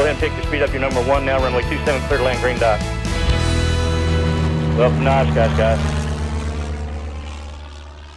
go 0.00 0.06
ahead 0.06 0.22
and 0.22 0.32
pick 0.32 0.32
your 0.32 0.46
speed 0.46 0.62
up. 0.62 0.70
Your 0.70 0.80
number 0.80 1.02
one 1.02 1.26
now, 1.26 1.38
runway 1.40 1.60
27, 1.60 2.00
clear 2.08 2.18
to 2.18 2.24
land, 2.24 2.40
green 2.40 2.58
dot. 2.58 2.80
Welcome 4.78 5.04
to 5.04 5.10
Oshkosh, 5.10 5.58
guys. 5.58 5.78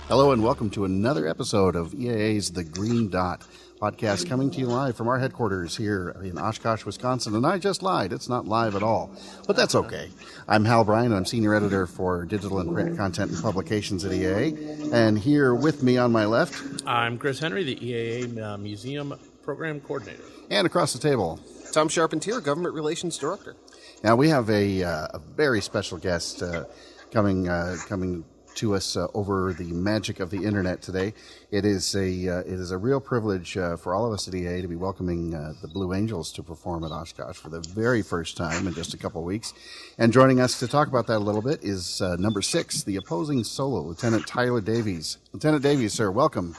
Hello 0.08 0.32
and 0.32 0.42
welcome 0.42 0.70
to 0.70 0.86
another 0.86 1.28
episode 1.28 1.76
of 1.76 1.92
EAA's 1.92 2.54
The 2.54 2.64
Green 2.64 3.10
Dot 3.10 3.46
podcast 3.82 4.30
coming 4.30 4.50
to 4.52 4.60
you 4.60 4.68
live 4.68 4.96
from 4.96 5.10
our 5.10 5.20
headquarters 5.20 5.76
here 5.76 6.16
in 6.24 6.38
Oshkosh, 6.38 6.86
Wisconsin. 6.86 7.36
And 7.36 7.46
I 7.46 7.58
just 7.58 7.84
lied. 7.84 8.14
It's 8.14 8.30
not 8.30 8.48
live 8.48 8.78
at 8.78 8.84
all, 8.84 9.12
but 9.46 9.58
that's 9.58 9.76
okay. 9.76 10.10
I'm 10.48 10.64
Hal 10.64 10.86
Bryan. 10.86 11.12
I'm 11.12 11.26
senior 11.26 11.54
editor 11.54 11.86
for 11.86 12.24
digital 12.24 12.60
and 12.60 12.72
print 12.72 12.96
content 12.96 13.32
and 13.32 13.44
publications 13.44 14.06
at 14.06 14.14
EAA. 14.14 14.94
And 14.94 15.20
here 15.20 15.54
with 15.54 15.84
me 15.84 15.98
on 15.98 16.14
my 16.14 16.28
left, 16.28 16.84
I'm 16.88 17.18
Chris 17.18 17.40
Henry, 17.40 17.66
the 17.66 17.76
EAA 17.76 18.42
uh, 18.42 18.58
Museum 18.58 19.20
Program 19.44 19.82
Coordinator. 19.82 20.24
And 20.50 20.66
across 20.66 20.94
the 20.94 21.00
table, 21.00 21.42
Tom 21.74 21.90
Charpentier, 21.90 22.40
Government 22.40 22.76
Relations 22.76 23.18
Director. 23.18 23.56
Now 24.04 24.16
we 24.16 24.30
have 24.30 24.48
a, 24.52 24.84
uh, 24.84 25.08
a 25.16 25.20
very 25.36 25.60
special 25.60 25.98
guest 25.98 26.44
uh, 26.44 26.66
coming 27.12 27.50
uh, 27.50 27.78
coming 27.88 28.24
to 28.54 28.76
us 28.76 28.96
uh, 28.96 29.08
over 29.16 29.54
the 29.54 29.74
magic 29.74 30.20
of 30.20 30.30
the 30.30 30.38
internet 30.38 30.84
today. 30.84 31.16
It 31.50 31.66
is 31.66 31.96
a 31.96 32.30
uh, 32.30 32.40
it 32.42 32.60
is 32.60 32.70
a 32.70 32.78
real 32.78 33.00
privilege 33.00 33.58
uh, 33.58 33.76
for 33.76 33.96
all 33.96 34.06
of 34.06 34.14
us 34.14 34.28
at 34.28 34.36
EA 34.36 34.62
to 34.62 34.68
be 34.68 34.76
welcoming 34.76 35.32
the 35.32 35.68
Blue 35.68 35.96
Angels 35.96 36.32
to 36.34 36.44
perform 36.44 36.84
at 36.84 36.92
Oshkosh 36.92 37.38
for 37.38 37.50
the 37.50 37.62
very 37.62 38.04
first 38.04 38.38
time 38.38 38.68
in 38.68 38.74
just 38.76 38.94
a 38.94 38.98
couple 38.98 39.24
weeks. 39.24 39.52
And 39.98 40.14
joining 40.14 40.40
us 40.40 40.60
to 40.60 40.68
talk 40.68 40.88
about 40.88 41.08
that 41.08 41.18
a 41.18 41.26
little 41.26 41.42
bit 41.42 41.64
is 41.64 42.02
number 42.02 42.44
six, 42.44 42.84
the 42.84 42.98
opposing 42.98 43.44
solo, 43.44 43.82
Lieutenant 43.82 44.28
Tyler 44.28 44.62
Davies. 44.62 45.18
Lieutenant 45.32 45.64
Davies, 45.64 45.94
sir, 45.94 46.12
welcome. 46.12 46.56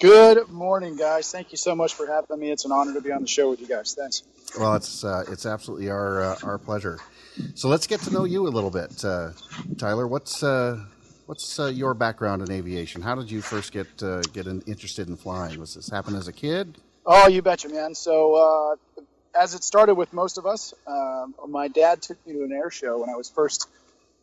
Good 0.00 0.48
morning, 0.48 0.96
guys. 0.96 1.30
Thank 1.30 1.52
you 1.52 1.58
so 1.58 1.74
much 1.74 1.94
for 1.94 2.06
having 2.06 2.38
me. 2.38 2.50
It's 2.50 2.64
an 2.64 2.72
honor 2.72 2.94
to 2.94 3.00
be 3.00 3.12
on 3.12 3.22
the 3.22 3.28
show 3.28 3.50
with 3.50 3.60
you 3.60 3.66
guys. 3.66 3.94
Thanks. 3.94 4.22
Well, 4.58 4.74
it's 4.74 5.04
uh, 5.04 5.24
it's 5.28 5.46
absolutely 5.46 5.90
our 5.90 6.36
our 6.44 6.58
pleasure. 6.58 6.98
So 7.54 7.68
let's 7.68 7.86
get 7.86 8.00
to 8.00 8.12
know 8.12 8.24
you 8.24 8.46
a 8.46 8.50
little 8.50 8.70
bit, 8.70 9.04
Tyler. 9.78 10.06
What's 10.06 10.42
What's 11.26 11.58
uh, 11.58 11.66
your 11.66 11.94
background 11.94 12.42
in 12.42 12.50
aviation? 12.50 13.00
How 13.00 13.14
did 13.14 13.30
you 13.30 13.40
first 13.40 13.72
get 13.72 13.86
uh, 14.02 14.20
get 14.32 14.46
in, 14.46 14.60
interested 14.66 15.08
in 15.08 15.16
flying? 15.16 15.58
Was 15.58 15.74
this 15.74 15.88
happen 15.88 16.14
as 16.16 16.28
a 16.28 16.32
kid? 16.32 16.76
Oh, 17.06 17.28
you 17.28 17.40
betcha, 17.40 17.68
man. 17.70 17.94
So, 17.94 18.34
uh, 18.34 19.02
as 19.38 19.54
it 19.54 19.64
started 19.64 19.94
with 19.94 20.12
most 20.12 20.36
of 20.36 20.44
us, 20.44 20.74
um, 20.86 21.34
my 21.48 21.68
dad 21.68 22.02
took 22.02 22.24
me 22.26 22.34
to 22.34 22.44
an 22.44 22.52
air 22.52 22.70
show 22.70 23.00
when 23.00 23.08
I 23.08 23.16
was 23.16 23.30
first. 23.30 23.68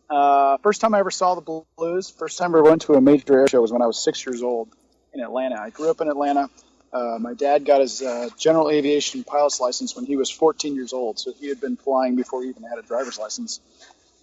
Uh, 0.10 0.58
first 0.58 0.82
time 0.82 0.94
I 0.94 1.00
ever 1.00 1.10
saw 1.10 1.36
the 1.36 1.64
Blues. 1.78 2.10
First 2.10 2.38
time 2.38 2.54
I 2.54 2.60
ever 2.60 2.70
went 2.70 2.84
to 2.84 2.94
a 2.94 3.02
major 3.02 3.40
air 3.40 3.48
show 3.48 3.62
was 3.62 3.72
when 3.72 3.82
I 3.82 3.88
was 3.88 3.98
six 3.98 4.24
years 4.26 4.44
old 4.44 4.68
in 5.14 5.22
Atlanta. 5.22 5.60
I 5.60 5.70
grew 5.70 5.90
up 5.90 6.02
in 6.02 6.08
Atlanta. 6.08 6.50
Uh, 6.94 7.18
my 7.20 7.34
dad 7.34 7.66
got 7.66 7.82
his 7.82 8.02
uh, 8.02 8.30
general 8.38 8.70
aviation 8.70 9.24
pilot's 9.24 9.60
license 9.60 9.96
when 9.96 10.06
he 10.06 10.18
was 10.18 10.30
14 10.30 10.76
years 10.76 10.92
old, 10.92 11.20
so 11.20 11.32
he 11.32 11.48
had 11.48 11.62
been 11.62 11.78
flying 11.78 12.16
before 12.16 12.44
he 12.44 12.50
even 12.50 12.64
had 12.64 12.78
a 12.78 12.82
driver's 12.82 13.18
license. 13.18 13.62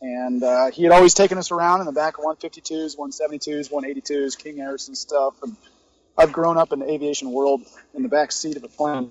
And 0.00 0.42
uh, 0.42 0.70
he 0.70 0.84
had 0.84 0.92
always 0.92 1.14
taken 1.14 1.38
us 1.38 1.50
around 1.50 1.80
in 1.80 1.86
the 1.86 1.92
back 1.92 2.18
of 2.18 2.24
152s, 2.24 2.96
172s, 2.96 3.70
182s, 3.70 4.38
King 4.38 4.60
Airs 4.60 4.88
and 4.88 4.96
stuff. 4.96 5.34
And 5.42 5.56
I've 6.16 6.32
grown 6.32 6.56
up 6.56 6.72
in 6.72 6.80
the 6.80 6.90
aviation 6.90 7.32
world 7.32 7.62
in 7.94 8.02
the 8.02 8.08
back 8.08 8.30
seat 8.30 8.56
of 8.56 8.64
a 8.64 8.68
plane. 8.68 9.10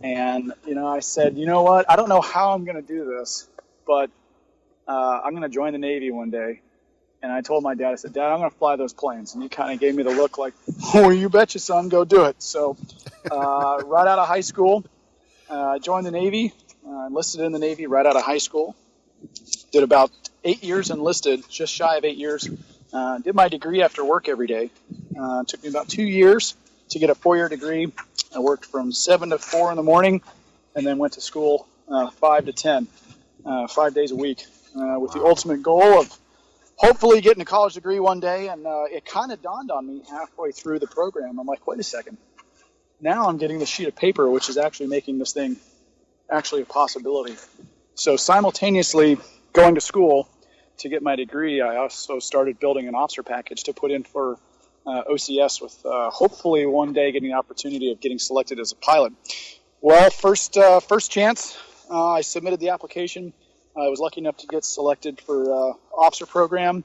And, 0.00 0.52
you 0.66 0.74
know, 0.74 0.88
I 0.88 1.00
said, 1.00 1.36
you 1.36 1.46
know 1.46 1.62
what? 1.62 1.88
I 1.88 1.96
don't 1.96 2.08
know 2.08 2.20
how 2.20 2.52
I'm 2.52 2.64
going 2.64 2.76
to 2.76 2.82
do 2.82 3.04
this, 3.04 3.46
but 3.86 4.10
uh, 4.88 5.20
I'm 5.24 5.32
going 5.32 5.42
to 5.42 5.48
join 5.48 5.72
the 5.72 5.78
Navy 5.78 6.10
one 6.10 6.30
day. 6.30 6.60
And 7.24 7.32
I 7.32 7.40
told 7.40 7.62
my 7.62 7.74
dad, 7.74 7.92
I 7.92 7.94
said, 7.94 8.12
Dad, 8.12 8.30
I'm 8.30 8.40
going 8.40 8.50
to 8.50 8.56
fly 8.58 8.76
those 8.76 8.92
planes. 8.92 9.32
And 9.32 9.42
he 9.42 9.48
kind 9.48 9.72
of 9.72 9.80
gave 9.80 9.94
me 9.94 10.02
the 10.02 10.10
look 10.10 10.36
like, 10.36 10.52
oh, 10.92 11.08
you 11.08 11.30
betcha, 11.30 11.58
son, 11.58 11.88
go 11.88 12.04
do 12.04 12.24
it. 12.24 12.42
So 12.42 12.76
uh, 13.30 13.80
right 13.86 14.06
out 14.06 14.18
of 14.18 14.28
high 14.28 14.42
school, 14.42 14.84
uh, 15.48 15.68
I 15.68 15.78
joined 15.78 16.04
the 16.04 16.10
Navy, 16.10 16.52
uh, 16.86 17.06
enlisted 17.06 17.40
in 17.40 17.52
the 17.52 17.58
Navy 17.58 17.86
right 17.86 18.04
out 18.04 18.14
of 18.14 18.22
high 18.22 18.36
school. 18.36 18.76
Did 19.72 19.84
about 19.84 20.10
eight 20.44 20.62
years 20.62 20.90
enlisted, 20.90 21.48
just 21.48 21.72
shy 21.72 21.96
of 21.96 22.04
eight 22.04 22.18
years. 22.18 22.46
Uh, 22.92 23.16
did 23.20 23.34
my 23.34 23.48
degree 23.48 23.82
after 23.82 24.04
work 24.04 24.28
every 24.28 24.46
day. 24.46 24.70
Uh, 25.18 25.44
took 25.44 25.62
me 25.62 25.70
about 25.70 25.88
two 25.88 26.04
years 26.04 26.54
to 26.90 26.98
get 26.98 27.08
a 27.08 27.14
four-year 27.14 27.48
degree. 27.48 27.90
I 28.36 28.40
worked 28.40 28.66
from 28.66 28.92
seven 28.92 29.30
to 29.30 29.38
four 29.38 29.70
in 29.70 29.76
the 29.76 29.82
morning, 29.82 30.20
and 30.76 30.86
then 30.86 30.98
went 30.98 31.14
to 31.14 31.22
school 31.22 31.66
uh, 31.88 32.10
five 32.10 32.44
to 32.44 32.52
ten, 32.52 32.86
uh, 33.46 33.66
five 33.66 33.94
days 33.94 34.10
a 34.10 34.16
week, 34.16 34.44
uh, 34.76 34.98
with 35.00 35.12
the 35.12 35.20
ultimate 35.20 35.62
goal 35.62 36.00
of 36.00 36.18
hopefully 36.76 37.20
getting 37.20 37.42
a 37.42 37.46
college 37.46 37.74
degree 37.74 38.00
one 38.00 38.20
day. 38.20 38.48
And 38.48 38.66
uh, 38.66 38.84
it 38.90 39.04
kind 39.04 39.32
of 39.32 39.42
dawned 39.42 39.70
on 39.70 39.86
me 39.86 40.02
halfway 40.08 40.52
through 40.52 40.78
the 40.78 40.86
program. 40.86 41.38
I'm 41.38 41.46
like, 41.46 41.66
wait 41.66 41.80
a 41.80 41.84
second. 41.84 42.18
Now 43.00 43.28
I'm 43.28 43.38
getting 43.38 43.58
the 43.58 43.66
sheet 43.66 43.88
of 43.88 43.96
paper, 43.96 44.28
which 44.30 44.48
is 44.48 44.56
actually 44.56 44.88
making 44.88 45.18
this 45.18 45.32
thing 45.32 45.56
actually 46.30 46.62
a 46.62 46.66
possibility. 46.66 47.36
So 47.94 48.16
simultaneously 48.16 49.18
going 49.52 49.74
to 49.74 49.80
school 49.80 50.28
to 50.78 50.88
get 50.88 51.02
my 51.02 51.16
degree, 51.16 51.60
I 51.60 51.76
also 51.76 52.18
started 52.18 52.58
building 52.58 52.88
an 52.88 52.94
officer 52.94 53.22
package 53.22 53.64
to 53.64 53.72
put 53.72 53.90
in 53.90 54.02
for 54.02 54.38
uh, 54.86 55.02
OCS 55.10 55.62
with 55.62 55.84
uh, 55.86 56.10
hopefully 56.10 56.66
one 56.66 56.92
day 56.92 57.12
getting 57.12 57.30
the 57.30 57.36
opportunity 57.36 57.92
of 57.92 58.00
getting 58.00 58.18
selected 58.18 58.58
as 58.58 58.72
a 58.72 58.76
pilot. 58.76 59.12
Well, 59.80 60.10
first 60.10 60.56
uh, 60.56 60.80
first 60.80 61.10
chance, 61.10 61.56
uh, 61.90 62.12
I 62.12 62.22
submitted 62.22 62.60
the 62.60 62.70
application. 62.70 63.32
I 63.76 63.88
was 63.88 63.98
lucky 63.98 64.20
enough 64.20 64.36
to 64.38 64.46
get 64.46 64.64
selected 64.64 65.20
for 65.20 65.42
uh, 65.42 65.72
officer 65.96 66.26
program 66.26 66.84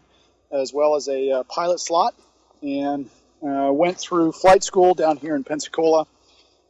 as 0.51 0.73
well 0.73 0.95
as 0.95 1.07
a 1.07 1.31
uh, 1.31 1.43
pilot 1.43 1.79
slot, 1.79 2.15
and 2.63 3.09
went 3.41 3.99
through 3.99 4.31
flight 4.31 4.63
school 4.63 4.95
down 4.95 5.17
here 5.17 5.35
in 5.35 5.43
Pensacola 5.43 6.07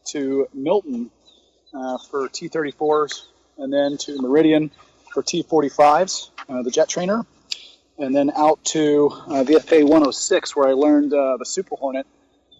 to 0.07 0.47
Milton 0.53 1.09
for 2.09 2.27
T-34s, 2.27 3.25
and 3.57 3.71
then 3.71 3.97
to 3.97 4.21
Meridian 4.21 4.71
for 5.11 5.23
T-45s, 5.23 6.29
uh, 6.47 6.61
the 6.63 6.71
jet 6.71 6.87
trainer, 6.87 7.25
and 7.97 8.15
then 8.15 8.31
out 8.35 8.63
to 8.63 9.09
uh, 9.11 9.43
VFA 9.43 9.83
106 9.83 10.55
where 10.55 10.67
I 10.67 10.73
learned 10.73 11.13
uh, 11.13 11.37
the 11.37 11.45
Super 11.45 11.75
Hornet. 11.75 12.07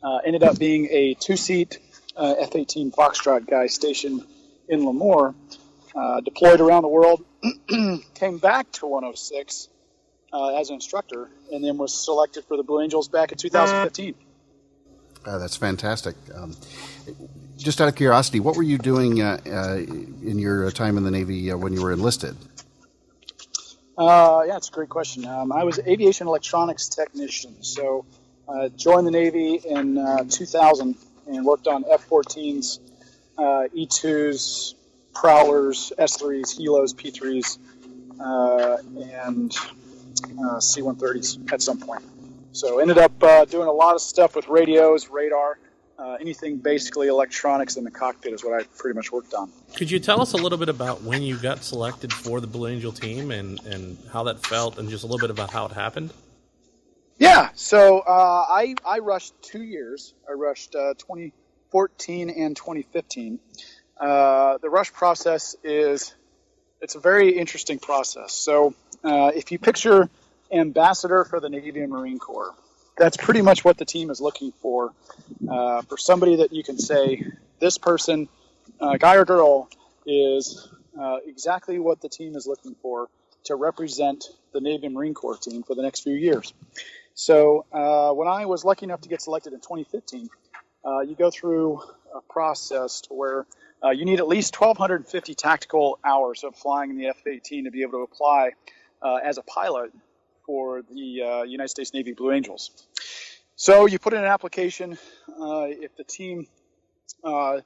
Uh, 0.02 0.18
ended 0.26 0.44
up 0.44 0.58
being 0.58 0.88
a 0.91 1.14
two-seat 1.14 1.78
uh, 2.16 2.36
F-18 2.40 2.94
Foxtrot 2.94 3.50
guy 3.50 3.68
stationed 3.68 4.24
in 4.70 4.81
Lemoore, 4.81 5.36
uh, 5.95 6.22
deployed 6.22 6.61
around 6.61 6.83
the 6.83 6.89
world, 6.89 7.23
came 8.16 8.38
back 8.38 8.72
to 8.73 8.85
106 8.85 9.69
as 10.33 10.69
an 10.69 10.75
instructor, 10.75 11.29
and 11.51 11.63
then 11.63 11.77
was 11.77 11.94
selected 11.94 12.45
for 12.45 12.57
the 12.57 12.63
Blue 12.63 12.81
Angels 12.81 13.07
back 13.07 13.31
in 13.31 13.38
2015. 13.38 14.16
that's 15.25 15.57
fantastic. 15.57 16.16
Um, 16.35 16.55
just 17.59 17.81
out 17.81 17.88
of 17.89 17.95
curiosity, 17.95 18.39
what 18.39 18.55
were 18.55 18.63
you 18.63 18.78
doing 18.78 19.22
uh, 19.22 19.39
uh, 19.45 19.75
in 19.75 20.39
your 20.39 20.72
time 20.72 20.97
in 20.97 21.03
the 21.03 21.11
Navy 21.11 21.51
uh, 21.51 21.57
when 21.57 21.73
you 21.73 21.81
were 21.83 21.91
enlisted? 21.91 22.35
Uh, 23.97 24.44
yeah, 24.47 24.55
it's 24.55 24.69
a 24.69 24.72
great 24.72 24.89
question. 24.89 25.25
Um, 25.25 25.51
I 25.51 25.66
was 25.66 25.78
aviation 25.79 26.28
electronics 26.28 26.88
technician, 26.88 27.61
so 27.61 28.05
uh, 28.47 28.69
joined 28.69 29.05
the 29.05 29.11
Navy 29.11 29.55
in 29.55 29.97
uh, 29.97 30.23
2000 30.29 30.95
and 31.28 31.45
worked 31.45 31.67
on 31.67 31.83
F-14s, 31.91 32.79
E2s, 33.38 34.73
Prowlers, 35.14 35.92
S3s, 35.97 36.58
Helos, 36.58 36.94
P3s, 36.96 37.58
and 39.24 39.53
C-130s 40.62 41.52
at 41.53 41.62
some 41.62 41.80
point. 41.80 42.03
So 42.52 42.80
ended 42.80 42.97
up 42.97 43.50
doing 43.50 43.68
a 43.68 43.72
lot 43.72 43.96
of 43.96 44.02
stuff 44.02 44.36
with 44.36 44.47
radios, 44.47 45.09
radar 45.09 45.58
uh, 46.00 46.16
anything 46.22 46.58
basically 46.58 47.08
electronics 47.08 47.75
in 47.75 47.84
the 47.84 47.92
cockpit 47.92 48.31
is 48.34 48.44
what 48.44 48.53
I 48.53 48.64
pretty 48.78 48.96
much 48.96 49.12
worked 49.12 49.34
on. 49.34 49.52
Could 49.75 49.92
you 49.92 50.00
tell 50.00 50.22
us 50.22 50.31
a 50.34 50.38
little 50.38 50.58
bit 50.58 50.70
about 50.70 51.03
when 51.03 51.22
you 51.22 51.36
got 51.36 51.64
selected 51.64 52.14
for 52.14 52.40
the 52.40 52.47
Blue 52.47 52.70
Angel 52.70 52.91
team 52.91 53.31
and, 53.31 53.59
and 53.66 53.97
how 54.12 54.24
that 54.24 54.46
felt 54.46 54.78
and 54.78 54.90
just 54.90 55.03
a 55.03 55.08
little 55.08 55.20
bit 55.20 55.30
about 55.30 55.52
how 55.52 55.66
it 55.66 55.74
happened? 55.74 56.14
Yeah, 57.18 57.50
so 57.53 58.00
uh, 58.00 58.46
I, 58.50 58.76
I 58.86 59.00
rushed 59.00 59.34
two 59.41 59.62
years. 59.62 60.14
I 60.28 60.34
rushed 60.34 60.74
uh, 60.74 60.94
2014 60.97 62.30
and 62.30 62.56
2015. 62.56 63.40
Uh, 63.99 64.57
the 64.59 64.69
rush 64.69 64.93
process 64.93 65.55
is 65.63 66.16
it's 66.81 66.96
a 66.96 66.99
very 66.99 67.37
interesting 67.37 67.79
process. 67.79 68.34
So 68.34 68.73
uh, 69.03 69.31
if 69.35 69.51
you 69.51 69.59
picture 69.59 70.09
ambassador 70.51 71.25
for 71.25 71.40
the 71.40 71.49
Navy 71.49 71.81
and 71.81 71.91
Marine 71.91 72.19
Corps, 72.19 72.53
that's 72.97 73.17
pretty 73.17 73.41
much 73.41 73.66
what 73.66 73.78
the 73.78 73.85
team 73.85 74.09
is 74.09 74.22
looking 74.22 74.51
for. 74.61 74.93
Uh, 75.49 75.81
for 75.84 75.97
somebody 75.97 76.37
that 76.37 76.53
you 76.53 76.63
can 76.63 76.78
say, 76.78 77.25
this 77.59 77.78
person, 77.78 78.29
uh, 78.79 78.97
guy 78.97 79.16
or 79.16 79.25
girl, 79.25 79.69
is 80.05 80.69
uh, 80.99 81.17
exactly 81.25 81.79
what 81.79 82.02
the 82.02 82.09
team 82.09 82.35
is 82.35 82.47
looking 82.47 82.75
for 82.81 83.07
to 83.45 83.55
represent 83.55 84.25
the 84.53 84.61
Navy 84.61 84.85
and 84.85 84.95
Marine 84.95 85.13
Corps 85.13 85.37
team 85.37 85.63
for 85.63 85.75
the 85.75 85.81
next 85.81 86.02
few 86.02 86.13
years. 86.13 86.53
So 87.16 87.66
when 88.16 88.28
I 88.28 88.45
was 88.45 88.63
lucky 88.63 88.85
enough 88.85 89.02
to 89.02 89.09
get 89.09 89.22
selected 89.22 89.52
in 89.52 89.59
2015, 89.59 90.29
uh, 90.85 91.02
you 91.02 91.16
go 91.16 91.29
through 91.29 91.81
process 92.29 93.02
to 93.02 93.14
where 93.14 93.46
uh, 93.84 93.90
you 93.91 94.06
need 94.06 94.20
at 94.20 94.28
least 94.28 94.59
1,250 94.59 95.35
tactical 95.35 96.00
hours 96.03 96.44
of 96.44 96.56
flying 96.56 96.90
in 96.90 96.97
the 96.97 97.08
F-18 97.08 97.64
to 97.64 97.72
be 97.72 97.82
able 97.82 97.94
to 97.94 98.03
apply 98.03 98.52
as 99.23 99.38
a 99.38 99.44
pilot 99.44 99.91
for 100.46 100.82
the 100.82 101.22
uh, 101.22 101.44
United 101.44 101.70
States 101.70 101.94
Navy 101.94 102.14
Blue 102.14 102.32
Angels. 102.32 102.72
So 103.56 103.85
you 103.85 104.00
put 104.00 104.14
in 104.14 104.20
an 104.20 104.26
application. 104.26 104.97
Uh, 105.29 105.67
if 105.70 105.96
the 105.96 106.03
team 106.03 106.47
uh, 107.23 107.59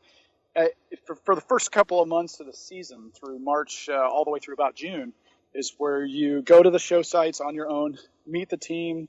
uh, 0.55 0.65
for, 1.05 1.15
for 1.15 1.35
the 1.35 1.41
first 1.41 1.71
couple 1.71 2.01
of 2.01 2.07
months 2.07 2.39
of 2.39 2.45
the 2.45 2.53
season, 2.53 3.11
through 3.13 3.39
March 3.39 3.87
uh, 3.89 3.93
all 3.93 4.23
the 4.23 4.31
way 4.31 4.39
through 4.39 4.53
about 4.53 4.75
June, 4.75 5.13
is 5.53 5.73
where 5.77 6.03
you 6.03 6.41
go 6.41 6.61
to 6.61 6.69
the 6.69 6.79
show 6.79 7.01
sites 7.01 7.41
on 7.41 7.55
your 7.55 7.69
own, 7.69 7.97
meet 8.25 8.49
the 8.49 8.57
team, 8.57 9.07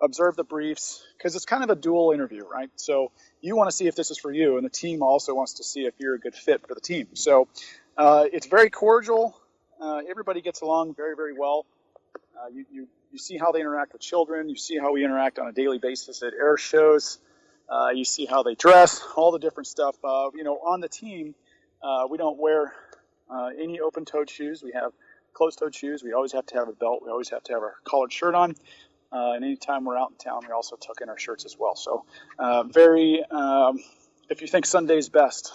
observe 0.00 0.36
the 0.36 0.44
briefs, 0.44 1.02
because 1.16 1.34
it's 1.36 1.46
kind 1.46 1.64
of 1.64 1.70
a 1.70 1.74
dual 1.74 2.12
interview, 2.12 2.44
right? 2.46 2.70
So 2.76 3.12
you 3.40 3.56
want 3.56 3.70
to 3.70 3.76
see 3.76 3.86
if 3.86 3.94
this 3.94 4.10
is 4.10 4.18
for 4.18 4.32
you, 4.32 4.56
and 4.56 4.64
the 4.64 4.70
team 4.70 5.02
also 5.02 5.34
wants 5.34 5.54
to 5.54 5.64
see 5.64 5.86
if 5.86 5.94
you're 5.98 6.14
a 6.14 6.18
good 6.18 6.34
fit 6.34 6.66
for 6.66 6.74
the 6.74 6.80
team. 6.80 7.08
So 7.14 7.48
uh, 7.96 8.26
it's 8.30 8.46
very 8.46 8.70
cordial. 8.70 9.38
Uh, 9.80 10.00
everybody 10.08 10.42
gets 10.42 10.60
along 10.60 10.94
very, 10.94 11.16
very 11.16 11.32
well. 11.32 11.66
Uh, 12.14 12.48
you, 12.52 12.66
you, 12.70 12.88
you 13.12 13.18
see 13.18 13.38
how 13.38 13.52
they 13.52 13.60
interact 13.60 13.92
with 13.94 14.02
children. 14.02 14.48
You 14.48 14.56
see 14.56 14.78
how 14.78 14.92
we 14.92 15.04
interact 15.04 15.38
on 15.38 15.48
a 15.48 15.52
daily 15.52 15.78
basis 15.78 16.22
at 16.22 16.34
air 16.34 16.56
shows. 16.56 17.18
Uh, 17.68 17.88
you 17.94 18.04
see 18.04 18.26
how 18.26 18.42
they 18.42 18.54
dress, 18.54 19.02
all 19.16 19.32
the 19.32 19.38
different 19.38 19.66
stuff. 19.66 19.96
Uh, 20.04 20.30
you 20.34 20.44
know, 20.44 20.56
on 20.56 20.80
the 20.80 20.88
team, 20.88 21.34
uh, 21.82 22.06
we 22.10 22.18
don't 22.18 22.38
wear 22.38 22.72
any 23.58 23.80
open-toed 23.80 24.30
shoes. 24.30 24.62
We 24.62 24.72
have 24.72 24.92
closed-toed 25.32 25.74
shoes. 25.74 26.02
We 26.02 26.12
always 26.12 26.32
have 26.32 26.46
to 26.46 26.54
have 26.54 26.68
a 26.68 26.72
belt. 26.72 27.02
We 27.04 27.10
always 27.10 27.30
have 27.30 27.42
to 27.44 27.52
have 27.54 27.62
our 27.62 27.74
collared 27.84 28.12
shirt 28.12 28.34
on. 28.34 28.54
Uh, 29.12 29.32
and 29.32 29.44
anytime 29.44 29.84
we're 29.84 29.96
out 29.96 30.10
in 30.10 30.16
town, 30.16 30.42
we 30.46 30.52
also 30.52 30.76
tuck 30.76 31.00
in 31.00 31.08
our 31.08 31.18
shirts 31.18 31.44
as 31.44 31.56
well. 31.58 31.76
So, 31.76 32.04
uh, 32.38 32.64
very, 32.64 33.22
um, 33.30 33.78
if 34.28 34.40
you 34.40 34.48
think 34.48 34.66
Sunday's 34.66 35.08
best, 35.08 35.52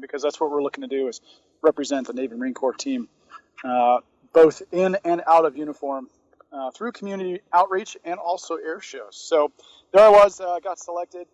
because 0.00 0.22
that's 0.22 0.40
what 0.40 0.50
we're 0.50 0.62
looking 0.62 0.82
to 0.82 0.88
do 0.88 1.08
is 1.08 1.20
represent 1.62 2.06
the 2.06 2.12
Navy 2.12 2.36
Marine 2.36 2.54
Corps 2.54 2.74
team, 2.74 3.08
both 4.32 4.62
in 4.72 4.96
and 5.04 5.22
out 5.26 5.44
of 5.44 5.56
uniform 5.56 6.08
uh, 6.52 6.70
through 6.70 6.92
community 6.92 7.40
outreach 7.52 7.96
and 8.04 8.18
also 8.18 8.56
air 8.56 8.80
shows. 8.80 9.16
So 9.16 9.52
there 9.92 10.04
I 10.04 10.08
was, 10.08 10.40
uh, 10.40 10.58
got 10.62 10.78
selected 10.78 11.26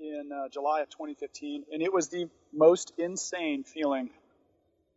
in 0.00 0.30
uh, 0.32 0.48
July 0.48 0.80
of 0.80 0.90
2015, 0.90 1.64
and 1.72 1.82
it 1.82 1.92
was 1.92 2.08
the 2.08 2.28
most 2.52 2.92
insane 2.98 3.64
feeling 3.64 4.10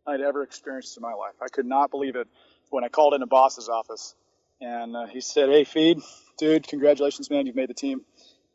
I'd 0.06 0.20
ever 0.20 0.42
experienced 0.42 0.96
in 0.96 1.02
my 1.02 1.14
life. 1.14 1.34
I 1.42 1.48
could 1.48 1.66
not 1.66 1.90
believe 1.90 2.16
it 2.16 2.28
when 2.70 2.84
I 2.84 2.88
called 2.88 3.14
in 3.14 3.22
a 3.22 3.26
boss's 3.26 3.68
office, 3.68 4.14
and 4.60 4.96
uh, 4.96 5.06
he 5.06 5.20
said, 5.20 5.48
"Hey, 5.48 5.64
Feed, 5.64 6.00
dude, 6.38 6.66
congratulations, 6.66 7.30
man, 7.30 7.46
you've 7.46 7.56
made 7.56 7.68
the 7.68 7.74
team." 7.74 8.02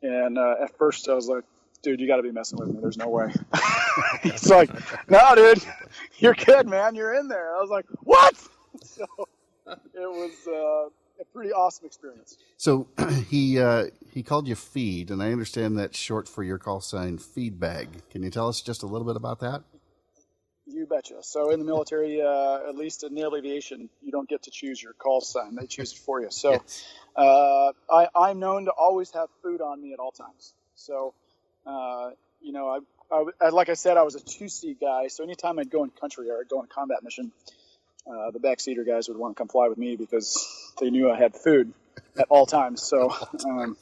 And 0.02 0.38
uh, 0.38 0.56
at 0.62 0.76
first, 0.76 1.08
I 1.08 1.14
was 1.14 1.28
like, 1.28 1.44
"Dude, 1.82 2.00
you 2.00 2.06
got 2.06 2.16
to 2.16 2.22
be 2.22 2.32
messing 2.32 2.58
with 2.58 2.68
me. 2.68 2.80
There's 2.80 2.98
no 2.98 3.08
way." 3.08 3.32
He's 4.22 4.48
like, 4.48 4.70
"No, 5.08 5.34
dude, 5.34 5.64
you're 6.18 6.34
good, 6.34 6.68
man. 6.68 6.94
You're 6.94 7.14
in 7.14 7.28
there." 7.28 7.56
I 7.56 7.60
was 7.60 7.70
like, 7.70 7.86
"What?" 8.02 8.34
So 8.82 9.06
it 9.66 9.80
was 9.94 10.32
uh, 10.48 10.90
a 11.20 11.24
pretty 11.32 11.52
awesome 11.52 11.86
experience. 11.86 12.36
So 12.56 12.88
he 13.28 13.58
uh, 13.58 13.86
he 14.10 14.22
called 14.22 14.48
you 14.48 14.56
Feed, 14.56 15.10
and 15.10 15.22
I 15.22 15.32
understand 15.32 15.78
that's 15.78 15.98
short 15.98 16.28
for 16.28 16.42
your 16.42 16.58
call 16.58 16.80
sign 16.80 17.18
Feedbag. 17.18 18.08
Can 18.10 18.22
you 18.22 18.30
tell 18.30 18.48
us 18.48 18.60
just 18.60 18.82
a 18.82 18.86
little 18.86 19.06
bit 19.06 19.16
about 19.16 19.40
that? 19.40 19.62
You 20.66 20.86
betcha. 20.86 21.16
So 21.22 21.50
in 21.50 21.58
the 21.58 21.64
military, 21.66 22.22
uh, 22.22 22.68
at 22.68 22.74
least 22.74 23.04
in 23.04 23.12
naval 23.14 23.36
aviation, 23.36 23.90
you 24.02 24.10
don't 24.10 24.28
get 24.28 24.44
to 24.44 24.50
choose 24.50 24.82
your 24.82 24.94
call 24.94 25.20
sign; 25.20 25.54
they 25.56 25.66
choose 25.66 25.92
it 25.92 25.98
for 25.98 26.20
you. 26.22 26.30
So 26.30 26.52
Yes. 26.52 26.84
uh, 27.16 27.72
I, 27.90 28.08
I'm 28.16 28.38
known 28.38 28.64
to 28.64 28.70
always 28.70 29.10
have 29.10 29.28
food 29.42 29.60
on 29.60 29.82
me 29.82 29.92
at 29.92 29.98
all 29.98 30.10
times. 30.12 30.54
So 30.74 31.12
uh, 31.66 32.10
you 32.40 32.52
know, 32.52 32.68
I, 33.10 33.14
I, 33.14 33.24
I- 33.42 33.48
like 33.50 33.68
I 33.68 33.74
said, 33.74 33.96
I 33.98 34.02
was 34.04 34.14
a 34.14 34.20
two 34.20 34.48
seat 34.48 34.80
guy. 34.80 35.08
So 35.08 35.22
anytime 35.22 35.58
I'd 35.58 35.70
go 35.70 35.84
in 35.84 35.90
country 35.90 36.30
or 36.30 36.38
I'd 36.40 36.48
go 36.48 36.58
on 36.58 36.64
a 36.64 36.68
combat 36.68 37.02
mission, 37.02 37.30
uh, 38.06 38.30
the 38.30 38.38
backseater 38.38 38.86
guys 38.86 39.08
would 39.08 39.18
want 39.18 39.36
to 39.36 39.40
come 39.40 39.48
fly 39.48 39.68
with 39.68 39.78
me 39.78 39.96
because 39.96 40.72
they 40.80 40.88
knew 40.90 41.10
I 41.10 41.18
had 41.18 41.34
food 41.34 41.74
at 42.18 42.26
all 42.30 42.46
times. 42.46 42.82
So, 42.82 43.14
um, 43.44 43.76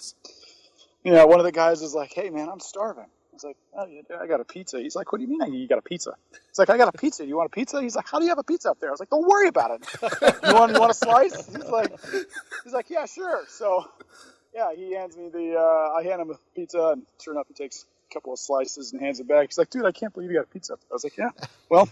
you 1.04 1.12
know, 1.12 1.26
one 1.26 1.38
of 1.38 1.44
the 1.44 1.52
guys 1.52 1.80
was 1.80 1.94
like, 1.94 2.12
"Hey, 2.12 2.28
man, 2.30 2.48
I'm 2.48 2.60
starving." 2.60 3.06
I 3.44 3.48
like, 3.48 3.56
"Oh, 3.74 3.86
yeah, 3.86 4.16
I 4.20 4.26
got 4.26 4.40
a 4.40 4.44
pizza." 4.44 4.80
He's 4.80 4.94
like, 4.94 5.12
"What 5.12 5.18
do 5.18 5.26
you 5.26 5.38
mean 5.38 5.54
you 5.54 5.66
got 5.68 5.78
a 5.78 5.82
pizza?" 5.82 6.14
He's 6.48 6.58
like, 6.58 6.70
"I 6.70 6.76
got 6.76 6.94
a 6.94 6.98
pizza. 6.98 7.24
You 7.26 7.36
want 7.36 7.46
a 7.46 7.54
pizza?" 7.54 7.80
He's 7.80 7.96
like, 7.96 8.08
"How 8.08 8.18
do 8.18 8.24
you 8.24 8.30
have 8.30 8.38
a 8.38 8.44
pizza 8.44 8.70
up 8.70 8.80
there?" 8.80 8.90
I 8.90 8.92
was 8.92 9.00
like, 9.00 9.10
"Don't 9.10 9.26
worry 9.26 9.48
about 9.48 9.72
it. 9.72 9.88
you 10.46 10.54
want 10.54 10.72
you 10.72 10.80
want 10.80 10.90
a 10.90 10.94
slice?" 10.94 11.46
He's 11.46 11.68
like, 11.68 11.92
"He's 12.64 12.72
like, 12.72 12.90
yeah, 12.90 13.06
sure." 13.06 13.44
So, 13.48 13.86
yeah, 14.54 14.72
he 14.74 14.94
hands 14.94 15.16
me 15.16 15.28
the. 15.28 15.56
Uh, 15.58 15.98
I 15.98 16.02
hand 16.02 16.20
him 16.22 16.30
a 16.30 16.38
pizza, 16.54 16.88
and 16.92 17.02
sure 17.20 17.34
enough, 17.34 17.48
he 17.48 17.54
takes 17.54 17.84
a 18.10 18.14
couple 18.14 18.32
of 18.32 18.38
slices 18.38 18.92
and 18.92 19.00
hands 19.00 19.20
it 19.20 19.28
back. 19.28 19.48
He's 19.48 19.58
like, 19.58 19.70
"Dude, 19.70 19.84
I 19.84 19.92
can't 19.92 20.12
believe 20.12 20.30
you 20.30 20.36
got 20.36 20.44
a 20.44 20.52
pizza." 20.52 20.74
I 20.74 20.92
was 20.92 21.04
like, 21.04 21.16
"Yeah, 21.16 21.30
well." 21.68 21.88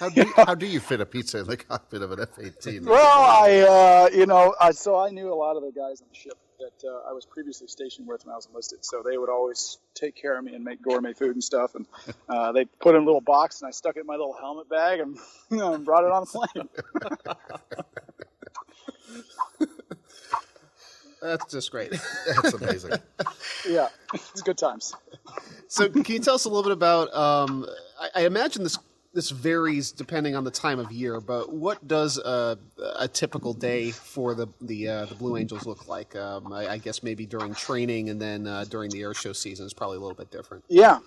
How 0.00 0.08
do 0.14 0.22
you, 0.22 0.32
how 0.34 0.54
do 0.54 0.66
you 0.66 0.80
fit 0.80 1.00
a 1.02 1.06
pizza 1.06 1.40
in 1.40 1.46
the 1.46 1.56
cockpit 1.58 2.00
of 2.00 2.10
an 2.12 2.20
F 2.20 2.38
eighteen? 2.40 2.86
Well, 2.86 3.20
I, 3.20 3.60
uh, 3.60 4.16
you 4.16 4.24
know, 4.24 4.54
I, 4.58 4.70
so 4.70 4.98
I 4.98 5.10
knew 5.10 5.30
a 5.30 5.34
lot 5.34 5.56
of 5.56 5.62
the 5.62 5.72
guys 5.72 6.00
on 6.00 6.08
the 6.10 6.18
ship 6.18 6.38
that 6.58 6.88
uh, 6.88 7.08
I 7.08 7.12
was 7.12 7.24
previously 7.24 7.68
stationed 7.68 8.06
with 8.08 8.24
when 8.24 8.32
I 8.32 8.36
was 8.36 8.46
enlisted. 8.46 8.84
So 8.84 9.02
they 9.02 9.16
would 9.16 9.28
always 9.28 9.78
take 9.94 10.16
care 10.16 10.36
of 10.36 10.44
me 10.44 10.54
and 10.54 10.64
make 10.64 10.82
gourmet 10.82 11.12
food 11.12 11.32
and 11.32 11.44
stuff. 11.44 11.74
And 11.74 11.86
uh, 12.28 12.52
they 12.52 12.64
put 12.64 12.94
in 12.94 13.02
a 13.02 13.04
little 13.04 13.20
box, 13.20 13.60
and 13.60 13.68
I 13.68 13.70
stuck 13.70 13.96
it 13.96 14.00
in 14.00 14.06
my 14.06 14.14
little 14.14 14.36
helmet 14.38 14.68
bag 14.68 15.00
and 15.00 15.16
you 15.50 15.58
know, 15.58 15.78
brought 15.78 16.04
it 16.04 16.10
on 16.10 16.24
the 16.24 16.26
plane. 16.26 16.68
That's 21.20 21.52
just 21.52 21.72
great. 21.72 21.90
That's 21.90 22.54
amazing. 22.54 22.92
yeah, 23.68 23.88
it's 24.14 24.40
good 24.42 24.56
times. 24.56 24.94
so, 25.66 25.88
can 25.88 26.04
you 26.06 26.20
tell 26.20 26.36
us 26.36 26.44
a 26.44 26.48
little 26.48 26.62
bit 26.62 26.70
about? 26.70 27.12
Um, 27.12 27.66
I, 28.00 28.22
I 28.22 28.26
imagine 28.26 28.62
this 28.62 28.78
this 29.18 29.30
varies 29.30 29.90
depending 29.90 30.36
on 30.36 30.44
the 30.44 30.50
time 30.50 30.78
of 30.78 30.92
year, 30.92 31.20
but 31.20 31.52
what 31.52 31.88
does 31.88 32.18
a, 32.18 32.56
a 33.00 33.08
typical 33.08 33.52
day 33.52 33.90
for 33.90 34.32
the 34.32 34.46
the 34.60 34.88
uh, 34.88 35.04
the 35.06 35.16
Blue 35.16 35.36
Angels 35.36 35.66
look 35.66 35.88
like? 35.88 36.14
Um, 36.14 36.52
I, 36.52 36.68
I 36.68 36.78
guess 36.78 37.02
maybe 37.02 37.26
during 37.26 37.52
training 37.52 38.10
and 38.10 38.22
then 38.22 38.46
uh, 38.46 38.64
during 38.70 38.90
the 38.90 39.02
air 39.02 39.14
show 39.14 39.32
season 39.32 39.66
is 39.66 39.74
probably 39.74 39.96
a 39.96 40.00
little 40.00 40.14
bit 40.14 40.30
different. 40.30 40.62
Yeah. 40.68 41.00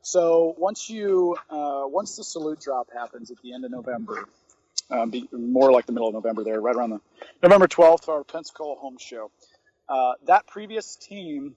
So 0.00 0.54
once 0.56 0.88
you 0.88 1.36
uh, 1.50 1.82
once 1.84 2.16
the 2.16 2.24
salute 2.24 2.58
drop 2.58 2.88
happens 2.90 3.30
at 3.30 3.36
the 3.42 3.52
end 3.52 3.66
of 3.66 3.70
November, 3.70 4.26
um, 4.90 5.10
be, 5.10 5.28
more 5.30 5.70
like 5.70 5.84
the 5.84 5.92
middle 5.92 6.08
of 6.08 6.14
November 6.14 6.44
there, 6.44 6.58
right 6.58 6.74
around 6.74 6.88
the 6.88 7.00
November 7.42 7.68
12th, 7.68 8.08
our 8.08 8.24
Pensacola 8.24 8.76
home 8.76 8.96
show. 8.98 9.30
Uh, 9.90 10.12
that 10.24 10.46
previous 10.46 10.96
team 10.96 11.54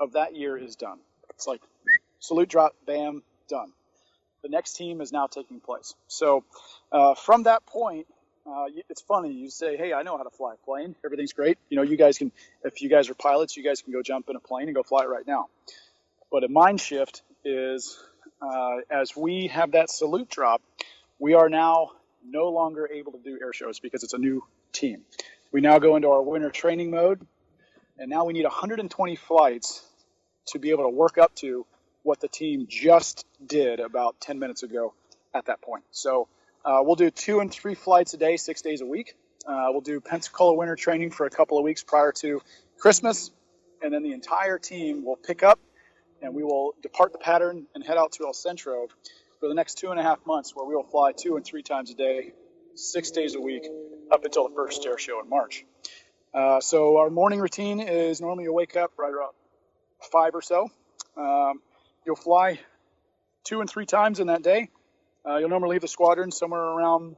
of 0.00 0.14
that 0.14 0.34
year 0.34 0.56
is 0.56 0.74
done. 0.74 0.98
It's 1.30 1.46
like 1.46 1.60
salute 2.18 2.48
drop, 2.48 2.74
bam, 2.88 3.22
done. 3.48 3.72
The 4.48 4.52
next 4.52 4.76
team 4.76 5.02
is 5.02 5.12
now 5.12 5.26
taking 5.26 5.60
place. 5.60 5.94
So 6.06 6.42
uh, 6.90 7.14
from 7.14 7.42
that 7.42 7.66
point, 7.66 8.06
uh, 8.46 8.64
it's 8.88 9.02
funny. 9.02 9.30
You 9.30 9.50
say, 9.50 9.76
"Hey, 9.76 9.92
I 9.92 10.02
know 10.02 10.16
how 10.16 10.22
to 10.22 10.30
fly 10.30 10.54
a 10.54 10.56
plane. 10.64 10.96
Everything's 11.04 11.34
great. 11.34 11.58
You 11.68 11.76
know, 11.76 11.82
you 11.82 11.98
guys 11.98 12.16
can. 12.16 12.32
If 12.64 12.80
you 12.80 12.88
guys 12.88 13.10
are 13.10 13.14
pilots, 13.14 13.58
you 13.58 13.62
guys 13.62 13.82
can 13.82 13.92
go 13.92 14.00
jump 14.02 14.30
in 14.30 14.36
a 14.36 14.40
plane 14.40 14.68
and 14.68 14.74
go 14.74 14.82
fly 14.82 15.02
it 15.02 15.08
right 15.10 15.26
now." 15.26 15.48
But 16.32 16.44
a 16.44 16.48
mind 16.48 16.80
shift 16.80 17.20
is 17.44 17.98
uh, 18.40 18.76
as 18.90 19.14
we 19.14 19.48
have 19.48 19.72
that 19.72 19.90
salute 19.90 20.30
drop, 20.30 20.62
we 21.18 21.34
are 21.34 21.50
now 21.50 21.90
no 22.24 22.48
longer 22.48 22.88
able 22.90 23.12
to 23.12 23.18
do 23.18 23.38
air 23.42 23.52
shows 23.52 23.80
because 23.80 24.02
it's 24.02 24.14
a 24.14 24.18
new 24.18 24.42
team. 24.72 25.02
We 25.52 25.60
now 25.60 25.78
go 25.78 25.96
into 25.96 26.08
our 26.08 26.22
winter 26.22 26.48
training 26.48 26.90
mode, 26.90 27.20
and 27.98 28.08
now 28.08 28.24
we 28.24 28.32
need 28.32 28.44
120 28.44 29.14
flights 29.16 29.84
to 30.46 30.58
be 30.58 30.70
able 30.70 30.84
to 30.84 30.96
work 30.96 31.18
up 31.18 31.34
to 31.34 31.66
what 32.08 32.20
the 32.20 32.28
team 32.28 32.66
just 32.68 33.26
did 33.44 33.80
about 33.80 34.18
10 34.18 34.38
minutes 34.38 34.62
ago 34.62 34.94
at 35.34 35.44
that 35.44 35.60
point. 35.60 35.84
So 35.90 36.26
uh, 36.64 36.80
we'll 36.80 36.96
do 36.96 37.10
two 37.10 37.40
and 37.40 37.52
three 37.52 37.74
flights 37.74 38.14
a 38.14 38.16
day, 38.16 38.38
six 38.38 38.62
days 38.62 38.80
a 38.80 38.86
week. 38.86 39.14
Uh, 39.46 39.66
we'll 39.68 39.82
do 39.82 40.00
Pensacola 40.00 40.54
winter 40.54 40.74
training 40.74 41.10
for 41.10 41.26
a 41.26 41.30
couple 41.30 41.58
of 41.58 41.64
weeks 41.64 41.82
prior 41.82 42.12
to 42.12 42.40
Christmas, 42.78 43.30
and 43.82 43.92
then 43.92 44.02
the 44.02 44.12
entire 44.12 44.58
team 44.58 45.04
will 45.04 45.16
pick 45.16 45.42
up 45.42 45.60
and 46.22 46.34
we 46.34 46.42
will 46.42 46.74
depart 46.82 47.12
the 47.12 47.18
pattern 47.18 47.66
and 47.74 47.84
head 47.84 47.98
out 47.98 48.12
to 48.12 48.24
El 48.24 48.32
Centro 48.32 48.88
for 49.38 49.48
the 49.48 49.54
next 49.54 49.74
two 49.76 49.90
and 49.90 50.00
a 50.00 50.02
half 50.02 50.18
months, 50.26 50.56
where 50.56 50.66
we 50.66 50.74
will 50.74 50.82
fly 50.82 51.12
two 51.12 51.36
and 51.36 51.44
three 51.44 51.62
times 51.62 51.90
a 51.90 51.94
day, 51.94 52.32
six 52.74 53.10
days 53.10 53.34
a 53.34 53.40
week, 53.40 53.68
up 54.10 54.24
until 54.24 54.48
the 54.48 54.54
first 54.54 54.84
air 54.86 54.98
show 54.98 55.20
in 55.22 55.28
March. 55.28 55.64
Uh, 56.32 56.60
so 56.60 56.96
our 56.96 57.10
morning 57.10 57.38
routine 57.38 57.80
is 57.80 58.20
normally 58.20 58.44
you 58.44 58.52
wake 58.52 58.76
up 58.76 58.92
right 58.96 59.12
around 59.12 59.32
five 60.10 60.34
or 60.34 60.42
so. 60.42 60.70
Um, 61.16 61.60
you'll 62.04 62.16
fly 62.16 62.60
two 63.44 63.60
and 63.60 63.68
three 63.68 63.86
times 63.86 64.20
in 64.20 64.26
that 64.28 64.42
day. 64.42 64.70
Uh, 65.26 65.36
you'll 65.36 65.48
normally 65.48 65.74
leave 65.74 65.80
the 65.80 65.88
squadron 65.88 66.30
somewhere 66.30 66.60
around 66.60 67.16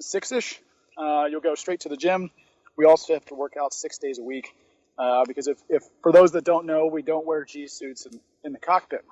six-ish. 0.00 0.60
Uh, 0.96 1.24
you'll 1.30 1.40
go 1.40 1.54
straight 1.54 1.80
to 1.80 1.88
the 1.88 1.96
gym. 1.96 2.30
We 2.76 2.84
also 2.84 3.14
have 3.14 3.24
to 3.26 3.34
work 3.34 3.54
out 3.60 3.72
six 3.72 3.98
days 3.98 4.18
a 4.18 4.22
week 4.22 4.54
uh, 4.98 5.24
because 5.26 5.46
if, 5.46 5.58
if 5.68 5.82
for 6.02 6.12
those 6.12 6.32
that 6.32 6.44
don't 6.44 6.66
know, 6.66 6.86
we 6.86 7.02
don't 7.02 7.26
wear 7.26 7.44
G 7.44 7.66
suits 7.66 8.06
in, 8.06 8.20
in 8.44 8.52
the 8.52 8.58
cockpit, 8.58 9.04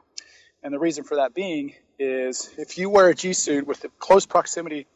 and 0.63 0.73
the 0.73 0.79
reason 0.79 1.05
for 1.05 1.17
that 1.17 1.35
being 1.35 1.75
is 1.99 2.51
if 2.59 2.79
you 2.79 2.91
wear 2.91 3.09
a 3.09 3.15
G 3.15 3.33
suit 3.33 3.67
with 3.67 3.81
the 3.81 3.91
close 3.99 4.27
proximity 4.27 4.87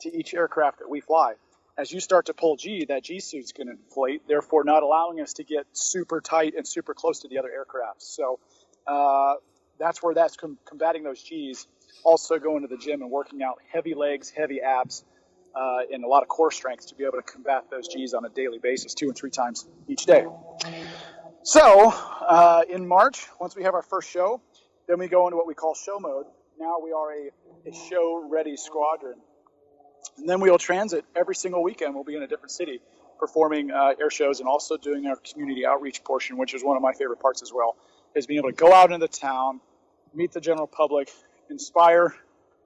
to 0.00 0.14
each 0.14 0.34
aircraft 0.34 0.78
that 0.80 0.88
we 0.88 1.00
fly, 1.00 1.34
as 1.76 1.92
you 1.92 2.00
start 2.00 2.26
to 2.26 2.34
pull 2.34 2.56
G, 2.56 2.84
that 2.86 3.02
G 3.02 3.20
suit's 3.20 3.52
going 3.52 3.66
to 3.66 3.72
inflate, 3.72 4.26
therefore 4.28 4.64
not 4.64 4.82
allowing 4.82 5.20
us 5.20 5.34
to 5.34 5.44
get 5.44 5.66
super 5.72 6.20
tight 6.20 6.54
and 6.56 6.66
super 6.66 6.94
close 6.94 7.20
to 7.20 7.28
the 7.28 7.38
other 7.38 7.50
aircraft. 7.50 8.02
So 8.02 8.38
uh, 8.86 9.34
that's 9.78 10.02
where 10.02 10.14
that's 10.14 10.36
com- 10.36 10.58
combating 10.64 11.02
those 11.02 11.22
G's. 11.22 11.66
Also 12.02 12.38
going 12.38 12.62
to 12.62 12.68
the 12.68 12.76
gym 12.76 13.02
and 13.02 13.10
working 13.10 13.42
out 13.42 13.58
heavy 13.72 13.94
legs, 13.94 14.30
heavy 14.30 14.60
abs, 14.60 15.04
uh, 15.54 15.78
and 15.92 16.04
a 16.04 16.08
lot 16.08 16.22
of 16.22 16.28
core 16.28 16.50
strength 16.50 16.88
to 16.88 16.94
be 16.94 17.04
able 17.04 17.16
to 17.16 17.22
combat 17.22 17.64
those 17.70 17.88
G's 17.88 18.12
on 18.14 18.24
a 18.24 18.28
daily 18.28 18.58
basis, 18.58 18.94
two 18.94 19.06
and 19.06 19.16
three 19.16 19.30
times 19.30 19.66
each 19.88 20.04
day. 20.04 20.26
So 21.42 21.92
uh, 21.92 22.62
in 22.68 22.86
March, 22.86 23.26
once 23.40 23.56
we 23.56 23.62
have 23.62 23.74
our 23.74 23.82
first 23.82 24.10
show, 24.10 24.40
Then 24.86 24.98
we 24.98 25.08
go 25.08 25.26
into 25.26 25.36
what 25.36 25.46
we 25.46 25.54
call 25.54 25.74
show 25.74 25.98
mode. 25.98 26.26
Now 26.58 26.76
we 26.82 26.92
are 26.92 27.12
a, 27.12 27.30
a 27.68 27.72
show 27.88 28.26
ready 28.30 28.56
squadron. 28.56 29.16
And 30.18 30.28
then 30.28 30.40
we 30.40 30.50
will 30.50 30.58
transit 30.58 31.04
every 31.16 31.34
single 31.34 31.62
weekend. 31.62 31.94
We'll 31.94 32.04
be 32.04 32.16
in 32.16 32.22
a 32.22 32.26
different 32.26 32.50
city 32.52 32.80
performing 33.18 33.70
uh, 33.70 33.94
air 33.98 34.10
shows 34.10 34.40
and 34.40 34.48
also 34.48 34.76
doing 34.76 35.06
our 35.06 35.16
community 35.16 35.64
outreach 35.64 36.04
portion, 36.04 36.36
which 36.36 36.52
is 36.54 36.62
one 36.62 36.76
of 36.76 36.82
my 36.82 36.92
favorite 36.92 37.20
parts 37.20 37.42
as 37.42 37.52
well, 37.52 37.76
is 38.14 38.26
being 38.26 38.38
able 38.38 38.50
to 38.50 38.56
go 38.56 38.72
out 38.72 38.92
into 38.92 38.98
the 38.98 39.08
town, 39.08 39.60
meet 40.14 40.32
the 40.32 40.40
general 40.40 40.66
public, 40.66 41.10
inspire 41.50 42.14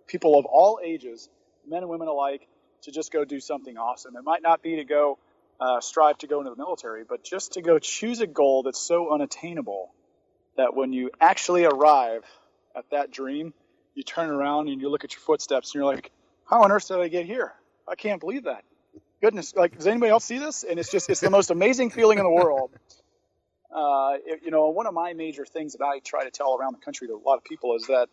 people 0.07 0.38
of 0.38 0.45
all 0.45 0.81
ages, 0.85 1.28
men 1.67 1.83
and 1.83 1.88
women 1.88 2.09
alike, 2.09 2.47
to 2.83 2.93
just 2.93 3.12
go 3.12 3.25
do 3.25 3.40
something 3.40 3.76
awesome. 3.76 4.17
It 4.17 4.25
might 4.25 4.43
not 4.43 4.62
be 4.62 4.76
to 4.76 4.85
go 4.85 5.19
uh, 5.61 5.81
strive 5.81 6.19
to 6.19 6.26
go 6.26 6.38
into 6.38 6.50
the 6.50 6.57
military, 6.57 7.05
but 7.09 7.25
just 7.25 7.52
to 7.55 7.62
go 7.62 7.78
choose 7.78 8.21
a 8.21 8.26
goal 8.26 8.62
that's 8.62 8.81
so 8.81 9.12
unattainable 9.12 9.93
that 10.57 10.75
when 10.75 10.93
you 10.93 11.11
actually 11.21 11.64
arrive 11.64 12.25
at 12.76 12.85
that 12.90 13.11
dream, 13.11 13.52
you 13.95 14.02
turn 14.02 14.31
around 14.31 14.69
and 14.69 14.81
you 14.81 14.88
look 14.88 15.05
at 15.05 15.12
your 15.12 15.21
footsteps 15.21 15.69
and 15.69 15.81
you're 15.81 15.93
like, 15.93 16.11
how 16.49 16.62
on 16.62 16.71
earth 16.71 16.88
did 16.88 16.99
I 16.99 17.09
get 17.09 17.26
here? 17.26 17.52
I 17.87 17.95
can't 17.95 18.21
believe 18.21 18.45
that. 18.45 18.64
Goodness, 19.21 19.55
like, 19.57 19.76
does 19.76 19.87
anybody 19.87 20.11
else 20.11 20.25
see 20.25 20.38
this? 20.38 20.62
And 20.62 20.78
it's 20.78 20.90
just, 20.90 21.11
it's 21.11 21.21
the 21.21 21.31
most 21.31 21.50
amazing 21.50 21.90
feeling 21.90 22.19
in 22.19 22.25
the 22.25 22.31
world. 22.31 22.71
Uh, 23.75 24.14
it, 24.25 24.40
you 24.44 24.50
know, 24.50 24.68
one 24.68 24.87
of 24.87 24.94
my 24.94 25.12
major 25.12 25.44
things 25.44 25.75
that 25.75 25.84
I 25.84 25.98
try 26.00 26.25
to 26.25 26.30
tell 26.30 26.56
around 26.56 26.75
the 26.75 26.84
country 26.84 27.08
to 27.08 27.14
a 27.14 27.22
lot 27.25 27.37
of 27.37 27.44
people 27.44 27.76
is 27.76 27.87
that 27.88 28.08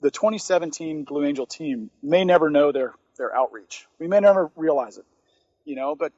the 0.00 0.10
2017 0.10 1.04
Blue 1.04 1.24
Angel 1.24 1.46
team 1.46 1.90
may 2.02 2.24
never 2.24 2.50
know 2.50 2.72
their 2.72 2.94
their 3.16 3.34
outreach. 3.34 3.86
We 3.98 4.08
may 4.08 4.20
never 4.20 4.50
realize 4.56 4.98
it, 4.98 5.06
you 5.64 5.74
know, 5.74 5.94
but 5.94 6.12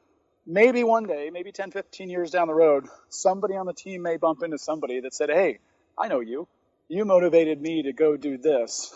maybe 0.48 0.82
one 0.82 1.04
day, 1.04 1.30
maybe 1.30 1.52
10, 1.52 1.70
15 1.70 2.10
years 2.10 2.30
down 2.30 2.48
the 2.48 2.54
road, 2.54 2.86
somebody 3.10 3.54
on 3.54 3.66
the 3.66 3.74
team 3.74 4.02
may 4.02 4.16
bump 4.16 4.42
into 4.42 4.58
somebody 4.58 5.00
that 5.00 5.14
said, 5.14 5.30
Hey, 5.30 5.58
I 5.96 6.08
know 6.08 6.20
you. 6.20 6.48
You 6.88 7.04
motivated 7.04 7.60
me 7.60 7.82
to 7.82 7.92
go 7.92 8.16
do 8.16 8.38
this, 8.38 8.94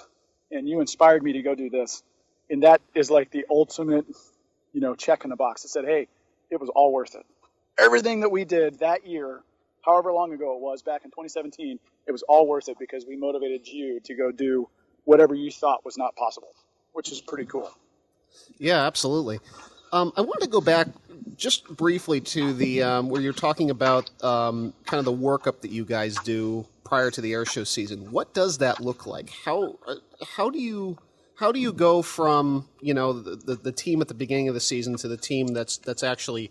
and 0.51 0.67
you 0.67 0.81
inspired 0.81 1.23
me 1.23 1.35
to 1.35 1.43
go 1.43 1.55
do 1.55 1.69
this. 1.69 2.03
And 2.49 2.63
that 2.63 2.81
is 2.95 3.11
like 3.11 3.31
the 3.31 3.45
ultimate, 3.51 4.07
you 4.73 4.81
know, 4.81 4.95
check 4.95 5.25
in 5.25 5.31
the 5.31 5.37
box 5.37 5.63
that 5.63 5.69
said, 5.69 5.85
Hey, 5.85 6.09
it 6.51 6.61
was 6.61 6.71
all 6.71 6.93
worth 6.93 7.15
it. 7.15 7.27
Everything 7.79 8.21
that 8.21 8.31
we 8.31 8.45
did 8.45 8.81
that 8.81 9.07
year, 9.07 9.41
however 9.83 10.13
long 10.13 10.33
ago 10.33 10.55
it 10.55 10.61
was, 10.61 10.83
back 10.83 11.05
in 11.05 11.11
2017, 11.11 11.79
it 12.07 12.13
was 12.13 12.23
all 12.23 12.47
worth 12.47 12.69
it 12.69 12.79
because 12.79 13.05
we 13.07 13.17
motivated 13.17 13.67
you 13.67 14.01
to 14.01 14.15
go 14.15 14.33
do 14.33 14.69
whatever 15.05 15.35
you 15.35 15.51
thought 15.51 15.85
was 15.85 15.99
not 15.99 16.15
possible, 16.17 16.55
which 16.93 17.11
is 17.13 17.21
pretty 17.21 17.45
cool. 17.45 17.71
Yeah, 18.59 18.87
absolutely. 18.87 19.41
Um, 19.93 20.13
I 20.17 20.23
wanted 20.23 20.45
to 20.45 20.51
go 20.51 20.61
back 20.61 20.89
just 21.37 21.69
briefly 21.69 22.21
to 22.21 22.53
the 22.53 22.83
um, 22.83 23.09
where 23.09 23.21
you're 23.21 23.33
talking 23.33 23.71
about 23.71 24.11
um, 24.25 24.73
kind 24.87 24.99
of 24.99 25.05
the 25.05 25.13
workup 25.13 25.61
that 25.61 25.71
you 25.71 25.85
guys 25.85 26.17
do 26.25 26.67
prior 26.85 27.11
to 27.11 27.21
the 27.21 27.33
air 27.33 27.45
show 27.45 27.65
season. 27.65 28.11
What 28.11 28.33
does 28.33 28.59
that 28.59 28.81
look 28.81 29.07
like? 29.07 29.31
How 29.45 29.77
uh, 29.87 29.97
how 30.37 30.51
do 30.51 30.59
you 30.59 30.99
how 31.37 31.53
do 31.53 31.61
you 31.61 31.73
go 31.73 32.03
from 32.03 32.69
you 32.81 32.95
know 32.95 33.13
the, 33.13 33.37
the, 33.37 33.55
the 33.57 33.73
team 33.73 34.01
at 34.01 34.09
the 34.09 34.15
beginning 34.15 34.49
of 34.49 34.55
the 34.55 34.61
season 34.61 34.97
to 34.97 35.09
the 35.09 35.17
team 35.17 35.49
that's 35.49 35.77
that's 35.79 36.03
actually 36.03 36.51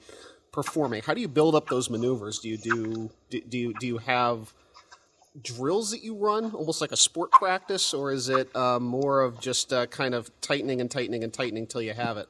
performing? 0.52 1.02
How 1.04 1.14
do 1.14 1.22
you 1.22 1.28
build 1.28 1.56
up 1.56 1.70
those 1.70 1.90
maneuvers? 1.90 2.40
Do 2.40 2.50
you 2.50 2.58
do 2.58 3.10
do, 3.30 3.42
do 3.42 3.58
you 3.58 3.74
do 3.74 3.88
you 3.88 3.98
have 4.00 4.54
drills 5.42 5.92
that 5.92 6.04
you 6.04 6.16
run, 6.16 6.52
almost 6.52 6.82
like 6.82 6.92
a 6.92 6.98
sport 6.98 7.32
practice, 7.32 7.94
or 7.94 8.12
is 8.12 8.30
it 8.30 8.54
uh, 8.56 8.80
more 8.80 9.22
of 9.22 9.40
just 9.40 9.72
uh, 9.72 9.86
kind 9.88 10.14
of 10.14 10.30
tightening 10.42 10.82
and 10.82 10.92
tightening 10.92 11.24
and 11.24 11.34
tightening 11.34 11.68
till 11.68 11.82
you 11.82 11.94
have 11.94 12.18
it? 12.18 12.28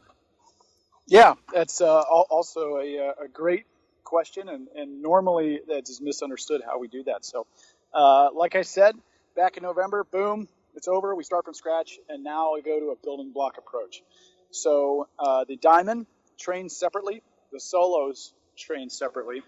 Yeah, 1.07 1.33
that's 1.53 1.81
uh, 1.81 2.01
also 2.01 2.77
a, 2.77 3.09
uh, 3.09 3.25
a, 3.25 3.27
great 3.27 3.65
question, 4.03 4.47
and, 4.49 4.67
and 4.75 5.01
normally 5.01 5.59
that's 5.67 5.99
misunderstood 5.99 6.61
how 6.65 6.79
we 6.79 6.87
do 6.87 7.03
that. 7.03 7.25
So, 7.25 7.47
uh, 7.93 8.29
like 8.33 8.55
I 8.55 8.61
said, 8.61 8.95
back 9.35 9.57
in 9.57 9.63
November, 9.63 10.05
boom, 10.05 10.47
it's 10.75 10.87
over. 10.87 11.15
We 11.15 11.23
start 11.23 11.45
from 11.45 11.53
scratch, 11.53 11.99
and 12.07 12.23
now 12.23 12.53
we 12.53 12.61
go 12.61 12.79
to 12.79 12.91
a 12.91 12.95
building 12.95 13.31
block 13.33 13.57
approach. 13.57 14.03
So 14.51 15.07
uh, 15.17 15.45
the 15.45 15.57
diamond 15.57 16.05
trains 16.39 16.75
separately, 16.77 17.21
the 17.51 17.59
solos 17.59 18.33
train 18.57 18.89
separately, 18.89 19.43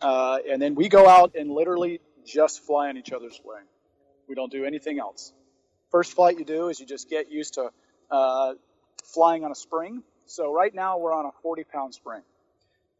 and 0.00 0.60
then 0.60 0.74
we 0.74 0.88
go 0.88 1.08
out 1.08 1.34
and 1.34 1.50
literally 1.50 2.00
just 2.26 2.60
fly 2.64 2.88
on 2.88 2.96
each 2.96 3.12
other's 3.12 3.40
wing. 3.44 3.64
We 4.28 4.34
don't 4.34 4.50
do 4.50 4.64
anything 4.64 4.98
else. 4.98 5.32
First 5.90 6.14
flight 6.14 6.38
you 6.38 6.44
do 6.44 6.68
is 6.68 6.80
you 6.80 6.86
just 6.86 7.08
get 7.08 7.30
used 7.30 7.54
to 7.54 7.70
uh, 8.10 8.54
flying 9.04 9.44
on 9.44 9.52
a 9.52 9.54
spring. 9.54 10.02
So 10.26 10.52
right 10.52 10.74
now 10.74 10.98
we're 10.98 11.14
on 11.14 11.26
a 11.26 11.32
40 11.42 11.64
pound 11.64 11.94
spring. 11.94 12.22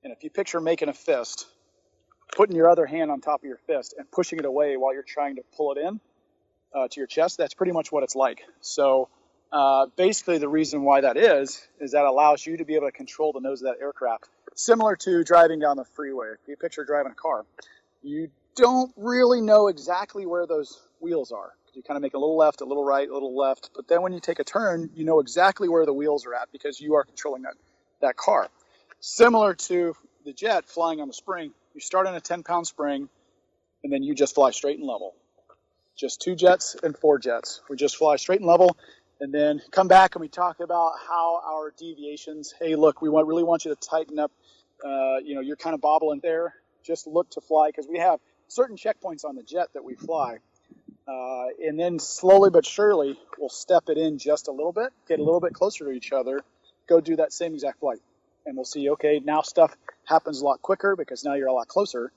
And 0.04 0.12
if 0.12 0.22
you 0.22 0.30
picture 0.30 0.60
making 0.60 0.88
a 0.88 0.92
fist, 0.92 1.46
putting 2.36 2.54
your 2.54 2.70
other 2.70 2.86
hand 2.86 3.10
on 3.10 3.20
top 3.20 3.40
of 3.40 3.48
your 3.48 3.58
fist 3.66 3.94
and 3.98 4.08
pushing 4.10 4.38
it 4.38 4.44
away 4.44 4.76
while 4.76 4.94
you're 4.94 5.02
trying 5.02 5.36
to 5.36 5.42
pull 5.56 5.72
it 5.72 5.78
in 5.78 6.00
uh, 6.74 6.86
to 6.88 7.00
your 7.00 7.08
chest, 7.08 7.38
that's 7.38 7.54
pretty 7.54 7.72
much 7.72 7.90
what 7.90 8.04
it's 8.04 8.14
like. 8.14 8.42
So 8.60 9.08
uh, 9.50 9.86
basically, 9.96 10.38
the 10.38 10.48
reason 10.48 10.82
why 10.82 11.00
that 11.00 11.16
is, 11.16 11.66
is 11.80 11.92
that 11.92 12.04
allows 12.04 12.46
you 12.46 12.58
to 12.58 12.64
be 12.64 12.76
able 12.76 12.86
to 12.86 12.92
control 12.92 13.32
the 13.32 13.40
nose 13.40 13.62
of 13.62 13.66
that 13.66 13.82
aircraft, 13.82 14.28
similar 14.56 14.96
to 14.96 15.22
driving 15.22 15.60
down 15.60 15.76
the 15.76 15.84
freeway. 15.84 16.28
If 16.32 16.48
you 16.48 16.56
picture 16.56 16.84
driving 16.84 17.12
a 17.12 17.14
car, 17.14 17.44
you 18.02 18.30
don't 18.56 18.92
really 18.96 19.40
know 19.40 19.68
exactly 19.68 20.26
where 20.26 20.46
those 20.46 20.80
wheels 20.98 21.30
are. 21.30 21.52
You 21.74 21.82
kind 21.82 21.96
of 21.96 22.02
make 22.02 22.14
a 22.14 22.18
little 22.18 22.38
left, 22.38 22.62
a 22.62 22.64
little 22.64 22.84
right, 22.84 23.08
a 23.08 23.12
little 23.12 23.36
left, 23.36 23.70
but 23.76 23.86
then 23.86 24.00
when 24.00 24.14
you 24.14 24.20
take 24.20 24.38
a 24.38 24.44
turn, 24.44 24.90
you 24.94 25.04
know 25.04 25.20
exactly 25.20 25.68
where 25.68 25.84
the 25.84 25.92
wheels 25.92 26.24
are 26.24 26.34
at 26.34 26.50
because 26.50 26.80
you 26.80 26.94
are 26.94 27.04
controlling 27.04 27.42
that, 27.42 27.52
that 28.00 28.16
car. 28.16 28.48
Similar 29.00 29.54
to 29.54 29.94
the 30.24 30.32
jet 30.32 30.64
flying 30.66 31.02
on 31.02 31.08
the 31.08 31.14
spring, 31.14 31.52
you 31.74 31.80
start 31.82 32.06
on 32.06 32.14
a 32.14 32.20
10 32.20 32.42
pound 32.42 32.66
spring 32.66 33.10
and 33.84 33.92
then 33.92 34.02
you 34.02 34.14
just 34.14 34.34
fly 34.34 34.52
straight 34.52 34.78
and 34.78 34.88
level. 34.88 35.14
Just 35.98 36.22
two 36.22 36.34
jets 36.34 36.76
and 36.82 36.96
four 36.96 37.18
jets. 37.18 37.60
We 37.68 37.76
just 37.76 37.96
fly 37.96 38.16
straight 38.16 38.40
and 38.40 38.48
level 38.48 38.74
and 39.20 39.32
then 39.32 39.60
come 39.70 39.88
back 39.88 40.14
and 40.14 40.20
we 40.20 40.28
talk 40.28 40.60
about 40.60 40.92
how 41.08 41.40
our 41.44 41.72
deviations. 41.76 42.54
Hey, 42.58 42.76
look, 42.76 43.00
we 43.00 43.08
want 43.08 43.26
really 43.26 43.44
want 43.44 43.64
you 43.64 43.74
to 43.74 43.80
tighten 43.80 44.18
up. 44.18 44.32
Uh, 44.84 45.18
you 45.24 45.34
know, 45.34 45.40
you're 45.40 45.56
kind 45.56 45.74
of 45.74 45.80
bobbling 45.80 46.20
there. 46.22 46.54
Just 46.84 47.06
look 47.06 47.30
to 47.30 47.40
fly 47.40 47.68
because 47.68 47.86
we 47.88 47.98
have 47.98 48.20
certain 48.48 48.76
checkpoints 48.76 49.24
on 49.24 49.36
the 49.36 49.42
jet 49.42 49.68
that 49.74 49.84
we 49.84 49.94
fly. 49.94 50.38
Uh, 51.08 51.46
and 51.64 51.78
then 51.78 51.98
slowly 51.98 52.50
but 52.50 52.66
surely, 52.66 53.18
we'll 53.38 53.48
step 53.48 53.84
it 53.88 53.96
in 53.96 54.18
just 54.18 54.48
a 54.48 54.52
little 54.52 54.72
bit, 54.72 54.92
get 55.08 55.18
a 55.18 55.22
little 55.22 55.40
bit 55.40 55.52
closer 55.52 55.84
to 55.84 55.90
each 55.92 56.12
other, 56.12 56.40
go 56.88 57.00
do 57.00 57.16
that 57.16 57.32
same 57.32 57.54
exact 57.54 57.80
flight. 57.80 58.00
And 58.44 58.56
we'll 58.56 58.64
see, 58.64 58.90
okay, 58.90 59.20
now 59.24 59.42
stuff 59.42 59.76
happens 60.04 60.40
a 60.40 60.44
lot 60.44 60.62
quicker 60.62 60.94
because 60.96 61.24
now 61.24 61.34
you're 61.34 61.48
a 61.48 61.52
lot 61.52 61.68
closer. 61.68 62.12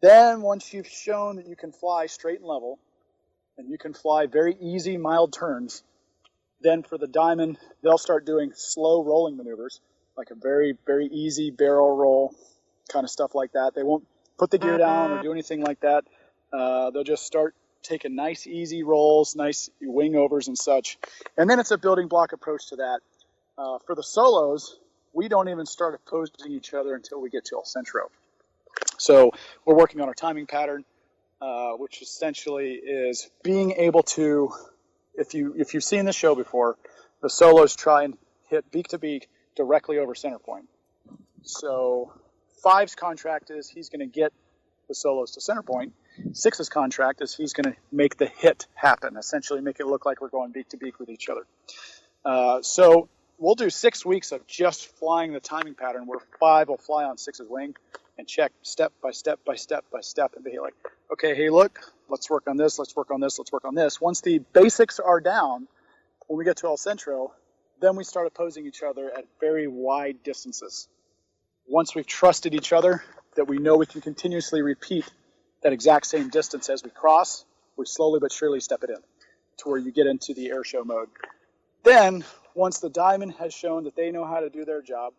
Then 0.00 0.42
once 0.42 0.72
you've 0.72 0.88
shown 0.88 1.36
that 1.36 1.48
you 1.48 1.56
can 1.56 1.72
fly 1.72 2.06
straight 2.06 2.38
and 2.38 2.46
level, 2.46 2.78
and 3.56 3.70
you 3.70 3.78
can 3.78 3.94
fly 3.94 4.26
very 4.26 4.56
easy, 4.60 4.96
mild 4.96 5.32
turns, 5.32 5.82
then 6.64 6.82
for 6.82 6.98
the 6.98 7.06
diamond, 7.06 7.58
they'll 7.82 7.98
start 7.98 8.26
doing 8.26 8.52
slow 8.56 9.04
rolling 9.04 9.36
maneuvers, 9.36 9.80
like 10.16 10.30
a 10.30 10.34
very, 10.34 10.76
very 10.84 11.06
easy 11.06 11.50
barrel 11.52 11.96
roll, 11.96 12.34
kind 12.92 13.04
of 13.04 13.10
stuff 13.10 13.36
like 13.36 13.52
that. 13.52 13.72
They 13.76 13.84
won't 13.84 14.04
put 14.38 14.50
the 14.50 14.58
gear 14.58 14.78
down 14.78 15.12
or 15.12 15.22
do 15.22 15.30
anything 15.30 15.60
like 15.60 15.80
that. 15.80 16.04
Uh, 16.52 16.90
they'll 16.90 17.04
just 17.04 17.24
start 17.24 17.54
taking 17.82 18.16
nice, 18.16 18.46
easy 18.46 18.82
rolls, 18.82 19.36
nice 19.36 19.70
wing 19.80 20.16
overs 20.16 20.48
and 20.48 20.58
such. 20.58 20.98
And 21.36 21.48
then 21.48 21.60
it's 21.60 21.70
a 21.70 21.78
building 21.78 22.08
block 22.08 22.32
approach 22.32 22.70
to 22.70 22.76
that. 22.76 23.00
Uh, 23.56 23.78
for 23.86 23.94
the 23.94 24.02
solos, 24.02 24.76
we 25.12 25.28
don't 25.28 25.48
even 25.48 25.66
start 25.66 25.94
opposing 25.94 26.50
each 26.50 26.74
other 26.74 26.94
until 26.94 27.20
we 27.20 27.30
get 27.30 27.44
to 27.46 27.56
El 27.56 27.64
Centro. 27.64 28.10
So 28.98 29.32
we're 29.64 29.76
working 29.76 30.00
on 30.00 30.08
our 30.08 30.14
timing 30.14 30.46
pattern, 30.46 30.84
uh, 31.40 31.72
which 31.72 32.02
essentially 32.02 32.72
is 32.72 33.30
being 33.42 33.72
able 33.72 34.02
to, 34.02 34.50
if 35.16 35.34
you 35.34 35.54
if 35.56 35.74
you've 35.74 35.84
seen 35.84 36.04
the 36.04 36.12
show 36.12 36.34
before, 36.34 36.76
the 37.22 37.30
solos 37.30 37.76
try 37.76 38.04
and 38.04 38.16
hit 38.48 38.70
beak 38.70 38.88
to 38.88 38.98
beak 38.98 39.28
directly 39.56 39.98
over 39.98 40.14
center 40.14 40.38
point. 40.38 40.68
So 41.42 42.12
Five's 42.62 42.94
contract 42.94 43.50
is 43.50 43.68
he's 43.68 43.88
going 43.88 44.00
to 44.00 44.06
get 44.06 44.32
the 44.88 44.94
solos 44.94 45.32
to 45.32 45.40
center 45.40 45.62
point. 45.62 45.92
Six's 46.32 46.68
contract 46.68 47.20
is 47.22 47.34
he's 47.34 47.52
going 47.52 47.72
to 47.72 47.78
make 47.90 48.16
the 48.16 48.26
hit 48.26 48.66
happen, 48.74 49.16
essentially 49.16 49.60
make 49.60 49.80
it 49.80 49.86
look 49.86 50.06
like 50.06 50.20
we're 50.20 50.28
going 50.28 50.52
beak 50.52 50.68
to 50.70 50.76
beak 50.76 50.98
with 50.98 51.08
each 51.08 51.28
other. 51.28 51.46
Uh, 52.24 52.62
so 52.62 53.08
we'll 53.38 53.54
do 53.54 53.70
six 53.70 54.04
weeks 54.04 54.32
of 54.32 54.46
just 54.46 54.86
flying 54.98 55.32
the 55.32 55.40
timing 55.40 55.74
pattern 55.74 56.06
where 56.06 56.20
five 56.40 56.68
will 56.68 56.78
fly 56.78 57.04
on 57.04 57.18
six's 57.18 57.48
wing 57.48 57.74
and 58.16 58.28
check 58.28 58.52
step 58.62 58.92
by 59.02 59.10
step 59.10 59.40
by 59.44 59.56
step 59.56 59.84
by 59.92 60.00
step 60.00 60.32
and 60.36 60.44
be 60.44 60.58
like, 60.58 60.74
okay, 61.12 61.34
hey, 61.34 61.50
look, 61.50 61.80
let's 62.08 62.28
work 62.30 62.44
on 62.46 62.56
this, 62.56 62.78
let's 62.78 62.94
work 62.96 63.10
on 63.10 63.20
this, 63.20 63.38
let's 63.38 63.52
work 63.52 63.64
on 63.64 63.74
this. 63.74 64.00
Once 64.00 64.20
the 64.20 64.38
basics 64.52 65.00
are 65.00 65.20
down, 65.20 65.68
when 66.26 66.38
we 66.38 66.44
get 66.44 66.56
to 66.58 66.66
El 66.66 66.76
Centro, 66.76 67.32
then 67.80 67.96
we 67.96 68.04
start 68.04 68.26
opposing 68.26 68.66
each 68.66 68.82
other 68.82 69.10
at 69.10 69.24
very 69.40 69.66
wide 69.66 70.22
distances 70.22 70.88
once 71.66 71.94
we've 71.94 72.06
trusted 72.06 72.54
each 72.54 72.72
other 72.72 73.02
that 73.36 73.46
we 73.46 73.58
know 73.58 73.76
we 73.76 73.86
can 73.86 74.00
continuously 74.00 74.62
repeat 74.62 75.04
that 75.62 75.72
exact 75.72 76.06
same 76.06 76.28
distance 76.28 76.68
as 76.68 76.84
we 76.84 76.90
cross, 76.90 77.44
we 77.76 77.86
slowly 77.86 78.20
but 78.20 78.30
surely 78.30 78.60
step 78.60 78.82
it 78.84 78.90
in 78.90 78.98
to 79.58 79.68
where 79.68 79.78
you 79.78 79.90
get 79.90 80.06
into 80.06 80.34
the 80.34 80.50
air 80.50 80.62
show 80.62 80.84
mode. 80.84 81.08
Then, 81.82 82.24
once 82.54 82.80
the 82.80 82.90
diamond 82.90 83.34
has 83.38 83.52
shown 83.54 83.84
that 83.84 83.96
they 83.96 84.10
know 84.10 84.24
how 84.24 84.40
to 84.40 84.50
do 84.50 84.64
their 84.64 84.82
job, 84.82 85.14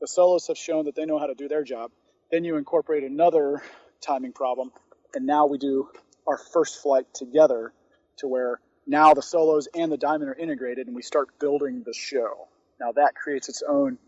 the 0.00 0.06
solos 0.06 0.46
have 0.46 0.56
shown 0.56 0.84
that 0.86 0.94
they 0.94 1.04
know 1.04 1.18
how 1.18 1.26
to 1.26 1.34
do 1.34 1.48
their 1.48 1.64
job, 1.64 1.90
then 2.30 2.44
you 2.44 2.56
incorporate 2.56 3.02
another 3.02 3.62
timing 4.00 4.32
problem, 4.32 4.70
and 5.14 5.26
now 5.26 5.46
we 5.46 5.58
do 5.58 5.88
our 6.28 6.38
first 6.38 6.82
flight 6.82 7.06
together 7.14 7.72
to 8.18 8.28
where 8.28 8.60
now 8.86 9.14
the 9.14 9.22
solos 9.22 9.68
and 9.74 9.90
the 9.90 9.96
diamond 9.96 10.30
are 10.30 10.34
integrated 10.34 10.86
and 10.86 10.94
we 10.94 11.02
start 11.02 11.38
building 11.38 11.82
the 11.84 11.94
show. 11.94 12.48
Now 12.78 12.92
that 12.92 13.14
creates 13.14 13.48
its 13.48 13.62
own 13.66 13.98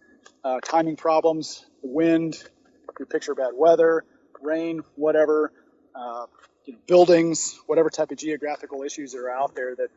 uh, 0.44 0.60
timing 0.60 0.96
problems, 0.96 1.64
the 1.82 1.88
wind, 1.88 2.42
you 2.98 3.06
picture 3.06 3.34
bad 3.34 3.52
weather, 3.54 4.04
rain, 4.42 4.82
whatever, 4.96 5.52
uh, 5.94 6.26
you 6.66 6.74
know, 6.74 6.78
buildings, 6.86 7.58
whatever 7.66 7.88
type 7.88 8.10
of 8.10 8.18
geographical 8.18 8.82
issues 8.82 9.14
are 9.14 9.30
out 9.30 9.54
there 9.54 9.74
that 9.74 9.88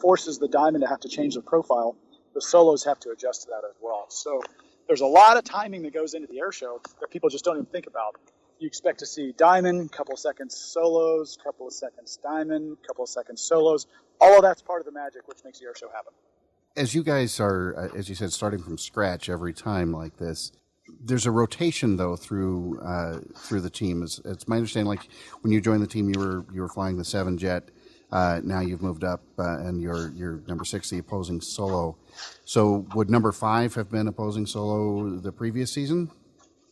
forces 0.00 0.38
the 0.38 0.48
diamond 0.48 0.82
to 0.82 0.88
have 0.88 1.00
to 1.00 1.08
change 1.08 1.34
the 1.34 1.42
profile. 1.42 1.96
The 2.34 2.40
solos 2.40 2.84
have 2.84 2.98
to 3.00 3.10
adjust 3.10 3.42
to 3.42 3.48
that 3.50 3.66
as 3.68 3.76
well. 3.80 4.06
So 4.08 4.42
there's 4.86 5.00
a 5.00 5.06
lot 5.06 5.36
of 5.36 5.44
timing 5.44 5.82
that 5.82 5.94
goes 5.94 6.14
into 6.14 6.26
the 6.28 6.38
air 6.38 6.52
show 6.52 6.80
that 7.00 7.10
people 7.10 7.28
just 7.28 7.44
don't 7.44 7.56
even 7.56 7.66
think 7.66 7.86
about. 7.86 8.16
You 8.58 8.66
expect 8.66 9.00
to 9.00 9.06
see 9.06 9.32
diamond, 9.36 9.92
couple 9.92 10.16
seconds 10.16 10.56
solos, 10.56 11.36
couple 11.42 11.66
of 11.66 11.72
seconds 11.74 12.18
diamond, 12.22 12.78
couple 12.86 13.04
of 13.04 13.10
seconds 13.10 13.42
solos. 13.42 13.86
All 14.20 14.36
of 14.36 14.42
that's 14.42 14.62
part 14.62 14.80
of 14.80 14.86
the 14.86 14.92
magic, 14.92 15.28
which 15.28 15.38
makes 15.44 15.58
the 15.58 15.66
air 15.66 15.74
show 15.74 15.88
happen. 15.88 16.12
As 16.74 16.94
you 16.94 17.02
guys 17.02 17.38
are, 17.38 17.76
uh, 17.76 17.98
as 17.98 18.08
you 18.08 18.14
said, 18.14 18.32
starting 18.32 18.62
from 18.62 18.78
scratch 18.78 19.28
every 19.28 19.52
time 19.52 19.92
like 19.92 20.16
this, 20.16 20.52
there's 21.04 21.26
a 21.26 21.30
rotation 21.30 21.96
though 21.96 22.16
through 22.16 22.80
uh, 22.80 23.20
through 23.36 23.60
the 23.60 23.70
team. 23.70 24.02
It's, 24.02 24.20
it's, 24.24 24.48
my 24.48 24.56
understanding. 24.56 24.88
Like 24.88 25.08
when 25.42 25.52
you 25.52 25.60
joined 25.60 25.82
the 25.82 25.86
team, 25.86 26.08
you 26.08 26.18
were 26.18 26.46
you 26.52 26.62
were 26.62 26.68
flying 26.68 26.96
the 26.96 27.04
seven 27.04 27.36
jet. 27.36 27.70
Uh, 28.12 28.40
now 28.44 28.60
you've 28.60 28.82
moved 28.82 29.02
up 29.04 29.22
uh, 29.38 29.58
and 29.58 29.80
you're 29.80 30.10
you're 30.12 30.40
number 30.46 30.64
six, 30.64 30.88
the 30.88 30.98
opposing 30.98 31.40
solo. 31.40 31.96
So 32.44 32.86
would 32.94 33.10
number 33.10 33.32
five 33.32 33.74
have 33.74 33.90
been 33.90 34.06
opposing 34.08 34.46
solo 34.46 35.10
the 35.18 35.32
previous 35.32 35.72
season? 35.72 36.10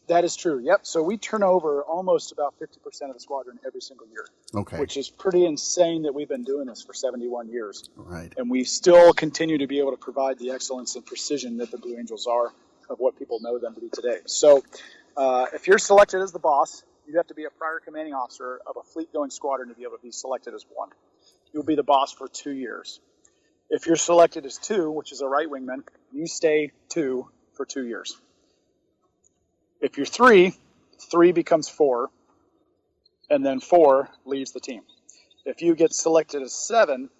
That 0.06 0.24
is 0.24 0.36
true. 0.36 0.60
Yep. 0.62 0.80
So 0.82 1.02
we 1.02 1.16
turn 1.16 1.42
over 1.42 1.82
almost 1.82 2.32
about 2.32 2.54
50% 2.60 3.08
of 3.08 3.14
the 3.14 3.20
squadron 3.20 3.58
every 3.66 3.80
single 3.80 4.06
year. 4.06 4.26
Okay. 4.54 4.78
Which 4.78 4.96
is 4.96 5.08
pretty 5.08 5.46
insane 5.46 6.02
that 6.02 6.14
we've 6.14 6.28
been 6.28 6.44
doing 6.44 6.66
this 6.66 6.82
for 6.82 6.92
71 6.92 7.48
years. 7.48 7.88
Right. 7.96 8.32
And 8.36 8.50
we 8.50 8.64
still 8.64 9.12
continue 9.12 9.58
to 9.58 9.66
be 9.66 9.78
able 9.78 9.92
to 9.92 9.96
provide 9.96 10.38
the 10.38 10.50
excellence 10.50 10.94
and 10.96 11.06
precision 11.06 11.56
that 11.58 11.70
the 11.70 11.78
Blue 11.78 11.96
Angels 11.98 12.26
are 12.26 12.52
of 12.90 12.98
what 12.98 13.18
people 13.18 13.40
know 13.40 13.58
them 13.58 13.74
to 13.74 13.80
be 13.80 13.88
today. 13.88 14.18
So 14.26 14.62
uh, 15.16 15.46
if 15.54 15.66
you're 15.66 15.78
selected 15.78 16.20
as 16.20 16.32
the 16.32 16.38
boss, 16.38 16.82
you 17.06 17.16
have 17.16 17.26
to 17.28 17.34
be 17.34 17.44
a 17.44 17.50
prior 17.50 17.80
commanding 17.84 18.14
officer 18.14 18.60
of 18.66 18.76
a 18.76 18.82
fleet 18.82 19.12
going 19.12 19.30
squadron 19.30 19.68
to 19.68 19.74
be 19.74 19.82
able 19.82 19.96
to 19.96 20.02
be 20.02 20.12
selected 20.12 20.54
as 20.54 20.64
one. 20.74 20.90
You'll 21.52 21.64
be 21.64 21.76
the 21.76 21.82
boss 21.82 22.12
for 22.12 22.28
two 22.28 22.52
years. 22.52 23.00
If 23.70 23.86
you're 23.86 23.96
selected 23.96 24.44
as 24.44 24.58
two, 24.58 24.90
which 24.90 25.12
is 25.12 25.20
a 25.20 25.26
right 25.26 25.48
wingman, 25.48 25.84
you 26.12 26.26
stay 26.26 26.72
two 26.88 27.28
for 27.54 27.64
two 27.64 27.86
years. 27.86 28.16
If 29.84 29.98
you're 29.98 30.06
three, 30.06 30.54
three 31.10 31.32
becomes 31.32 31.68
four, 31.68 32.08
and 33.28 33.44
then 33.44 33.60
four 33.60 34.08
leaves 34.24 34.52
the 34.52 34.60
team. 34.60 34.80
If 35.44 35.60
you 35.60 35.74
get 35.74 35.92
selected 35.92 36.40
as 36.40 36.54
seven, 36.54 37.10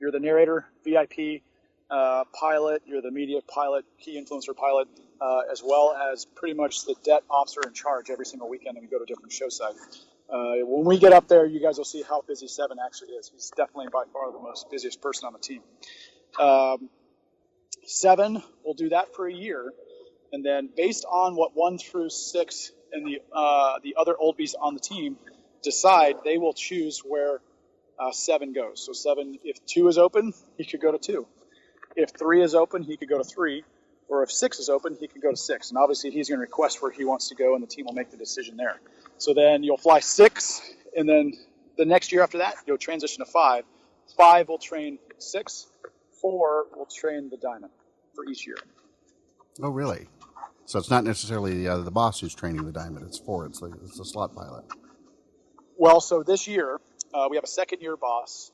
you're 0.00 0.10
the 0.10 0.20
narrator, 0.20 0.64
VIP, 0.86 1.42
uh, 1.90 2.24
pilot, 2.32 2.80
you're 2.86 3.02
the 3.02 3.10
media 3.10 3.40
pilot, 3.46 3.84
key 4.00 4.18
influencer 4.18 4.56
pilot, 4.56 4.88
uh, 5.20 5.40
as 5.52 5.62
well 5.62 5.94
as 5.94 6.24
pretty 6.24 6.54
much 6.54 6.86
the 6.86 6.94
det 7.04 7.20
officer 7.28 7.60
in 7.66 7.74
charge 7.74 8.08
every 8.08 8.24
single 8.24 8.48
weekend, 8.48 8.78
and 8.78 8.86
we 8.86 8.90
go 8.90 8.98
to 8.98 9.04
different 9.04 9.30
show 9.30 9.50
sites. 9.50 10.06
Uh, 10.30 10.64
when 10.64 10.86
we 10.86 10.98
get 10.98 11.12
up 11.12 11.28
there, 11.28 11.44
you 11.44 11.60
guys 11.60 11.76
will 11.76 11.84
see 11.84 12.00
how 12.08 12.22
busy 12.26 12.48
Seven 12.48 12.78
actually 12.82 13.10
is. 13.10 13.30
He's 13.34 13.52
definitely 13.54 13.88
by 13.92 14.04
far 14.14 14.32
the 14.32 14.38
most 14.38 14.70
busiest 14.70 15.02
person 15.02 15.26
on 15.26 15.34
the 15.34 15.38
team. 15.40 15.60
Um, 16.40 16.88
seven 17.84 18.42
will 18.64 18.72
do 18.72 18.88
that 18.88 19.14
for 19.14 19.28
a 19.28 19.32
year, 19.32 19.74
and 20.34 20.44
then 20.44 20.68
based 20.76 21.04
on 21.08 21.36
what 21.36 21.52
one 21.54 21.78
through 21.78 22.10
six 22.10 22.72
and 22.92 23.06
the 23.06 23.22
uh, 23.32 23.78
the 23.84 23.94
other 23.96 24.14
Oldbies 24.14 24.54
on 24.60 24.74
the 24.74 24.80
team 24.80 25.16
decide, 25.62 26.16
they 26.24 26.38
will 26.38 26.52
choose 26.52 26.98
where 26.98 27.40
uh, 28.00 28.10
seven 28.10 28.52
goes. 28.52 28.84
So 28.84 28.92
seven, 28.92 29.38
if 29.44 29.64
two 29.64 29.86
is 29.86 29.96
open, 29.96 30.34
he 30.58 30.64
could 30.64 30.80
go 30.80 30.90
to 30.90 30.98
two. 30.98 31.28
If 31.94 32.10
three 32.18 32.42
is 32.42 32.56
open, 32.56 32.82
he 32.82 32.96
could 32.96 33.08
go 33.08 33.18
to 33.18 33.24
three. 33.24 33.62
Or 34.08 34.24
if 34.24 34.32
six 34.32 34.58
is 34.58 34.68
open, 34.68 34.96
he 35.00 35.06
could 35.06 35.22
go 35.22 35.30
to 35.30 35.36
six. 35.36 35.70
And 35.70 35.78
obviously, 35.78 36.10
he's 36.10 36.28
going 36.28 36.38
to 36.38 36.42
request 36.42 36.82
where 36.82 36.90
he 36.90 37.04
wants 37.04 37.28
to 37.28 37.36
go, 37.36 37.54
and 37.54 37.62
the 37.62 37.68
team 37.68 37.86
will 37.86 37.94
make 37.94 38.10
the 38.10 38.16
decision 38.16 38.56
there. 38.56 38.80
So 39.18 39.34
then 39.34 39.62
you'll 39.62 39.78
fly 39.78 40.00
six, 40.00 40.60
and 40.96 41.08
then 41.08 41.32
the 41.78 41.84
next 41.84 42.10
year 42.12 42.22
after 42.22 42.38
that, 42.38 42.56
you'll 42.66 42.76
transition 42.76 43.24
to 43.24 43.30
five. 43.30 43.64
Five 44.16 44.48
will 44.48 44.58
train 44.58 44.98
six. 45.18 45.68
Four 46.20 46.66
will 46.76 46.86
train 46.86 47.30
the 47.30 47.36
diamond 47.36 47.72
for 48.14 48.24
each 48.26 48.46
year. 48.46 48.56
Oh, 49.62 49.68
really? 49.68 50.08
So 50.66 50.78
it's 50.78 50.90
not 50.90 51.04
necessarily 51.04 51.62
the, 51.62 51.68
uh, 51.68 51.78
the 51.78 51.90
boss 51.90 52.20
who's 52.20 52.34
training 52.34 52.64
the 52.64 52.72
diamond. 52.72 53.06
It's 53.06 53.18
four. 53.18 53.46
It's 53.46 53.60
the, 53.60 53.72
it's 53.84 53.98
the 53.98 54.04
slot 54.04 54.34
pilot. 54.34 54.64
Well, 55.76 56.00
so 56.00 56.22
this 56.22 56.46
year 56.46 56.80
uh, 57.12 57.28
we 57.30 57.36
have 57.36 57.44
a 57.44 57.48
second 57.48 57.80
year 57.80 57.96
boss 57.96 58.50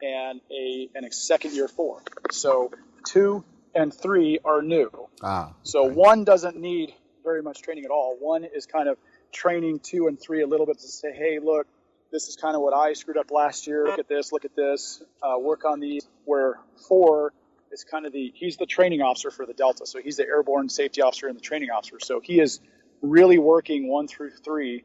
and 0.00 0.40
a 0.50 0.88
and 0.94 1.06
a 1.06 1.12
second 1.12 1.54
year 1.54 1.68
four. 1.68 2.02
So 2.30 2.72
two 3.06 3.44
and 3.74 3.94
three 3.94 4.38
are 4.44 4.62
new. 4.62 4.90
Ah. 5.22 5.44
Okay. 5.44 5.54
So 5.62 5.84
one 5.84 6.24
doesn't 6.24 6.56
need 6.56 6.94
very 7.22 7.42
much 7.42 7.62
training 7.62 7.84
at 7.84 7.90
all. 7.90 8.16
One 8.18 8.44
is 8.44 8.66
kind 8.66 8.88
of 8.88 8.98
training 9.30 9.80
two 9.80 10.08
and 10.08 10.20
three 10.20 10.42
a 10.42 10.46
little 10.46 10.66
bit 10.66 10.78
to 10.80 10.88
say, 10.88 11.12
hey, 11.12 11.38
look, 11.42 11.66
this 12.10 12.28
is 12.28 12.36
kind 12.36 12.56
of 12.56 12.62
what 12.62 12.74
I 12.74 12.92
screwed 12.94 13.16
up 13.16 13.30
last 13.30 13.66
year. 13.66 13.86
Look 13.86 13.98
at 13.98 14.08
this. 14.08 14.32
Look 14.32 14.44
at 14.44 14.56
this. 14.56 15.02
Uh, 15.22 15.38
work 15.38 15.64
on 15.64 15.80
these. 15.80 16.06
Where 16.24 16.58
four 16.88 17.32
is 17.72 17.84
kind 17.84 18.06
of 18.06 18.12
the 18.12 18.32
he's 18.34 18.56
the 18.56 18.66
training 18.66 19.00
officer 19.00 19.30
for 19.30 19.46
the 19.46 19.54
Delta. 19.54 19.86
So 19.86 20.00
he's 20.00 20.16
the 20.16 20.26
airborne 20.26 20.68
safety 20.68 21.02
officer 21.02 21.26
and 21.28 21.36
the 21.36 21.40
training 21.42 21.70
officer. 21.70 21.98
So 22.00 22.20
he 22.20 22.38
is 22.38 22.60
really 23.00 23.38
working 23.38 23.88
one 23.88 24.06
through 24.06 24.30
three 24.30 24.84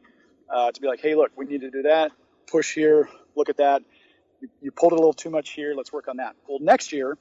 uh, 0.49 0.71
to 0.71 0.81
be 0.81 0.87
like, 0.87 1.01
hey, 1.01 1.15
look, 1.15 1.31
we 1.35 1.45
need 1.45 1.61
to 1.61 1.69
do 1.69 1.83
that. 1.83 2.11
Push 2.47 2.73
here. 2.73 3.09
Look 3.35 3.49
at 3.49 3.57
that. 3.57 3.83
You, 4.41 4.49
you 4.61 4.71
pulled 4.71 4.93
it 4.93 4.95
a 4.95 4.99
little 4.99 5.13
too 5.13 5.29
much 5.29 5.51
here. 5.51 5.73
Let's 5.75 5.91
work 5.91 6.07
on 6.07 6.17
that. 6.17 6.35
Well, 6.47 6.59
next 6.61 6.93
year, 6.93 7.17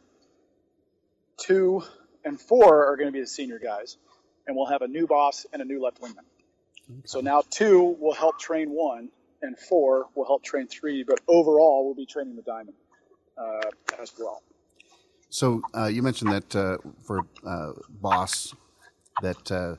two 1.36 1.82
and 2.24 2.40
four 2.40 2.86
are 2.86 2.96
going 2.96 3.08
to 3.08 3.12
be 3.12 3.20
the 3.20 3.26
senior 3.26 3.58
guys, 3.58 3.96
and 4.46 4.56
we'll 4.56 4.66
have 4.66 4.82
a 4.82 4.88
new 4.88 5.06
boss 5.06 5.46
and 5.52 5.60
a 5.60 5.64
new 5.64 5.82
left 5.82 6.00
wingman. 6.00 6.24
Okay. 6.88 7.00
So 7.04 7.20
now 7.20 7.42
two 7.50 7.96
will 7.98 8.14
help 8.14 8.38
train 8.38 8.70
one, 8.70 9.10
and 9.42 9.58
four 9.58 10.06
will 10.14 10.26
help 10.26 10.44
train 10.44 10.68
three, 10.68 11.04
but 11.04 11.20
overall 11.26 11.84
we'll 11.84 11.94
be 11.94 12.06
training 12.06 12.36
the 12.36 12.42
diamond 12.42 12.76
uh, 13.36 13.70
as 14.00 14.12
well. 14.18 14.42
So 15.36 15.60
uh, 15.76 15.84
you 15.84 16.02
mentioned 16.02 16.32
that 16.32 16.56
uh, 16.56 16.78
for 17.04 17.26
uh, 17.46 17.72
boss, 17.90 18.54
that 19.20 19.52
uh, 19.52 19.76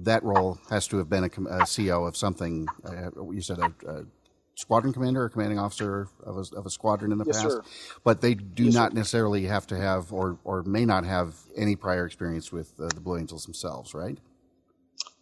that 0.00 0.22
role 0.22 0.58
has 0.68 0.86
to 0.88 0.98
have 0.98 1.08
been 1.08 1.24
a, 1.24 1.62
a 1.62 1.64
CO 1.64 2.04
of 2.04 2.18
something. 2.18 2.68
Uh, 2.84 3.08
you 3.32 3.40
said 3.40 3.60
a, 3.60 3.72
a, 3.88 4.04
squadron 4.56 4.92
commander 4.92 5.22
or 5.22 5.30
commanding 5.30 5.58
officer 5.58 6.08
of 6.22 6.36
a, 6.36 6.54
of 6.54 6.66
a 6.66 6.70
squadron 6.70 7.12
in 7.12 7.16
the 7.16 7.24
yes, 7.24 7.42
past, 7.42 7.54
sir. 7.54 7.62
but 8.04 8.20
they 8.20 8.34
do 8.34 8.64
yes, 8.64 8.74
not 8.74 8.90
sir. 8.92 8.98
necessarily 8.98 9.44
have 9.44 9.66
to 9.68 9.76
have 9.78 10.12
or 10.12 10.38
or 10.44 10.62
may 10.64 10.84
not 10.84 11.06
have 11.06 11.34
any 11.56 11.74
prior 11.74 12.04
experience 12.04 12.52
with 12.52 12.74
uh, 12.78 12.88
the 12.88 13.00
Blue 13.00 13.16
Angels 13.16 13.44
themselves, 13.44 13.94
right? 13.94 14.18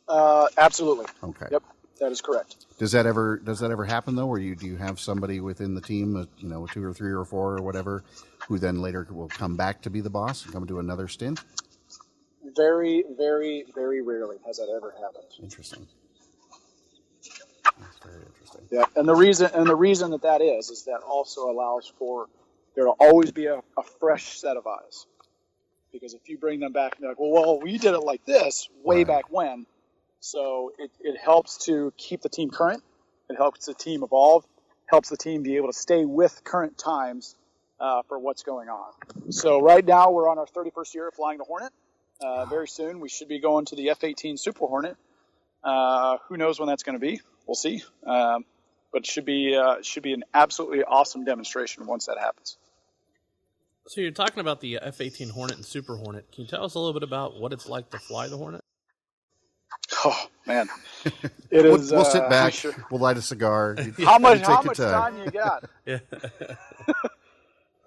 Uh, 0.08 0.48
absolutely. 0.58 1.06
Okay. 1.22 1.46
Yep, 1.52 1.62
that 2.00 2.10
is 2.10 2.20
correct. 2.20 2.66
Does 2.80 2.90
that 2.90 3.06
ever 3.06 3.36
does 3.36 3.60
that 3.60 3.70
ever 3.70 3.84
happen 3.84 4.16
though? 4.16 4.26
Where 4.26 4.40
you 4.40 4.56
do 4.56 4.66
you 4.66 4.76
have 4.76 4.98
somebody 4.98 5.38
within 5.38 5.76
the 5.76 5.80
team, 5.80 6.26
you 6.38 6.48
know, 6.48 6.66
two 6.66 6.82
or 6.82 6.92
three 6.92 7.12
or 7.12 7.24
four 7.24 7.56
or 7.56 7.62
whatever, 7.62 8.02
who 8.48 8.58
then 8.58 8.80
later 8.80 9.06
will 9.10 9.28
come 9.28 9.56
back 9.56 9.82
to 9.82 9.90
be 9.90 10.00
the 10.00 10.10
boss 10.10 10.44
and 10.44 10.52
come 10.52 10.66
do 10.66 10.78
another 10.78 11.08
stint? 11.08 11.40
Very, 12.54 13.04
very, 13.16 13.64
very 13.74 14.02
rarely 14.02 14.36
has 14.46 14.56
that 14.58 14.72
ever 14.74 14.92
happened. 14.92 15.26
Interesting. 15.42 15.86
That's 17.78 17.98
very 18.04 18.22
interesting. 18.24 18.62
Yeah, 18.70 18.84
and 18.94 19.06
the 19.06 19.14
reason 19.14 19.50
and 19.52 19.66
the 19.66 19.74
reason 19.74 20.10
that 20.12 20.22
that 20.22 20.40
is 20.40 20.70
is 20.70 20.84
that 20.84 21.00
also 21.06 21.50
allows 21.50 21.92
for 21.98 22.26
there 22.74 22.84
to 22.84 22.90
always 22.92 23.32
be 23.32 23.46
a, 23.46 23.56
a 23.76 23.82
fresh 24.00 24.38
set 24.38 24.56
of 24.56 24.66
eyes. 24.66 25.06
Because 25.92 26.14
if 26.14 26.28
you 26.28 26.38
bring 26.38 26.60
them 26.60 26.72
back 26.72 26.94
and 26.96 27.02
they're 27.02 27.10
like, 27.10 27.20
well, 27.20 27.32
well, 27.32 27.60
we 27.60 27.78
did 27.78 27.94
it 27.94 28.00
like 28.00 28.24
this 28.26 28.68
way 28.84 28.98
Right. 28.98 29.06
back 29.06 29.24
when, 29.30 29.66
so 30.20 30.72
it, 30.78 30.90
it 31.00 31.18
helps 31.18 31.64
to 31.66 31.92
keep 31.96 32.20
the 32.22 32.28
team 32.28 32.50
current. 32.50 32.82
It 33.28 33.36
helps 33.36 33.66
the 33.66 33.74
team 33.74 34.02
evolve. 34.02 34.44
Helps 34.86 35.08
the 35.08 35.16
team 35.16 35.42
be 35.42 35.56
able 35.56 35.68
to 35.68 35.78
stay 35.78 36.04
with 36.04 36.44
current 36.44 36.78
times 36.78 37.34
uh, 37.80 38.02
for 38.08 38.18
what's 38.18 38.42
going 38.42 38.68
on. 38.68 38.92
So 39.32 39.60
right 39.60 39.84
now 39.84 40.10
we're 40.10 40.28
on 40.28 40.38
our 40.38 40.46
31st 40.46 40.94
year 40.94 41.08
of 41.08 41.14
flying 41.14 41.38
the 41.38 41.44
Hornet. 41.44 41.72
Uh, 42.20 42.46
very 42.46 42.66
soon 42.68 43.00
we 43.00 43.08
should 43.08 43.28
be 43.28 43.38
going 43.40 43.64
to 43.66 43.76
the 43.76 43.90
F-18 43.90 44.38
Super 44.38 44.66
Hornet. 44.66 44.96
Uh, 45.62 46.18
who 46.28 46.36
knows 46.36 46.58
when 46.58 46.68
that's 46.68 46.82
going 46.82 46.94
to 46.94 47.00
be? 47.00 47.20
We'll 47.46 47.54
see. 47.54 47.82
Um, 48.06 48.44
but 48.92 49.00
it 49.02 49.06
should 49.06 49.24
be 49.26 49.54
uh, 49.54 49.72
it 49.72 49.84
should 49.84 50.02
be 50.02 50.12
an 50.14 50.24
absolutely 50.32 50.82
awesome 50.84 51.24
demonstration 51.24 51.86
once 51.86 52.06
that 52.06 52.18
happens. 52.18 52.56
So 53.88 54.00
you're 54.00 54.10
talking 54.10 54.40
about 54.40 54.60
the 54.60 54.78
F-18 54.80 55.30
Hornet 55.30 55.56
and 55.56 55.64
Super 55.64 55.96
Hornet. 55.96 56.30
Can 56.32 56.44
you 56.44 56.48
tell 56.50 56.64
us 56.64 56.74
a 56.74 56.78
little 56.78 56.92
bit 56.94 57.02
about 57.02 57.38
what 57.38 57.52
it's 57.52 57.68
like 57.68 57.90
to 57.90 57.98
fly 57.98 58.28
the 58.28 58.36
Hornet? 58.36 58.62
Oh 60.04 60.26
man, 60.46 60.68
it 61.04 61.62
We'll, 61.64 61.74
is, 61.76 61.90
we'll 61.92 62.00
uh, 62.00 62.04
sit 62.04 62.28
back. 62.30 62.52
sure- 62.54 62.74
We'll 62.90 63.00
light 63.00 63.16
a 63.18 63.22
cigar. 63.22 63.76
you- 63.78 63.92
How 64.06 64.18
much 64.18 64.40
how 64.40 64.56
take 64.62 64.64
your 64.78 64.88
much 64.88 65.12
time 65.12 65.18
you 65.18 65.30
got? 65.30 65.64
Yeah. 65.86 65.98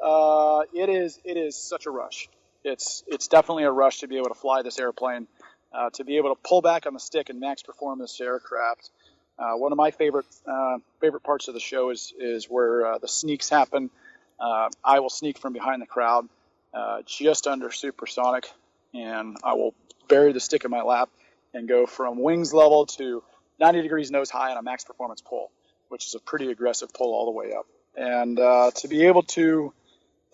Uh, 0.01 0.62
it 0.73 0.89
is 0.89 1.19
it 1.25 1.38
is 1.38 1.55
such 1.55 1.85
a 1.85 1.91
rush. 1.91 2.29
It's 2.63 3.03
it's 3.07 3.27
definitely 3.27 3.63
a 3.63 3.71
rush 3.71 3.99
to 3.99 4.07
be 4.07 4.17
able 4.17 4.29
to 4.29 4.35
fly 4.35 4.62
this 4.62 4.79
airplane, 4.79 5.27
uh, 5.73 5.89
to 5.91 6.03
be 6.03 6.17
able 6.17 6.33
to 6.35 6.41
pull 6.41 6.62
back 6.62 6.85
on 6.85 6.93
the 6.93 6.99
stick 6.99 7.29
and 7.29 7.39
max 7.39 7.63
perform 7.63 7.99
this 7.99 8.19
aircraft. 8.19 8.89
Uh, 9.38 9.53
one 9.53 9.71
of 9.71 9.77
my 9.77 9.91
favorite 9.91 10.25
uh, 10.45 10.77
favorite 10.99 11.23
parts 11.23 11.47
of 11.47 11.53
the 11.53 11.59
show 11.59 11.89
is 11.89 12.13
is 12.17 12.45
where 12.45 12.85
uh, 12.85 12.97
the 12.97 13.07
sneaks 13.07 13.49
happen. 13.49 13.89
Uh, 14.39 14.69
I 14.83 14.99
will 14.99 15.09
sneak 15.09 15.38
from 15.38 15.53
behind 15.53 15.81
the 15.81 15.85
crowd, 15.85 16.27
just 17.05 17.45
under 17.47 17.71
supersonic, 17.71 18.49
and 18.93 19.38
I 19.43 19.53
will 19.53 19.73
bury 20.07 20.31
the 20.31 20.39
stick 20.39 20.63
in 20.63 20.71
my 20.71 20.81
lap 20.81 21.09
and 21.53 21.67
go 21.67 21.85
from 21.85 22.21
wings 22.21 22.53
level 22.53 22.85
to 22.85 23.21
90 23.59 23.81
degrees 23.81 24.12
nose 24.12 24.29
high 24.29 24.51
on 24.51 24.57
a 24.57 24.62
max 24.62 24.85
performance 24.85 25.21
pull, 25.21 25.51
which 25.89 26.07
is 26.07 26.15
a 26.15 26.19
pretty 26.19 26.51
aggressive 26.51 26.93
pull 26.93 27.13
all 27.13 27.25
the 27.25 27.31
way 27.31 27.53
up. 27.53 27.65
And 27.97 28.38
to 28.38 28.88
be 28.88 29.07
able 29.07 29.23
to 29.23 29.73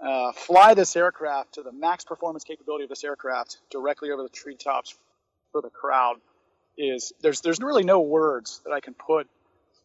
uh, 0.01 0.31
fly 0.34 0.73
this 0.73 0.95
aircraft 0.95 1.53
to 1.53 1.63
the 1.63 1.71
max 1.71 2.03
performance 2.03 2.43
capability 2.43 2.84
of 2.84 2.89
this 2.89 3.03
aircraft 3.03 3.58
directly 3.69 4.12
over 4.12 4.23
the 4.23 4.29
treetops 4.29 4.97
for 5.51 5.62
the 5.62 5.69
crowd 5.69 6.17
is 6.77 7.13
there's 7.21 7.41
there's 7.41 7.60
really 7.60 7.84
no 7.84 8.01
words 8.01 8.62
that 8.65 8.71
I 8.71 8.79
can 8.81 8.93
put 8.93 9.27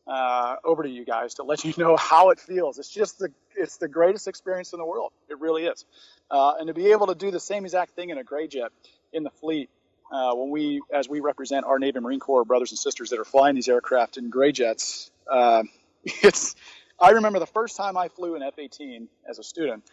uh, 0.06 0.56
over 0.64 0.82
to 0.82 0.88
you 0.88 1.04
guys 1.04 1.34
to 1.34 1.44
let 1.44 1.64
you 1.64 1.72
know 1.78 1.96
how 2.10 2.30
it 2.30 2.40
feels. 2.40 2.78
It's 2.78 2.90
just 2.90 3.18
the 3.18 3.30
it's 3.54 3.76
the 3.76 3.88
greatest 3.88 4.28
experience 4.28 4.72
in 4.72 4.78
the 4.78 4.84
world. 4.84 5.12
It 5.28 5.38
really 5.38 5.66
is. 5.66 5.84
Uh, 6.30 6.54
and 6.58 6.68
to 6.68 6.74
be 6.74 6.92
able 6.92 7.08
to 7.08 7.14
do 7.14 7.30
the 7.30 7.40
same 7.40 7.64
exact 7.64 7.92
thing 7.92 8.10
in 8.10 8.18
a 8.18 8.24
gray 8.24 8.48
jet 8.48 8.70
in 9.12 9.22
the 9.22 9.30
fleet 9.30 9.70
uh, 10.12 10.34
when 10.34 10.50
we 10.50 10.80
as 10.92 11.08
we 11.08 11.20
represent 11.20 11.64
our 11.64 11.78
Navy 11.78 12.00
Marine 12.00 12.20
Corps 12.20 12.44
brothers 12.44 12.72
and 12.72 12.78
sisters 12.78 13.10
that 13.10 13.20
are 13.20 13.24
flying 13.24 13.54
these 13.54 13.68
aircraft 13.68 14.16
in 14.16 14.30
gray 14.30 14.52
jets, 14.52 15.10
uh, 15.30 15.62
it's 16.04 16.56
I 17.00 17.10
remember 17.10 17.38
the 17.38 17.46
first 17.46 17.76
time 17.76 17.96
I 17.96 18.08
flew 18.08 18.34
an 18.34 18.42
F-18 18.42 19.06
as 19.28 19.38
a 19.38 19.42
student, 19.42 19.84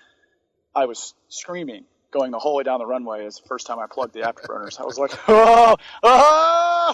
I 0.75 0.85
was 0.85 1.13
screaming 1.29 1.85
going 2.11 2.31
the 2.31 2.39
whole 2.39 2.55
way 2.55 2.63
down 2.63 2.79
the 2.79 2.85
runway 2.85 3.25
as 3.25 3.37
the 3.37 3.47
first 3.47 3.67
time 3.67 3.79
I 3.79 3.85
plugged 3.87 4.13
the 4.13 4.21
afterburners. 4.21 4.79
I 4.79 4.85
was 4.85 4.97
like, 4.97 5.11
oh, 5.27 5.75
oh, 6.03 6.93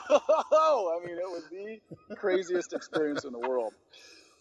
oh, 0.51 0.99
I 0.99 1.05
mean, 1.05 1.17
it 1.17 1.29
was 1.29 1.43
the 2.09 2.15
craziest 2.15 2.73
experience 2.73 3.23
in 3.23 3.31
the 3.31 3.39
world. 3.39 3.73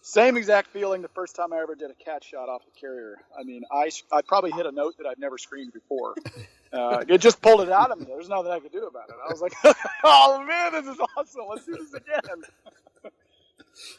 Same 0.04 0.36
exact 0.36 0.70
feeling 0.72 1.00
the 1.00 1.08
first 1.08 1.36
time 1.36 1.52
I 1.52 1.60
ever 1.60 1.76
did 1.76 1.90
a 1.90 1.94
cat 1.94 2.24
shot 2.24 2.48
off 2.48 2.64
the 2.64 2.72
carrier. 2.80 3.18
I 3.38 3.44
mean, 3.44 3.62
I, 3.70 3.88
I 4.10 4.22
probably 4.22 4.50
hit 4.50 4.66
a 4.66 4.72
note 4.72 4.96
that 4.98 5.06
I'd 5.06 5.18
never 5.18 5.38
screamed 5.38 5.72
before. 5.72 6.14
Uh, 6.72 7.04
it 7.06 7.18
just 7.18 7.40
pulled 7.40 7.60
it 7.60 7.70
out 7.70 7.90
of 7.90 8.00
me. 8.00 8.06
There's 8.06 8.28
nothing 8.28 8.50
I 8.50 8.58
could 8.58 8.72
do 8.72 8.86
about 8.86 9.10
it. 9.10 9.14
I 9.22 9.30
was 9.30 9.40
like, 9.40 9.52
oh 10.04 10.42
man, 10.44 10.72
this 10.72 10.92
is 10.92 11.00
awesome. 11.16 11.42
Let's 11.48 11.66
do 11.66 11.76
this 11.76 11.92
again. 11.92 12.42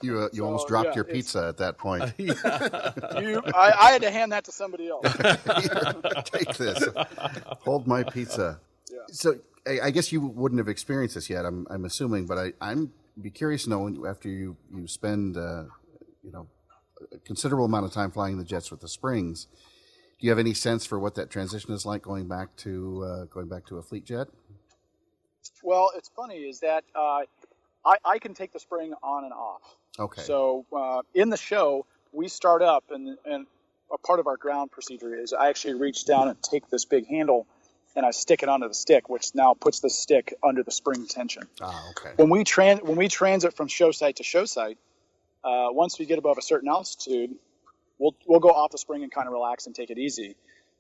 You 0.02 0.20
uh, 0.20 0.30
you 0.32 0.40
So, 0.40 0.46
almost 0.46 0.68
dropped 0.68 0.90
yeah, 0.90 0.96
your 0.96 1.04
pizza 1.04 1.48
at 1.48 1.58
that 1.58 1.78
point. 1.78 2.14
You, 2.18 3.42
I, 3.56 3.74
I 3.80 3.92
had 3.92 4.02
to 4.02 4.12
hand 4.12 4.32
that 4.32 4.44
to 4.46 4.52
somebody 4.52 4.90
else. 4.90 5.06
Take 6.26 6.56
this. 6.56 6.84
Hold 7.62 7.88
my 7.88 8.04
pizza. 8.04 8.60
Yeah. 8.92 9.00
So 9.08 9.40
I, 9.68 9.80
I 9.86 9.92
guess 9.92 10.12
you 10.12 10.22
wouldn't 10.22 10.60
have 10.60 10.68
experienced 10.68 11.16
this 11.16 11.30
yet. 11.30 11.46
I'm 11.46 11.68
I'm 11.70 11.86
assuming, 11.86 12.26
but 12.26 12.38
I 12.38 12.54
I'm 12.62 12.92
be 13.22 13.30
curious 13.30 13.64
to 13.64 13.70
know 13.70 14.06
after 14.08 14.30
you 14.30 14.58
you 14.74 14.88
spend 14.88 15.38
uh, 15.38 15.66
you 16.24 16.32
know 16.32 16.48
a 17.12 17.18
considerable 17.20 17.66
amount 17.66 17.86
of 17.86 17.94
time 17.94 18.12
flying 18.12 18.38
the 18.38 18.44
jets 18.44 18.72
with 18.72 18.82
the 18.82 18.88
springs. 18.88 19.48
Do 20.20 20.28
you 20.28 20.30
have 20.30 20.40
any 20.40 20.54
sense 20.54 20.86
for 20.86 21.00
what 21.00 21.16
that 21.16 21.30
transition 21.30 21.74
is 21.74 21.86
like 21.86 22.02
going 22.02 22.28
back 22.28 22.56
to 22.58 23.04
uh, 23.04 23.26
going 23.26 23.48
back 23.48 23.66
to 23.68 23.78
a 23.78 23.82
fleet 23.84 24.06
jet? 24.06 24.28
Well, 25.62 25.92
it's 25.96 26.10
funny 26.10 26.38
is 26.38 26.60
that 26.60 26.84
uh, 26.96 27.22
I, 27.86 27.98
I 28.06 28.20
can 28.20 28.34
take 28.34 28.54
the 28.54 28.60
spring 28.60 28.94
on 29.04 29.26
and 29.26 29.34
off. 29.34 29.62
Okay. 30.00 30.22
So 30.22 30.66
uh, 30.76 31.02
in 31.14 31.30
the 31.30 31.38
show, 31.38 31.86
we 32.12 32.28
start 32.28 32.62
up, 32.62 32.86
and, 32.92 33.18
and 33.26 33.46
a 33.92 33.98
part 33.98 34.20
of 34.20 34.28
our 34.28 34.38
ground 34.38 34.72
procedure 34.72 35.16
is 35.16 35.34
I 35.34 35.50
actually 35.50 35.76
reach 35.76 36.06
down 36.06 36.30
and 36.30 36.42
take 36.42 36.70
this 36.70 36.86
big 36.86 37.08
handle, 37.08 37.48
and 37.96 38.06
I 38.06 38.12
stick 38.12 38.44
it 38.44 38.50
onto 38.50 38.68
the 38.68 38.74
stick, 38.74 39.10
which 39.10 39.36
now 39.36 39.54
puts 39.54 39.80
the 39.82 39.90
stick 39.90 40.34
under 40.44 40.64
the 40.64 40.72
spring 40.72 41.08
tension. 41.08 41.44
ah, 41.62 41.90
okay. 41.92 42.12
When 42.16 42.30
we 42.30 42.44
tran 42.44 42.84
when 42.84 42.96
we 42.96 43.08
transit 43.08 43.56
from 43.56 43.68
show 43.68 43.92
site 43.92 44.18
to 44.18 44.24
show 44.24 44.46
site, 44.46 44.78
uh, 45.44 45.68
once 45.72 46.00
we 46.00 46.06
get 46.06 46.18
above 46.18 46.38
a 46.38 46.42
certain 46.42 46.70
altitude, 46.70 47.36
we'll 48.00 48.16
we'll 48.26 48.40
go 48.40 48.50
off 48.50 48.72
the 48.72 48.78
spring 48.78 49.04
and 49.04 49.12
kind 49.12 49.28
of 49.28 49.34
relax 49.34 49.68
and 49.68 49.76
take 49.76 49.92
it 49.92 49.98
easy. 49.98 50.36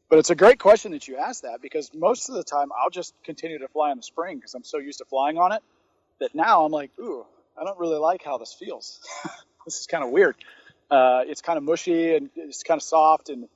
But 0.09 0.19
it's 0.19 0.29
a 0.29 0.35
great 0.35 0.59
question 0.59 0.91
that 0.91 1.07
you 1.07 1.17
asked 1.17 1.43
that 1.43 1.61
because 1.61 1.91
most 1.93 2.29
of 2.29 2.35
the 2.35 2.43
time 2.43 2.71
I'll 2.77 2.91
just 2.91 3.13
continue 3.23 3.59
to 3.59 3.67
fly 3.67 3.89
on 3.91 3.97
the 3.97 4.03
spring 4.03 4.37
because 4.37 4.53
I'm 4.53 4.63
so 4.63 4.77
used 4.77 4.99
to 4.99 5.05
flying 5.05 5.37
on 5.37 5.51
it 5.51 5.63
that 6.19 6.35
now 6.35 6.65
I'm 6.65 6.71
like, 6.71 6.91
ooh, 6.99 7.25
I 7.59 7.63
don't 7.63 7.79
really 7.79 7.97
like 7.97 8.23
how 8.23 8.37
this 8.37 8.53
feels. 8.53 8.99
this 9.65 9.79
is 9.79 9.87
kind 9.87 10.03
of 10.03 10.09
weird. 10.09 10.35
Uh, 10.89 11.23
it's 11.25 11.41
kind 11.41 11.57
of 11.57 11.63
mushy 11.63 12.15
and 12.15 12.29
it's 12.35 12.63
kind 12.63 12.77
of 12.77 12.83
soft, 12.83 13.29
and 13.29 13.47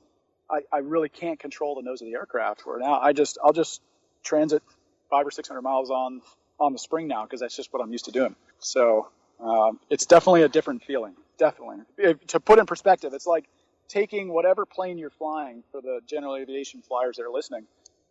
I, 0.50 0.60
I 0.72 0.78
really 0.78 1.08
can't 1.08 1.38
control 1.38 1.74
the 1.76 1.82
nose 1.82 2.00
of 2.00 2.06
the 2.06 2.14
aircraft. 2.14 2.66
Where 2.66 2.78
now 2.78 2.98
I 2.98 3.12
just 3.12 3.38
I'll 3.42 3.52
just 3.52 3.80
transit 4.24 4.62
five 5.10 5.26
or 5.26 5.30
six 5.30 5.48
hundred 5.48 5.62
miles 5.62 5.90
on 5.90 6.22
on 6.58 6.72
the 6.72 6.78
spring 6.78 7.06
now 7.06 7.24
because 7.24 7.40
that's 7.40 7.54
just 7.54 7.72
what 7.72 7.82
I'm 7.82 7.92
used 7.92 8.06
to 8.06 8.12
doing. 8.12 8.34
So 8.58 9.08
um, 9.40 9.78
it's 9.90 10.06
definitely 10.06 10.42
a 10.42 10.48
different 10.48 10.82
feeling. 10.84 11.14
Definitely. 11.38 11.84
To 12.28 12.40
put 12.40 12.58
in 12.58 12.66
perspective, 12.66 13.12
it's 13.14 13.26
like 13.26 13.44
taking 13.88 14.28
whatever 14.28 14.66
plane 14.66 14.98
you're 14.98 15.10
flying 15.10 15.62
for 15.70 15.80
the 15.80 16.00
general 16.06 16.36
aviation 16.36 16.82
flyers 16.82 17.16
that 17.16 17.24
are 17.24 17.30
listening 17.30 17.64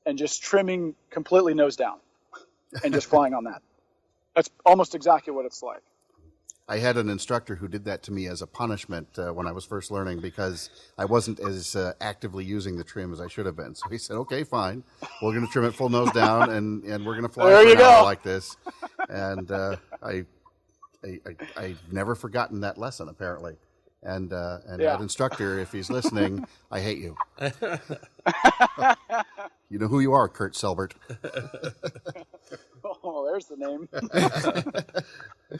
and 0.05 0.17
just 0.17 0.41
trimming 0.41 0.95
completely 1.09 1.53
nose 1.53 1.75
down 1.75 1.97
and 2.83 2.93
just 2.93 3.07
flying 3.07 3.33
on 3.33 3.43
that. 3.45 3.61
That's 4.37 4.49
almost 4.67 4.93
exactly 4.93 5.33
what 5.33 5.45
it's 5.47 5.63
like. 5.63 5.81
I 6.69 6.77
had 6.77 6.95
an 6.95 7.09
instructor 7.09 7.55
who 7.55 7.67
did 7.67 7.85
that 7.85 8.03
to 8.03 8.11
me 8.11 8.27
as 8.27 8.43
a 8.43 8.47
punishment 8.47 9.07
uh, 9.17 9.33
when 9.33 9.47
I 9.47 9.51
was 9.51 9.65
first 9.65 9.89
learning 9.89 10.19
because 10.19 10.69
I 10.95 11.05
wasn't 11.05 11.39
as 11.39 11.75
uh, 11.75 11.93
actively 11.99 12.45
using 12.45 12.77
the 12.77 12.83
trim 12.83 13.11
as 13.11 13.19
I 13.19 13.27
should 13.27 13.47
have 13.47 13.55
been. 13.55 13.73
So 13.73 13.89
he 13.89 13.97
said, 13.97 14.15
"Okay, 14.17 14.43
fine, 14.43 14.83
we're 15.23 15.31
going 15.33 15.45
to 15.45 15.51
trim 15.51 15.65
it 15.65 15.73
full 15.73 15.89
nose 15.89 16.11
down, 16.11 16.49
and, 16.49 16.83
and 16.83 17.03
we're 17.03 17.15
going 17.15 17.27
to 17.27 17.33
fly 17.33 17.49
There 17.49 17.61
for 17.63 17.67
you 17.67 17.73
an 17.73 17.79
hour 17.79 17.99
go. 17.99 18.03
like 18.03 18.21
this." 18.21 18.57
And 19.09 19.49
uh, 19.51 19.77
I, 20.03 20.25
I, 21.03 21.19
I, 21.25 21.35
I've 21.63 21.79
never 21.91 22.13
forgotten 22.13 22.61
that 22.61 22.77
lesson 22.77 23.09
apparently. 23.09 23.55
And 24.03 24.31
uh, 24.31 24.59
and 24.67 24.79
Yeah. 24.79 24.97
that 24.97 25.01
instructor, 25.01 25.57
if 25.57 25.71
he's 25.71 25.89
listening, 25.89 26.45
I 26.71 26.81
hate 26.81 26.99
you. 26.99 27.17
you 29.69 29.79
know 29.79 29.87
who 29.87 29.99
you 30.01 30.13
are, 30.13 30.29
Kurt 30.29 30.53
Selbert. 30.53 30.93
Oh, 33.03 33.25
there's 33.29 33.45
the 33.45 33.57
name. 33.57 33.89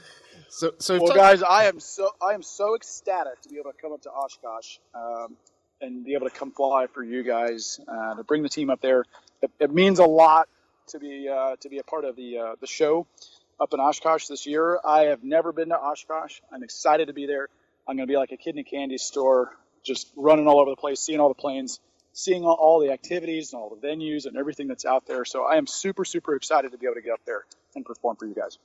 So, 0.48 0.72
so 0.78 0.98
well, 1.00 1.14
guys, 1.14 1.42
I 1.42 1.64
am 1.64 1.78
so 1.78 2.10
I 2.26 2.32
am 2.32 2.42
so 2.42 2.74
ecstatic 2.74 3.40
to 3.42 3.48
be 3.48 3.58
able 3.58 3.70
to 3.70 3.76
come 3.80 3.92
up 3.92 4.02
to 4.02 4.10
Oshkosh 4.10 4.78
um, 4.94 5.36
and 5.80 6.04
be 6.04 6.14
able 6.14 6.28
to 6.28 6.34
come 6.34 6.52
fly 6.52 6.86
for 6.86 7.04
you 7.04 7.22
guys 7.22 7.78
uh, 7.86 8.14
to 8.14 8.24
bring 8.24 8.42
the 8.42 8.48
team 8.48 8.70
up 8.70 8.80
there. 8.80 9.04
It, 9.42 9.50
it 9.60 9.72
means 9.72 9.98
a 9.98 10.06
lot 10.06 10.48
to 10.88 10.98
be 10.98 11.28
uh, 11.28 11.56
to 11.60 11.68
be 11.68 11.78
a 11.78 11.82
part 11.82 12.04
of 12.04 12.16
the 12.16 12.38
uh, 12.38 12.54
the 12.60 12.66
show 12.66 13.06
up 13.60 13.74
in 13.74 13.80
Oshkosh 13.80 14.26
this 14.26 14.46
year. 14.46 14.80
I 14.84 15.02
have 15.02 15.22
never 15.22 15.52
been 15.52 15.68
to 15.68 15.78
Oshkosh. 15.78 16.40
I'm 16.50 16.62
excited 16.62 17.08
to 17.08 17.12
be 17.12 17.26
there. 17.26 17.48
I'm 17.86 17.96
going 17.96 18.06
to 18.06 18.12
be 18.12 18.16
like 18.16 18.32
a 18.32 18.36
kid 18.36 18.54
in 18.54 18.60
a 18.60 18.64
candy 18.64 18.98
store, 18.98 19.56
just 19.84 20.10
running 20.16 20.46
all 20.46 20.60
over 20.60 20.70
the 20.70 20.76
place, 20.76 21.00
seeing 21.00 21.20
all 21.20 21.28
the 21.28 21.34
planes, 21.34 21.78
seeing 22.18 22.44
all, 22.44 22.80
the 22.80 22.90
activities 22.90 23.52
and 23.52 23.62
all 23.62 23.70
the 23.70 23.86
venues 23.86 24.26
and 24.26 24.36
everything 24.36 24.66
that's 24.66 24.84
out 24.84 25.06
there. 25.06 25.24
So 25.24 25.44
I 25.44 25.56
am 25.56 25.66
super 25.66 26.04
super 26.04 26.34
excited 26.34 26.72
to 26.72 26.78
be 26.78 26.86
able 26.86 26.96
to 26.96 27.00
get 27.02 27.12
up 27.12 27.20
there 27.24 27.44
and 27.76 27.84
perform 27.84 28.16
for 28.16 28.26
you 28.26 28.34
guys. 28.34 28.58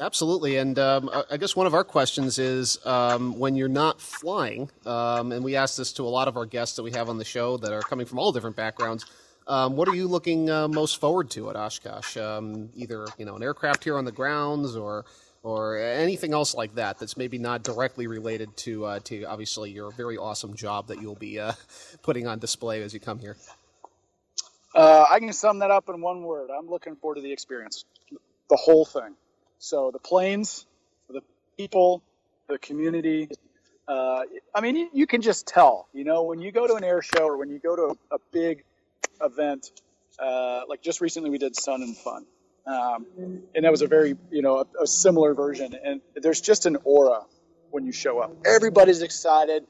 Absolutely, 0.00 0.56
and 0.56 0.76
um, 0.76 1.08
I- 1.12 1.24
I 1.30 1.36
guess 1.36 1.54
one 1.54 1.68
of 1.68 1.74
our 1.74 1.84
questions 1.84 2.40
is 2.40 2.84
um, 2.84 3.38
when 3.38 3.54
you're 3.54 3.68
not 3.68 4.00
flying, 4.00 4.68
um, 4.84 5.30
and 5.30 5.44
we 5.44 5.54
ask 5.54 5.76
this 5.76 5.92
to 5.94 6.02
a 6.02 6.10
lot 6.10 6.26
of 6.26 6.36
our 6.36 6.46
guests 6.46 6.74
that 6.76 6.82
we 6.82 6.90
have 6.90 7.08
on 7.08 7.16
the 7.16 7.24
show 7.24 7.56
that 7.58 7.72
are 7.72 7.80
coming 7.82 8.04
from 8.06 8.18
all 8.18 8.32
different 8.32 8.56
backgrounds. 8.56 9.06
Um, 9.46 9.76
what 9.76 9.88
are 9.88 9.94
you 9.94 10.08
looking 10.08 10.50
uh, 10.50 10.66
most 10.66 10.98
forward 11.00 11.30
to 11.30 11.48
at 11.50 11.54
Oshkosh? 11.54 12.16
Um, 12.16 12.70
either 12.74 13.06
you 13.18 13.24
know 13.24 13.36
an 13.36 13.42
aircraft 13.44 13.84
here 13.84 13.96
on 13.96 14.04
the 14.04 14.10
grounds, 14.12 14.74
or 14.74 15.04
or 15.44 15.78
anything 15.78 16.32
else 16.32 16.54
like 16.54 16.74
that 16.74 16.98
that's 16.98 17.16
maybe 17.16 17.38
not 17.38 17.62
directly 17.62 18.06
related 18.06 18.56
to 18.56 18.86
uh, 18.86 18.98
to 19.00 19.24
obviously 19.24 19.70
your 19.70 19.92
very 19.92 20.16
awesome 20.16 20.56
job 20.56 20.88
that 20.88 21.00
you'll 21.00 21.14
be 21.14 21.38
uh, 21.38 21.52
putting 22.02 22.26
on 22.26 22.40
display 22.40 22.82
as 22.82 22.92
you 22.92 22.98
come 22.98 23.20
here. 23.20 23.36
Uh, 24.74 25.04
I 25.08 25.20
can 25.20 25.32
sum 25.32 25.60
that 25.60 25.70
up 25.70 25.88
in 25.88 26.00
one 26.00 26.24
word. 26.24 26.50
I'm 26.50 26.68
looking 26.68 26.96
forward 26.96 27.16
to 27.16 27.20
the 27.20 27.30
experience, 27.30 27.84
the 28.50 28.56
whole 28.56 28.84
thing. 28.84 29.14
So 29.58 29.92
the 29.92 30.00
planes, 30.00 30.66
the 31.08 31.20
people, 31.56 32.02
the 32.48 32.58
community. 32.58 33.28
Uh, 33.86 34.22
I 34.52 34.60
mean, 34.62 34.76
you, 34.76 34.88
you 34.92 35.06
can 35.06 35.20
just 35.20 35.46
tell. 35.46 35.88
You 35.92 36.04
know, 36.04 36.24
when 36.24 36.40
you 36.40 36.50
go 36.50 36.66
to 36.66 36.74
an 36.74 36.82
air 36.82 37.02
show 37.02 37.26
or 37.26 37.36
when 37.36 37.50
you 37.50 37.58
go 37.58 37.76
to 37.76 37.82
a, 37.82 38.16
a 38.16 38.18
big 38.32 38.64
event, 39.20 39.70
uh, 40.18 40.62
like 40.68 40.82
just 40.82 41.00
recently 41.00 41.30
we 41.30 41.38
did 41.38 41.54
Sun 41.54 41.82
and 41.82 41.96
Fun, 41.96 42.26
um, 42.66 43.06
and 43.54 43.64
that 43.64 43.70
was 43.70 43.82
a 43.82 43.86
very, 43.86 44.16
you 44.30 44.42
know, 44.42 44.58
a, 44.58 44.82
a 44.82 44.86
similar 44.86 45.34
version. 45.34 45.74
And 45.82 46.00
there's 46.14 46.40
just 46.40 46.66
an 46.66 46.78
aura 46.84 47.22
when 47.70 47.84
you 47.84 47.92
show 47.92 48.20
up. 48.20 48.34
Everybody's 48.46 49.02
excited 49.02 49.66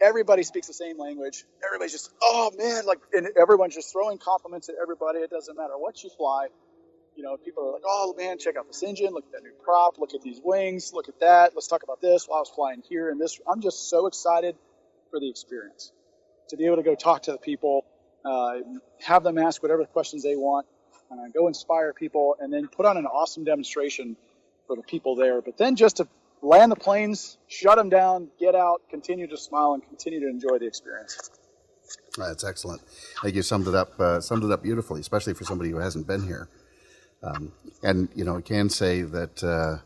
everybody 0.00 0.42
speaks 0.42 0.66
the 0.66 0.72
same 0.72 0.98
language. 0.98 1.44
Everybody's 1.64 1.92
just, 1.92 2.10
oh 2.22 2.50
man, 2.56 2.86
like, 2.86 2.98
and 3.12 3.28
everyone's 3.40 3.74
just 3.74 3.92
throwing 3.92 4.18
compliments 4.18 4.68
at 4.68 4.76
everybody. 4.80 5.18
It 5.20 5.30
doesn't 5.30 5.56
matter 5.56 5.76
what 5.76 6.02
you 6.02 6.10
fly. 6.16 6.48
You 7.16 7.24
know, 7.24 7.36
people 7.36 7.64
are 7.68 7.72
like, 7.72 7.82
oh 7.84 8.14
man, 8.16 8.38
check 8.38 8.56
out 8.56 8.66
this 8.66 8.82
engine. 8.82 9.12
Look 9.12 9.24
at 9.26 9.32
that 9.32 9.42
new 9.42 9.52
prop. 9.64 9.98
Look 9.98 10.14
at 10.14 10.22
these 10.22 10.40
wings. 10.42 10.92
Look 10.92 11.08
at 11.08 11.18
that. 11.20 11.52
Let's 11.54 11.66
talk 11.66 11.82
about 11.82 12.00
this 12.00 12.26
while 12.26 12.38
I 12.38 12.40
was 12.40 12.50
flying 12.50 12.82
here 12.88 13.10
and 13.10 13.20
this. 13.20 13.40
I'm 13.46 13.60
just 13.60 13.90
so 13.90 14.06
excited 14.06 14.56
for 15.10 15.18
the 15.18 15.28
experience 15.28 15.92
to 16.50 16.56
be 16.56 16.66
able 16.66 16.76
to 16.76 16.82
go 16.82 16.94
talk 16.94 17.24
to 17.24 17.32
the 17.32 17.38
people, 17.38 17.84
uh, 18.24 18.58
have 19.00 19.22
them 19.22 19.36
ask 19.36 19.62
whatever 19.62 19.84
questions 19.84 20.22
they 20.22 20.36
want, 20.36 20.66
uh, 21.10 21.28
go 21.32 21.48
inspire 21.48 21.92
people, 21.92 22.36
and 22.40 22.52
then 22.52 22.68
put 22.68 22.86
on 22.86 22.96
an 22.96 23.06
awesome 23.06 23.44
demonstration 23.44 24.16
for 24.66 24.76
the 24.76 24.82
people 24.82 25.16
there. 25.16 25.40
But 25.40 25.56
then 25.56 25.76
just 25.76 25.96
to 25.96 26.08
land 26.42 26.72
the 26.72 26.76
planes, 26.76 27.38
shut 27.48 27.76
them 27.76 27.88
down, 27.88 28.28
get 28.38 28.54
out, 28.54 28.82
continue 28.90 29.26
to 29.26 29.36
smile, 29.36 29.74
and 29.74 29.82
continue 29.82 30.20
to 30.20 30.28
enjoy 30.28 30.58
the 30.58 30.66
experience. 30.66 31.30
That's 32.16 32.44
excellent. 32.44 32.82
I 33.18 33.22
think 33.24 33.36
you 33.36 33.42
summed 33.42 33.68
it 33.68 33.74
up 33.74 33.98
uh, 33.98 34.20
summed 34.20 34.44
it 34.44 34.50
up 34.50 34.62
beautifully, 34.62 35.00
especially 35.00 35.34
for 35.34 35.44
somebody 35.44 35.70
who 35.70 35.78
hasn't 35.78 36.06
been 36.06 36.26
here. 36.26 36.48
Um, 37.22 37.52
and 37.82 38.08
you 38.14 38.24
know, 38.24 38.36
I 38.36 38.40
can 38.40 38.68
say 38.68 39.02
that 39.02 39.42
uh, 39.42 39.78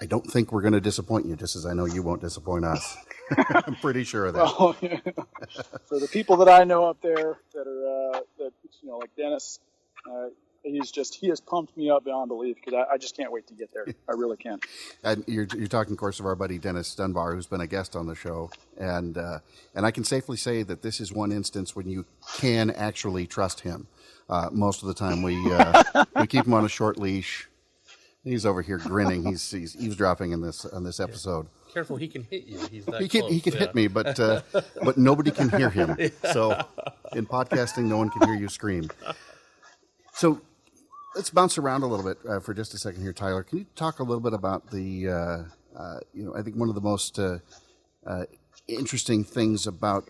I 0.00 0.06
don't 0.06 0.26
think 0.26 0.52
we're 0.52 0.62
going 0.62 0.72
to 0.74 0.80
disappoint 0.80 1.26
you, 1.26 1.36
just 1.36 1.56
as 1.56 1.66
I 1.66 1.72
know 1.72 1.84
you 1.84 2.02
won't 2.02 2.20
disappoint 2.20 2.64
us. 2.64 2.96
I'm 3.54 3.76
pretty 3.76 4.04
sure 4.04 4.26
of 4.26 4.34
that. 4.34 4.42
Well, 4.42 4.72
for 5.88 5.98
the 5.98 6.08
people 6.08 6.36
that 6.38 6.48
I 6.48 6.64
know 6.64 6.86
up 6.86 7.00
there 7.00 7.38
that 7.54 7.66
are 7.66 8.16
uh, 8.16 8.20
that 8.38 8.52
you 8.82 8.88
know, 8.88 8.98
like 8.98 9.14
Dennis, 9.16 9.60
uh, 10.10 10.28
he's 10.64 10.90
just 10.90 11.14
he 11.14 11.28
has 11.28 11.40
pumped 11.40 11.76
me 11.76 11.90
up 11.90 12.04
beyond 12.04 12.28
belief 12.28 12.56
because 12.56 12.74
I, 12.74 12.94
I, 12.94 12.98
just 12.98 13.16
can't 13.16 13.30
wait 13.30 13.46
to 13.48 13.54
get 13.54 13.72
there. 13.72 13.86
I 14.08 14.12
really 14.12 14.36
can. 14.36 14.58
And 15.04 15.22
you're, 15.26 15.46
you're 15.54 15.66
talking, 15.66 15.92
of 15.92 15.98
course, 15.98 16.18
of 16.18 16.24
our 16.24 16.34
buddy 16.34 16.56
Dennis 16.56 16.94
Dunbar, 16.94 17.34
who's 17.34 17.46
been 17.46 17.60
a 17.60 17.66
guest 17.66 17.94
on 17.94 18.06
the 18.06 18.14
show, 18.14 18.50
and 18.78 19.18
uh, 19.18 19.40
and 19.74 19.84
I 19.84 19.90
can 19.90 20.02
safely 20.02 20.36
say 20.36 20.62
that 20.62 20.82
this 20.82 20.98
is 21.00 21.12
one 21.12 21.30
instance 21.30 21.76
when 21.76 21.88
you 21.88 22.06
can 22.38 22.70
actually 22.70 23.26
trust 23.26 23.60
him. 23.60 23.86
Uh, 24.28 24.48
most 24.50 24.82
of 24.82 24.88
the 24.88 24.94
time, 24.94 25.22
we 25.22 25.36
uh, 25.52 26.04
we 26.16 26.26
keep 26.26 26.46
him 26.46 26.54
on 26.54 26.64
a 26.64 26.68
short 26.68 26.96
leash. 26.98 27.48
He's 28.22 28.46
over 28.46 28.62
here 28.62 28.78
grinning. 28.78 29.26
He's 29.26 29.50
he's 29.50 29.76
eavesdropping 29.76 30.32
in 30.32 30.40
this 30.40 30.64
on 30.64 30.84
this 30.84 31.00
episode. 31.00 31.48
Careful, 31.74 31.96
he 31.96 32.08
can 32.08 32.22
hit 32.22 32.46
you. 32.46 32.58
He's 32.70 32.86
that 32.86 33.02
he 33.02 33.08
can 33.08 33.22
close. 33.22 33.32
he 33.32 33.40
can 33.40 33.52
yeah. 33.52 33.58
hit 33.58 33.74
me, 33.74 33.88
but 33.88 34.18
uh, 34.18 34.40
but 34.82 34.96
nobody 34.96 35.30
can 35.30 35.50
hear 35.50 35.68
him. 35.68 35.96
So 36.32 36.58
in 37.12 37.26
podcasting, 37.26 37.84
no 37.84 37.98
one 37.98 38.08
can 38.08 38.26
hear 38.26 38.36
you 38.36 38.48
scream. 38.48 38.88
So 40.14 40.40
let's 41.14 41.30
bounce 41.30 41.58
around 41.58 41.82
a 41.82 41.86
little 41.86 42.04
bit 42.04 42.18
uh, 42.28 42.40
for 42.40 42.54
just 42.54 42.74
a 42.74 42.78
second 42.78 43.02
here, 43.02 43.12
Tyler. 43.12 43.42
Can 43.42 43.58
you 43.58 43.66
talk 43.76 43.98
a 43.98 44.02
little 44.02 44.20
bit 44.20 44.32
about 44.32 44.70
the 44.70 45.08
uh, 45.08 45.44
uh, 45.78 45.98
you 46.12 46.24
know 46.24 46.36
I 46.36 46.42
think 46.42 46.56
one 46.56 46.68
of 46.68 46.74
the 46.74 46.80
most 46.80 47.18
uh, 47.18 47.38
uh, 48.06 48.24
interesting 48.68 49.24
things 49.24 49.66
about 49.66 50.08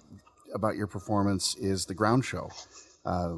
about 0.54 0.76
your 0.76 0.86
performance 0.86 1.56
is 1.56 1.86
the 1.86 1.94
ground 1.94 2.24
show. 2.24 2.50
Uh, 3.04 3.36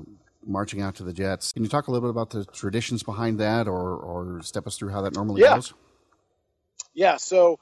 marching 0.49 0.81
out 0.81 0.95
to 0.95 1.03
the 1.03 1.13
Jets. 1.13 1.53
Can 1.53 1.65
you 1.65 1.69
talk 1.69 1.89
a 1.89 1.91
little 1.91 2.09
bit 2.09 2.11
about 2.11 2.31
the 2.31 2.45
traditions 2.45 3.03
behind 3.03 3.41
that, 3.41 3.67
or, 3.67 3.97
or 3.97 4.43
step 4.43 4.65
us 4.69 4.79
through 4.79 4.91
how 4.91 5.03
that 5.03 5.13
normally 5.13 5.43
Yeah. 5.43 5.57
goes? 5.57 5.75
Yeah, 6.95 7.17
so 7.17 7.59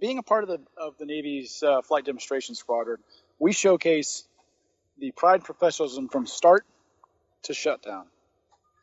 being 0.00 0.16
a 0.18 0.22
part 0.22 0.42
of 0.42 0.48
the 0.48 0.60
of 0.76 0.96
the 0.98 1.04
Navy's 1.04 1.62
uh, 1.62 1.82
flight 1.82 2.04
demonstration 2.06 2.54
squadron, 2.54 2.98
we 3.38 3.52
showcase 3.52 4.24
the 4.98 5.10
pride 5.12 5.36
and 5.36 5.44
professionalism 5.44 6.08
from 6.08 6.26
start 6.26 6.64
to 7.44 7.54
shutdown, 7.54 8.06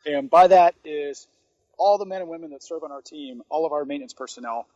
and 0.06 0.30
by 0.30 0.48
that 0.48 0.76
is 0.84 1.28
all 1.78 1.98
the 1.98 2.06
men 2.06 2.22
and 2.22 2.30
women 2.30 2.52
that 2.52 2.64
serve 2.64 2.84
on 2.84 2.92
our 2.92 3.02
team, 3.02 3.42
all 3.50 3.66
of 3.66 3.72
our 3.72 3.86
maintenance 3.86 4.14
personnel. 4.14 4.68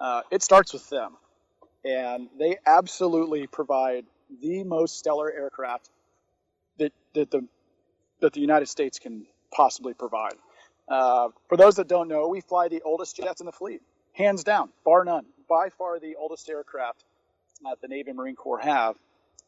Uh, 0.00 0.22
it 0.30 0.42
starts 0.42 0.72
with 0.72 0.88
them, 0.90 1.16
and 1.84 2.28
they 2.38 2.56
absolutely 2.66 3.46
provide 3.46 4.04
the 4.40 4.64
most 4.64 4.98
stellar 4.98 5.30
aircraft 5.30 5.90
that 6.78 6.92
that 7.14 7.30
the 7.30 7.46
that 8.20 8.32
the 8.32 8.40
United 8.40 8.66
States 8.66 8.98
can 8.98 9.26
possibly 9.52 9.94
provide. 9.94 10.34
Uh, 10.88 11.28
for 11.48 11.56
those 11.56 11.76
that 11.76 11.88
don't 11.88 12.08
know, 12.08 12.28
we 12.28 12.40
fly 12.40 12.68
the 12.68 12.82
oldest 12.82 13.16
jets 13.16 13.40
in 13.40 13.46
the 13.46 13.52
fleet, 13.52 13.82
hands 14.12 14.44
down, 14.44 14.70
bar 14.84 15.04
none. 15.04 15.26
By 15.48 15.68
far 15.70 15.98
the 16.00 16.16
oldest 16.16 16.48
aircraft 16.48 17.04
that 17.62 17.80
the 17.80 17.88
Navy 17.88 18.10
and 18.10 18.16
Marine 18.16 18.36
Corps 18.36 18.58
have, 18.60 18.96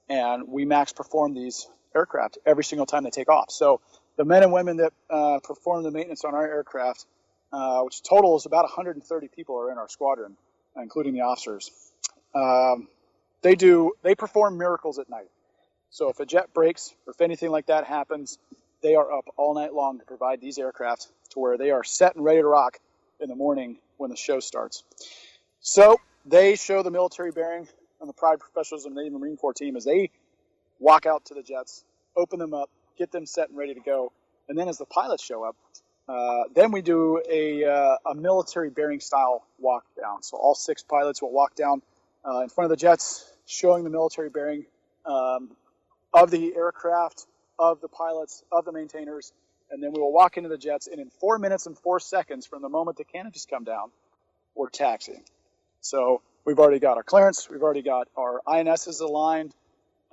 and 0.08 0.48
we 0.48 0.64
max 0.64 0.92
perform 0.92 1.34
these 1.34 1.66
aircraft 1.94 2.38
every 2.44 2.64
single 2.64 2.86
time 2.86 3.04
they 3.04 3.10
take 3.10 3.28
off. 3.28 3.50
So 3.50 3.80
the 4.16 4.24
men 4.24 4.42
and 4.42 4.52
women 4.52 4.78
that 4.78 4.92
uh, 5.10 5.38
perform 5.42 5.82
the 5.82 5.90
maintenance 5.90 6.24
on 6.24 6.34
our 6.34 6.46
aircraft, 6.46 7.06
uh, 7.52 7.80
which 7.82 8.02
total 8.02 8.36
is 8.36 8.46
about 8.46 8.64
130 8.64 9.28
people 9.28 9.58
are 9.58 9.70
in 9.70 9.78
our 9.78 9.88
squadron, 9.88 10.36
including 10.76 11.14
the 11.14 11.20
officers. 11.20 11.70
Um, 12.34 12.88
they 13.42 13.54
do 13.54 13.92
they 14.02 14.14
perform 14.14 14.58
miracles 14.58 14.98
at 14.98 15.08
night. 15.08 15.28
So 15.90 16.08
if 16.08 16.18
a 16.18 16.26
jet 16.26 16.52
breaks 16.52 16.94
or 17.06 17.12
if 17.12 17.20
anything 17.20 17.50
like 17.50 17.66
that 17.66 17.84
happens, 17.84 18.38
they 18.82 18.94
are 18.94 19.12
up 19.12 19.26
all 19.36 19.54
night 19.54 19.72
long 19.72 19.98
to 19.98 20.04
provide 20.04 20.40
these 20.40 20.58
aircraft 20.58 21.08
to 21.30 21.40
where 21.40 21.56
they 21.56 21.70
are 21.70 21.84
set 21.84 22.16
and 22.16 22.24
ready 22.24 22.40
to 22.40 22.46
rock 22.46 22.78
in 23.20 23.28
the 23.28 23.36
morning 23.36 23.78
when 23.96 24.10
the 24.10 24.16
show 24.16 24.40
starts. 24.40 24.82
So 25.60 25.98
they 26.26 26.56
show 26.56 26.82
the 26.82 26.90
military 26.90 27.30
bearing 27.30 27.68
and 28.00 28.08
the 28.08 28.12
pride 28.12 28.40
professionals 28.40 28.84
of 28.84 28.94
the 28.94 29.02
Navy 29.02 29.16
Marine 29.16 29.36
Corps 29.36 29.54
team 29.54 29.76
as 29.76 29.84
they 29.84 30.10
walk 30.78 31.06
out 31.06 31.24
to 31.26 31.34
the 31.34 31.42
jets, 31.42 31.84
open 32.16 32.38
them 32.38 32.54
up, 32.54 32.70
get 32.96 33.10
them 33.12 33.26
set 33.26 33.48
and 33.48 33.58
ready 33.58 33.74
to 33.74 33.80
go, 33.80 34.12
and 34.48 34.58
then 34.58 34.68
as 34.68 34.78
the 34.78 34.86
pilots 34.86 35.24
show 35.24 35.44
up, 35.44 35.56
uh, 36.08 36.44
then 36.54 36.70
we 36.70 36.82
do 36.82 37.20
a, 37.30 37.64
uh, 37.64 37.96
a 38.06 38.14
military 38.14 38.70
bearing 38.70 39.00
style 39.00 39.44
walk 39.58 39.84
down. 39.98 40.22
So 40.22 40.36
all 40.36 40.54
six 40.54 40.82
pilots 40.82 41.22
will 41.22 41.32
walk 41.32 41.54
down 41.54 41.82
uh, 42.26 42.40
in 42.40 42.48
front 42.48 42.66
of 42.66 42.70
the 42.70 42.80
jets, 42.80 43.24
showing 43.46 43.84
the 43.84 43.90
military 43.90 44.28
bearing 44.28 44.66
um, 45.06 45.50
of 46.12 46.30
the 46.30 46.54
aircraft, 46.54 47.26
of 47.58 47.80
the 47.80 47.88
pilots, 47.88 48.42
of 48.52 48.64
the 48.64 48.72
maintainers, 48.72 49.32
and 49.70 49.82
then 49.82 49.92
we 49.92 50.00
will 50.00 50.12
walk 50.12 50.36
into 50.36 50.48
the 50.48 50.58
jets. 50.58 50.86
And 50.86 51.00
in 51.00 51.08
four 51.08 51.38
minutes 51.38 51.66
and 51.66 51.78
four 51.78 52.00
seconds 52.00 52.46
from 52.46 52.62
the 52.62 52.68
moment 52.68 52.98
the 52.98 53.04
canopies 53.04 53.46
come 53.48 53.64
down, 53.64 53.90
we're 54.54 54.68
taxiing. 54.68 55.24
So 55.80 56.22
we've 56.44 56.58
already 56.58 56.80
got 56.80 56.96
our 56.96 57.02
clearance, 57.02 57.48
we've 57.48 57.62
already 57.62 57.82
got 57.82 58.08
our 58.16 58.40
INSs 58.46 59.00
aligned, 59.00 59.54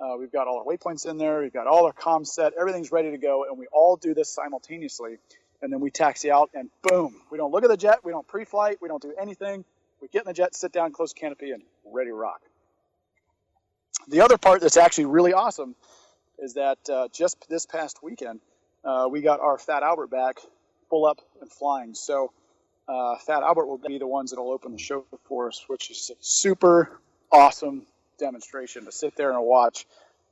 uh, 0.02 0.16
we've 0.18 0.32
got 0.32 0.48
all 0.48 0.58
our 0.58 0.64
waypoints 0.64 1.08
in 1.08 1.16
there, 1.16 1.40
we've 1.40 1.52
got 1.52 1.66
all 1.66 1.86
our 1.86 1.92
comms 1.92 2.28
set, 2.28 2.54
everything's 2.58 2.90
ready 2.90 3.12
to 3.12 3.18
go, 3.18 3.44
and 3.48 3.56
we 3.58 3.66
all 3.72 3.96
do 3.96 4.14
this 4.14 4.28
simultaneously. 4.28 5.18
And 5.60 5.72
then 5.72 5.78
we 5.78 5.90
taxi 5.90 6.28
out, 6.28 6.50
and 6.54 6.70
boom, 6.82 7.14
we 7.30 7.38
don't 7.38 7.52
look 7.52 7.62
at 7.62 7.70
the 7.70 7.76
jet, 7.76 8.00
we 8.02 8.10
don't 8.10 8.26
pre-flight, 8.26 8.78
we 8.82 8.88
don't 8.88 9.00
do 9.00 9.14
anything. 9.20 9.64
We 10.00 10.08
get 10.08 10.22
in 10.22 10.26
the 10.26 10.32
jet, 10.32 10.56
sit 10.56 10.72
down, 10.72 10.90
close 10.90 11.12
canopy, 11.12 11.52
and 11.52 11.62
ready 11.84 12.10
to 12.10 12.14
rock. 12.14 12.40
The 14.08 14.22
other 14.22 14.38
part 14.38 14.60
that's 14.60 14.76
actually 14.76 15.04
really 15.04 15.32
awesome 15.32 15.76
is 16.40 16.54
that 16.54 16.78
uh, 16.90 17.06
just 17.12 17.48
this 17.48 17.66
past 17.66 18.02
weekend, 18.02 18.40
uh, 18.84 19.06
we 19.08 19.20
got 19.20 19.38
our 19.38 19.56
Fat 19.58 19.84
Albert 19.84 20.08
back 20.08 20.40
full 20.90 21.06
up 21.06 21.20
and 21.40 21.48
flying. 21.52 21.94
So 21.94 22.32
uh, 22.88 23.16
Fat 23.18 23.44
Albert 23.44 23.66
will 23.66 23.78
be 23.78 23.98
the 23.98 24.06
ones 24.08 24.32
that 24.32 24.42
will 24.42 24.50
open 24.50 24.72
the 24.72 24.78
show 24.78 25.04
for 25.26 25.46
us, 25.46 25.64
which 25.68 25.92
is 25.92 26.10
super 26.18 26.98
awesome 27.30 27.86
demonstration 28.22 28.84
to 28.84 28.92
sit 28.92 29.16
there 29.16 29.32
and 29.32 29.44
watch. 29.44 29.84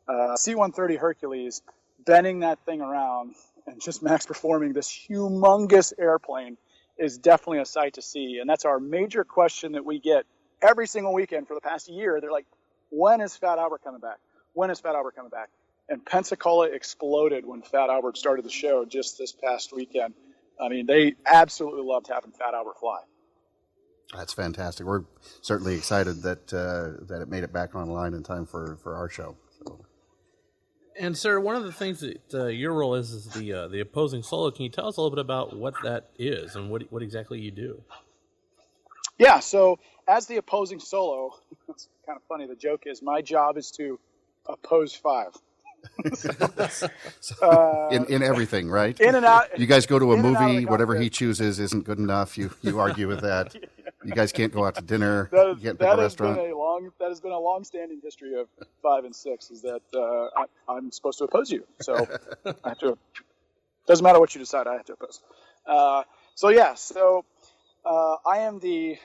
Uh, 0.09 0.37
C-130 0.37 0.98
Hercules 0.98 1.61
bending 2.07 2.40
that 2.40 2.59
thing 2.64 2.81
around 2.81 3.35
and 3.66 3.81
just 3.81 4.03
max 4.09 4.26
performing 4.26 4.72
this 4.72 4.88
humongous 4.88 5.92
airplane 5.98 6.57
is 6.96 7.18
definitely 7.18 7.59
a 7.59 7.66
sight 7.66 7.94
to 7.94 8.03
see. 8.03 8.38
And 8.40 8.48
that's 8.48 8.64
our 8.64 8.79
major 8.79 9.24
question 9.24 9.72
that 9.72 9.85
we 9.85 9.98
get 9.98 10.24
every 10.62 10.87
single 10.87 11.12
weekend 11.12 11.48
for 11.48 11.55
the 11.55 11.61
past 11.61 11.88
year. 11.88 12.20
They're 12.20 12.33
like, 12.33 12.46
when 12.90 13.20
is 13.20 13.37
Fat 13.37 13.59
Albert 13.59 13.83
coming 13.83 14.00
back? 14.00 14.18
When 14.53 14.70
is 14.70 14.81
Fat 14.81 14.94
Albert 14.94 15.16
coming 15.16 15.31
back? 15.31 15.48
And 15.88 16.05
Pensacola 16.05 16.66
exploded 16.66 17.44
when 17.44 17.62
Fat 17.62 17.90
Albert 17.90 18.16
started 18.16 18.44
the 18.44 18.50
show 18.50 18.85
just 18.85 19.18
this 19.18 19.33
past 19.33 19.72
weekend. 19.72 20.14
I 20.61 20.68
mean, 20.68 20.87
they 20.87 21.14
absolutely 21.26 21.83
loved 21.83 22.09
having 22.09 22.33
Fat 22.33 22.55
Albert 22.55 22.79
fly. 22.79 23.00
That's 24.16 24.33
fantastic. 24.33 24.87
We're 24.87 25.05
certainly 25.40 25.75
excited 25.75 26.23
that 26.23 26.53
uh, 26.53 27.05
that 27.07 27.23
it 27.23 27.29
made 27.29 27.44
it 27.44 27.53
back 27.53 27.75
online 27.75 28.14
in 28.14 28.23
time 28.23 28.44
for, 28.44 28.77
for 28.83 28.96
our 28.96 29.09
show. 29.09 29.37
So, 29.64 29.85
And 30.99 31.16
sir, 31.16 31.38
one 31.38 31.55
of 31.55 31.62
the 31.64 31.73
things 31.73 32.01
that 32.01 32.35
uh, 32.35 32.46
your 32.46 32.75
role 32.75 32.96
is 32.96 33.12
is 33.12 33.27
the 33.27 33.53
uh, 33.53 33.68
the 33.68 33.81
opposing 33.81 34.23
solo. 34.23 34.51
Can 34.51 34.64
you 34.64 34.68
tell 34.68 34.88
us 34.88 34.96
a 34.96 35.01
little 35.01 35.14
bit 35.14 35.20
about 35.20 35.57
what 35.57 35.75
that 35.85 36.11
is 36.18 36.57
and 36.57 36.70
what 36.70 36.90
what 36.90 37.03
exactly 37.03 37.40
you 37.40 37.53
do? 37.53 37.83
Yeah, 39.18 39.38
so 39.38 39.79
as 40.09 40.27
the 40.27 40.38
opposing 40.38 40.81
solo, 40.81 41.35
it's 41.68 41.88
kind 42.05 42.16
of 42.16 42.23
funny. 42.29 42.46
The 42.46 42.57
joke 42.57 42.85
is 42.87 43.03
my 43.03 43.23
job 43.23 43.59
is 43.59 43.70
to 43.73 44.01
oppose 44.46 44.92
five. 44.92 45.37
in 47.90 48.05
in 48.07 48.23
everything, 48.23 48.68
right? 48.68 48.99
In 49.01 49.14
and 49.14 49.25
out. 49.25 49.59
You 49.59 49.66
guys 49.66 49.87
go 49.87 49.99
to 49.99 50.12
a 50.12 50.14
in 50.14 50.25
and 50.25 50.37
out 50.37 50.42
of 50.42 50.51
movie, 50.51 50.66
whatever 50.66 50.94
he 50.96 51.09
chooses 51.09 51.59
isn't 51.59 51.85
good 51.85 51.99
enough. 51.99 52.37
You 52.37 52.51
you 52.61 52.79
argue 52.81 53.09
with 53.09 53.20
that. 53.20 53.55
You 54.05 54.12
guys 54.12 54.33
can't 54.33 54.53
go 54.53 54.64
out 54.64 54.74
to 54.76 54.83
dinner. 54.83 55.29
That, 55.33 55.48
you 55.48 55.55
can't 55.57 55.79
pick 55.79 55.88
that 55.88 55.98
a 55.98 56.03
has 56.03 56.16
been 56.16 56.38
a 56.38 56.57
long 56.57 56.90
that 56.98 57.09
has 57.09 57.20
been 57.20 57.33
a 57.33 57.38
long-standing 57.38 58.00
history 58.03 58.38
of 58.38 58.48
five 58.83 59.05
and 59.05 59.14
six. 59.14 59.50
Is 59.50 59.62
that 59.62 59.83
uh, 59.94 60.40
I, 60.40 60.44
I'm 60.68 60.90
supposed 60.90 61.18
to 61.18 61.24
oppose 61.24 61.50
you, 61.50 61.64
so 61.81 62.07
I 62.64 62.70
have 62.70 62.79
to. 62.79 62.98
Doesn't 63.87 64.05
matter 64.05 64.20
what 64.20 64.35
you 64.35 64.38
decide, 64.38 64.66
I 64.66 64.74
have 64.74 64.87
to 64.87 64.92
oppose. 64.94 65.20
Uh, 65.66 66.03
so 66.35 66.48
yeah, 66.48 66.74
so 66.74 67.24
uh, 67.85 68.16
I 68.26 68.38
am 68.40 68.59
the 68.61 68.98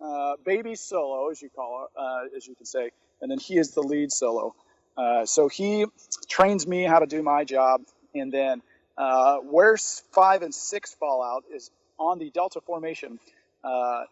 uh, 0.00 0.36
baby 0.44 0.74
solo, 0.74 1.30
as 1.30 1.42
you 1.42 1.50
call 1.50 1.84
it, 1.84 2.00
uh, 2.00 2.36
as 2.36 2.46
you 2.46 2.54
can 2.54 2.66
say, 2.66 2.90
and 3.20 3.30
then 3.30 3.38
he 3.38 3.58
is 3.58 3.72
the 3.72 3.82
lead 3.82 4.12
solo. 4.12 4.54
Uh, 4.96 5.24
so 5.26 5.48
he 5.48 5.86
trains 6.28 6.66
me 6.66 6.84
how 6.84 6.98
to 6.98 7.06
do 7.06 7.22
my 7.22 7.44
job, 7.44 7.82
and 8.14 8.32
then 8.32 8.62
uh, 8.96 9.38
where 9.38 9.76
five 10.12 10.42
and 10.42 10.54
six 10.54 10.94
fall 10.94 11.22
out 11.22 11.44
is 11.54 11.70
on 11.98 12.18
the 12.18 12.30
delta 12.30 12.60
formation. 12.60 13.18
Uh, 13.62 14.04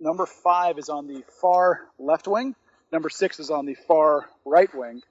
number 0.00 0.26
five 0.26 0.78
is 0.78 0.88
on 0.88 1.06
the 1.06 1.22
far 1.40 1.80
left 1.98 2.26
wing. 2.26 2.54
Number 2.92 3.08
six 3.08 3.38
is 3.38 3.50
on 3.50 3.66
the 3.66 3.74
far 3.74 4.28
right 4.44 4.72
wing. 4.74 5.02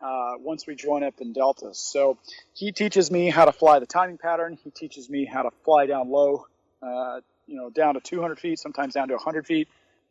Uh, 0.00 0.32
once 0.38 0.66
we 0.66 0.74
join 0.74 1.04
up 1.04 1.14
in 1.20 1.32
deltas, 1.32 1.78
so 1.78 2.18
he 2.54 2.72
teaches 2.72 3.08
me 3.08 3.30
how 3.30 3.44
to 3.44 3.52
fly 3.52 3.78
the 3.78 3.86
timing 3.86 4.18
pattern. 4.18 4.58
He 4.64 4.70
teaches 4.70 5.08
me 5.08 5.24
how 5.24 5.42
to 5.42 5.50
fly 5.64 5.86
down 5.86 6.10
low, 6.10 6.46
uh, 6.82 7.20
you 7.46 7.54
know, 7.54 7.70
down 7.70 7.94
to 7.94 8.00
200 8.00 8.40
feet, 8.40 8.58
sometimes 8.58 8.94
down 8.94 9.08
to 9.08 9.14
100 9.14 9.46
feet. 9.46 9.68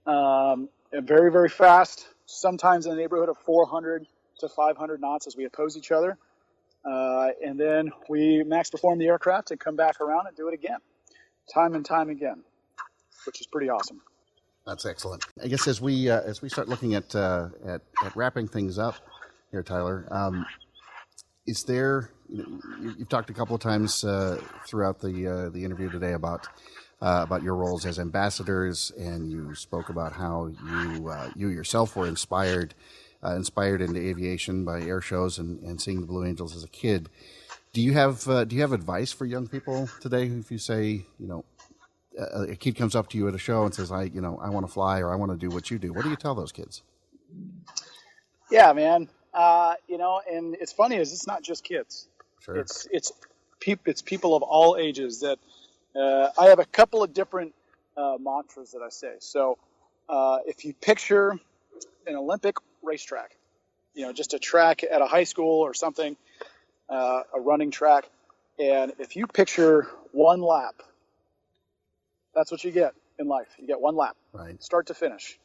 Um, 0.08 0.70
very, 0.94 1.30
very 1.30 1.50
fast, 1.50 2.08
sometimes 2.26 2.86
in 2.86 2.96
the 2.96 2.98
neighborhood 2.98 3.28
of 3.28 3.38
400 3.40 4.08
to 4.40 4.48
500 4.48 5.02
knots 5.02 5.28
as 5.28 5.36
we 5.36 5.44
oppose 5.44 5.76
each 5.76 5.92
other. 5.92 6.18
Uh, 6.86 7.30
and 7.46 7.60
then 7.60 7.92
we 8.08 8.44
max 8.44 8.70
perform 8.70 8.98
the 8.98 9.08
aircraft 9.08 9.52
and 9.52 9.60
come 9.60 9.76
back 9.76 10.00
around 10.00 10.28
and 10.28 10.38
do 10.38 10.48
it 10.48 10.54
again, 10.54 10.80
time 11.54 11.76
and 11.76 11.86
time 11.86 12.10
again, 12.10 12.44
which 13.26 13.42
is 13.42 13.48
pretty 13.48 13.70
awesome. 13.70 14.02
That's 14.66 14.86
excellent. 14.86 15.26
I 15.44 15.48
guess 15.48 15.68
as 15.68 15.82
we 15.82 16.10
uh, 16.10 16.22
as 16.22 16.42
we 16.42 16.50
start 16.50 16.70
looking 16.70 16.94
at, 16.94 17.16
uh, 17.16 17.50
at 17.66 17.82
at 18.04 18.16
wrapping 18.16 18.48
things 18.48 18.78
up 18.78 18.96
here, 19.50 19.64
Tyler, 19.64 20.08
um, 20.12 20.46
is 21.48 21.64
there? 21.64 22.12
You 22.30 22.62
you've 22.98 23.10
talked 23.10 23.30
a 23.30 23.34
couple 23.34 23.56
of 23.56 23.62
times 23.62 24.04
uh, 24.04 24.40
throughout 24.68 25.00
the 25.00 25.28
uh, 25.28 25.50
the 25.50 25.66
interview 25.66 25.90
today 25.90 26.14
about 26.14 26.48
uh, 27.02 27.22
about 27.24 27.42
your 27.42 27.56
roles 27.56 27.86
as 27.86 27.98
ambassadors, 27.98 28.92
and 28.98 29.32
you 29.32 29.56
spoke 29.56 29.90
about 29.90 30.14
how 30.14 30.52
you 30.70 31.10
uh, 31.10 31.32
you 31.36 31.50
yourself 31.50 31.96
were 31.96 32.08
inspired 32.08 32.76
inspired 33.24 33.82
into 33.82 34.00
aviation 34.00 34.66
by 34.66 34.82
air 34.82 35.00
shows 35.00 35.38
and, 35.38 35.62
and 35.62 35.80
seeing 35.80 36.02
the 36.02 36.08
Blue 36.08 36.26
Angels 36.26 36.56
as 36.56 36.64
a 36.64 36.68
kid. 36.68 37.08
Do 37.74 37.82
you 37.82 37.94
have 37.94 38.26
do 38.48 38.56
you 38.56 38.62
have 38.62 38.74
advice 38.74 39.12
for 39.12 39.26
young 39.26 39.48
people 39.48 39.90
today? 40.02 40.26
If 40.28 40.52
you 40.52 40.58
say, 40.60 41.06
you 41.20 41.28
know, 41.28 41.46
a 42.18 42.56
kid 42.56 42.76
comes 42.76 42.96
up 42.96 43.10
to 43.10 43.18
you 43.18 43.28
at 43.28 43.34
a 43.34 43.38
show 43.40 43.64
and 43.64 43.74
says, 43.74 43.92
"I, 43.92 44.04
you 44.04 44.22
know, 44.22 44.40
I 44.42 44.50
want 44.50 44.66
to 44.66 44.72
fly 44.72 45.00
or 45.00 45.12
I 45.12 45.16
want 45.16 45.32
to 45.32 45.38
do 45.38 45.50
what 45.54 45.72
you 45.72 45.80
do," 45.80 45.94
what 45.94 46.04
do 46.04 46.10
you 46.10 46.16
tell 46.16 46.36
those 46.36 46.52
kids? 46.52 46.84
Yeah, 48.50 48.74
man. 48.74 49.08
Uh, 49.34 49.76
you 49.88 49.98
know, 49.98 50.22
and 50.30 50.56
it's 50.56 50.74
funny 50.74 50.98
is 50.98 51.14
it's 51.14 51.28
not 51.28 51.42
just 51.42 51.64
kids. 51.64 52.08
Sure. 52.42 52.58
It's 52.58 52.88
it's 52.92 53.12
peop- 53.60 53.88
it's 53.88 54.02
people 54.02 54.36
of 54.36 54.44
all 54.44 54.76
ages 54.78 55.22
that 55.22 55.40
uh, 55.96 56.30
I 56.38 56.48
have 56.48 56.60
a 56.60 56.66
couple 56.66 57.02
of 57.02 57.14
different 57.14 57.54
uh, 57.96 58.18
mantras 58.20 58.72
that 58.72 58.82
I 58.82 58.90
say. 58.90 59.14
So 59.20 59.58
uh, 60.10 60.40
if 60.46 60.66
you 60.66 60.74
picture 60.74 61.40
an 62.06 62.16
Olympic 62.16 62.58
racetrack, 62.82 63.32
you 63.94 64.06
know, 64.06 64.12
just 64.12 64.34
a 64.34 64.40
track 64.40 64.84
at 64.84 65.02
a 65.02 65.06
high 65.06 65.24
school 65.24 65.62
or 65.62 65.74
something, 65.74 66.18
uh, 66.90 67.22
a 67.34 67.40
running 67.40 67.72
track, 67.72 68.10
and 68.60 68.92
if 69.00 69.16
you 69.16 69.28
picture 69.28 69.88
one 70.12 70.42
lap 70.42 70.76
that's 72.36 72.52
what 72.52 72.64
you 72.64 72.72
get 72.72 72.94
in 73.20 73.28
life. 73.28 73.48
You 73.60 73.68
get 73.68 73.80
one 73.80 73.96
lap, 73.96 74.16
right? 74.34 74.62
Start 74.62 74.88
to 74.88 74.94
finish. 74.94 75.38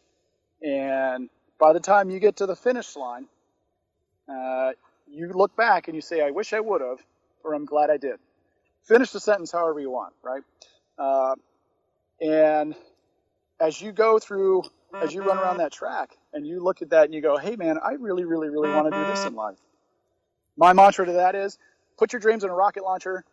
And 0.63 1.29
by 1.59 1.73
the 1.73 1.81
time 1.81 2.11
you 2.11 2.19
get 2.19 2.37
to 2.37 2.47
the 2.47 2.57
finish 2.57 2.97
line, 2.97 3.27
uh, 4.29 4.73
you 5.09 5.29
look 5.33 5.57
back 5.57 5.89
and 5.89 5.95
you 5.95 6.01
say, 6.01 6.21
I 6.21 6.31
wish 6.31 6.53
I 6.53 6.61
would 6.61 6.81
have, 6.81 6.99
or 7.45 7.55
I'm 7.55 7.65
glad 7.65 7.91
I 7.91 7.97
did. 7.97 8.19
Finish 8.85 9.11
the 9.11 9.21
sentence 9.21 9.53
however 9.53 9.81
you 9.81 9.91
want, 9.91 10.15
right? 10.23 10.43
Uh, 10.99 11.35
and 12.21 12.75
as 13.61 13.81
you 13.81 13.93
go 13.93 14.19
through, 14.19 14.63
as 14.95 15.13
you 15.13 15.23
run 15.23 15.39
around 15.39 15.59
that 15.59 15.73
track 15.73 16.17
and 16.33 16.47
you 16.47 16.63
look 16.63 16.83
at 16.83 16.91
that 16.91 17.05
and 17.05 17.15
you 17.15 17.21
go, 17.21 17.37
hey 17.37 17.57
man, 17.57 17.79
I 17.83 17.93
really, 17.93 18.25
really, 18.25 18.49
really 18.49 18.71
want 18.71 18.93
to 18.93 18.99
do 18.99 19.07
this 19.07 19.27
in 19.27 19.35
life. 19.35 19.59
My 20.57 20.73
mantra 20.73 21.05
to 21.07 21.13
that 21.13 21.35
is 21.35 21.59
put 21.99 22.13
your 22.13 22.21
dreams 22.21 22.45
in 22.45 22.51
a 22.51 22.55
rocket 22.55 22.83
launcher, 22.83 23.25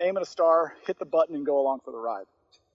aim 0.00 0.16
at 0.16 0.22
a 0.22 0.26
star, 0.26 0.74
hit 0.86 0.98
the 0.98 1.06
button, 1.06 1.34
and 1.34 1.44
go 1.44 1.60
along 1.60 1.80
for 1.84 1.90
the 1.90 1.98
ride 1.98 2.26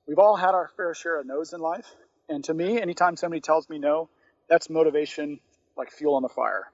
we've 0.08 0.20
all 0.20 0.36
had 0.36 0.54
our 0.54 0.70
fair 0.76 0.94
share 0.94 1.20
of 1.20 1.26
no's 1.26 1.54
in 1.54 1.62
life. 1.62 1.88
And 2.30 2.44
to 2.46 2.54
me, 2.54 2.82
anytime 2.82 3.18
somebody 3.18 3.42
tells 3.42 3.70
me 3.70 3.78
no, 3.78 4.10
that's 4.50 4.70
motivation 4.70 5.40
like 5.78 5.92
fuel 5.92 6.16
on 6.16 6.22
the 6.22 6.30
fire. 6.30 6.72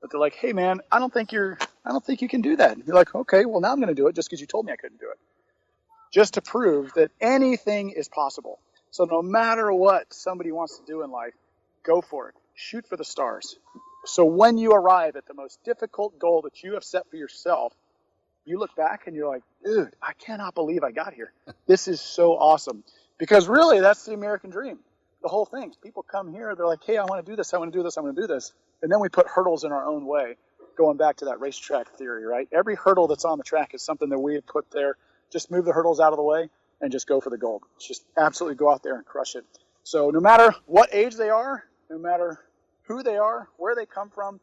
But 0.00 0.10
they're 0.10 0.20
like, 0.20 0.34
hey 0.34 0.52
man, 0.52 0.80
I 0.90 0.98
don't 0.98 1.12
think 1.12 1.32
you're, 1.32 1.58
I 1.84 1.90
don't 1.90 2.04
think 2.04 2.22
you 2.22 2.28
can 2.28 2.40
do 2.40 2.56
that. 2.56 2.72
And 2.72 2.86
you're 2.86 2.96
like, 2.96 3.14
okay, 3.14 3.44
well 3.44 3.60
now 3.60 3.72
I'm 3.72 3.80
going 3.80 3.88
to 3.88 3.94
do 3.94 4.08
it 4.08 4.14
just 4.14 4.28
because 4.28 4.40
you 4.40 4.46
told 4.46 4.66
me 4.66 4.72
I 4.72 4.76
couldn't 4.76 5.00
do 5.00 5.10
it. 5.10 5.18
Just 6.12 6.34
to 6.34 6.42
prove 6.42 6.92
that 6.94 7.10
anything 7.20 7.90
is 7.90 8.08
possible. 8.08 8.58
So 8.90 9.04
no 9.04 9.22
matter 9.22 9.72
what 9.72 10.12
somebody 10.12 10.50
wants 10.50 10.78
to 10.78 10.84
do 10.84 11.02
in 11.02 11.10
life, 11.10 11.34
go 11.84 12.00
for 12.00 12.28
it. 12.28 12.34
Shoot 12.54 12.86
for 12.86 12.96
the 12.96 13.04
stars. 13.04 13.56
So 14.06 14.24
when 14.24 14.58
you 14.58 14.72
arrive 14.72 15.16
at 15.16 15.26
the 15.26 15.34
most 15.34 15.62
difficult 15.64 16.18
goal 16.18 16.42
that 16.42 16.62
you 16.62 16.74
have 16.74 16.84
set 16.84 17.08
for 17.10 17.16
yourself, 17.16 17.72
you 18.44 18.58
look 18.58 18.74
back 18.76 19.06
and 19.06 19.14
you're 19.14 19.28
like, 19.28 19.42
dude, 19.64 19.92
I 20.02 20.12
cannot 20.14 20.54
believe 20.54 20.82
I 20.82 20.92
got 20.92 21.14
here. 21.14 21.32
This 21.66 21.86
is 21.86 22.00
so 22.00 22.32
awesome. 22.32 22.82
Because 23.18 23.46
really, 23.46 23.80
that's 23.80 24.04
the 24.04 24.12
American 24.12 24.50
dream. 24.50 24.78
The 25.22 25.28
whole 25.28 25.44
thing. 25.44 25.72
People 25.82 26.02
come 26.02 26.32
here, 26.32 26.54
they're 26.56 26.66
like, 26.66 26.82
hey, 26.84 26.96
I 26.96 27.04
want 27.04 27.24
to 27.24 27.30
do 27.30 27.36
this, 27.36 27.54
I 27.54 27.58
want 27.58 27.72
to 27.72 27.78
do 27.78 27.82
this, 27.82 27.96
I 27.96 28.00
want 28.00 28.16
to 28.16 28.22
do 28.22 28.26
this. 28.26 28.52
And 28.82 28.90
then 28.90 28.98
we 28.98 29.08
put 29.08 29.28
hurdles 29.28 29.62
in 29.62 29.70
our 29.70 29.86
own 29.86 30.06
way, 30.06 30.36
going 30.76 30.96
back 30.96 31.18
to 31.18 31.26
that 31.26 31.38
racetrack 31.38 31.90
theory, 31.96 32.24
right? 32.24 32.48
Every 32.50 32.74
hurdle 32.74 33.06
that's 33.06 33.24
on 33.24 33.38
the 33.38 33.44
track 33.44 33.74
is 33.74 33.82
something 33.82 34.08
that 34.08 34.18
we 34.18 34.34
have 34.34 34.46
put 34.46 34.70
there. 34.72 34.96
Just 35.30 35.50
move 35.50 35.64
the 35.64 35.72
hurdles 35.72 36.00
out 36.00 36.12
of 36.12 36.16
the 36.16 36.24
way 36.24 36.48
and 36.80 36.90
just 36.90 37.06
go 37.06 37.20
for 37.20 37.30
the 37.30 37.38
gold. 37.38 37.62
Just 37.78 38.04
absolutely 38.16 38.56
go 38.56 38.72
out 38.72 38.82
there 38.82 38.96
and 38.96 39.04
crush 39.04 39.36
it. 39.36 39.44
So 39.84 40.10
no 40.10 40.20
matter 40.20 40.54
what 40.66 40.88
age 40.92 41.14
they 41.16 41.30
are, 41.30 41.64
no 41.90 41.98
matter 41.98 42.40
who 42.84 43.02
they 43.02 43.16
are, 43.16 43.48
where 43.58 43.74
they 43.74 43.86
come 43.86 44.10
from, 44.10 44.40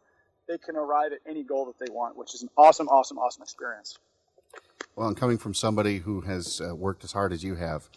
they 0.47 0.57
can 0.57 0.75
arrive 0.75 1.11
at 1.11 1.19
any 1.29 1.43
goal 1.43 1.65
that 1.65 1.77
they 1.77 1.91
want, 1.91 2.17
which 2.17 2.33
is 2.33 2.41
an 2.41 2.49
awesome, 2.57 2.87
awesome, 2.87 3.17
awesome 3.17 3.43
experience. 3.43 3.97
Well, 4.95 5.07
and 5.07 5.17
coming 5.17 5.37
from 5.37 5.53
somebody 5.53 5.99
who 5.99 6.21
has 6.21 6.61
uh, 6.61 6.75
worked 6.75 7.03
as 7.03 7.11
hard 7.11 7.33
as 7.33 7.43
you 7.43 7.55
have 7.55 7.89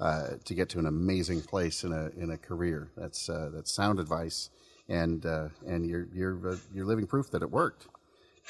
uh, 0.00 0.30
to 0.44 0.54
get 0.54 0.68
to 0.70 0.78
an 0.78 0.86
amazing 0.86 1.42
place 1.42 1.84
in 1.84 1.92
a 1.92 2.10
in 2.20 2.30
a 2.30 2.38
career, 2.38 2.90
that's 2.96 3.28
uh, 3.28 3.50
that's 3.52 3.72
sound 3.72 4.00
advice, 4.00 4.50
and 4.88 5.24
uh, 5.26 5.48
and 5.66 5.86
you're 5.86 6.08
you're 6.12 6.52
uh, 6.52 6.56
you're 6.74 6.86
living 6.86 7.06
proof 7.06 7.30
that 7.30 7.42
it 7.42 7.50
worked. 7.50 7.86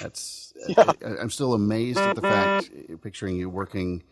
That's 0.00 0.54
yeah. 0.68 0.92
I, 1.04 1.20
am 1.20 1.28
still 1.28 1.52
amazed 1.52 1.98
at 1.98 2.16
the 2.16 2.22
fact, 2.22 2.70
picturing 3.02 3.36
you 3.36 3.50
working, 3.50 4.02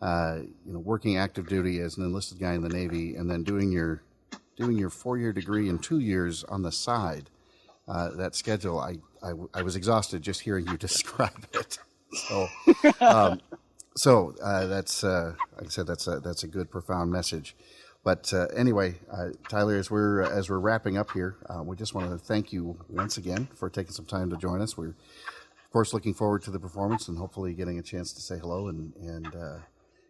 uh, 0.00 0.40
you 0.64 0.72
know, 0.72 0.78
working 0.78 1.16
active 1.16 1.48
duty 1.48 1.80
as 1.80 1.96
an 1.96 2.04
enlisted 2.04 2.38
guy 2.38 2.52
in 2.52 2.62
the 2.62 2.68
Navy, 2.68 3.16
and 3.16 3.28
then 3.28 3.42
doing 3.42 3.72
your 3.72 4.02
doing 4.56 4.78
your 4.78 4.90
four 4.90 5.18
year 5.18 5.32
degree 5.32 5.68
in 5.68 5.78
two 5.78 5.98
years 5.98 6.44
on 6.44 6.62
the 6.62 6.70
side 6.70 7.30
uh, 7.88 8.10
that 8.10 8.34
schedule, 8.34 8.78
I, 8.78 8.96
I, 9.22 9.32
I, 9.54 9.62
was 9.62 9.76
exhausted 9.76 10.22
just 10.22 10.40
hearing 10.40 10.66
you 10.66 10.76
describe 10.78 11.46
it. 11.52 11.78
So, 12.12 12.48
um, 13.00 13.40
so 13.96 14.34
uh, 14.42 14.66
that's 14.66 15.02
uh, 15.04 15.34
like 15.56 15.66
I 15.66 15.68
said, 15.68 15.86
that's 15.86 16.06
a, 16.06 16.20
that's 16.20 16.44
a 16.44 16.48
good, 16.48 16.70
profound 16.70 17.10
message. 17.10 17.56
But 18.04 18.32
uh, 18.34 18.46
anyway, 18.56 18.98
uh, 19.12 19.28
Tyler, 19.48 19.76
as 19.76 19.90
we're 19.90 20.22
as 20.22 20.50
we're 20.50 20.58
wrapping 20.58 20.96
up 20.96 21.12
here, 21.12 21.36
uh, 21.48 21.62
we 21.62 21.76
just 21.76 21.94
want 21.94 22.10
to 22.10 22.18
thank 22.18 22.52
you 22.52 22.78
once 22.88 23.16
again 23.16 23.48
for 23.54 23.70
taking 23.70 23.92
some 23.92 24.06
time 24.06 24.30
to 24.30 24.36
join 24.36 24.60
us. 24.60 24.76
We're 24.76 24.88
of 24.88 25.70
course 25.72 25.94
looking 25.94 26.12
forward 26.12 26.42
to 26.42 26.50
the 26.50 26.58
performance 26.58 27.08
and 27.08 27.16
hopefully 27.16 27.54
getting 27.54 27.78
a 27.78 27.82
chance 27.82 28.12
to 28.12 28.20
say 28.20 28.38
hello 28.38 28.68
and 28.68 28.92
and 28.96 29.62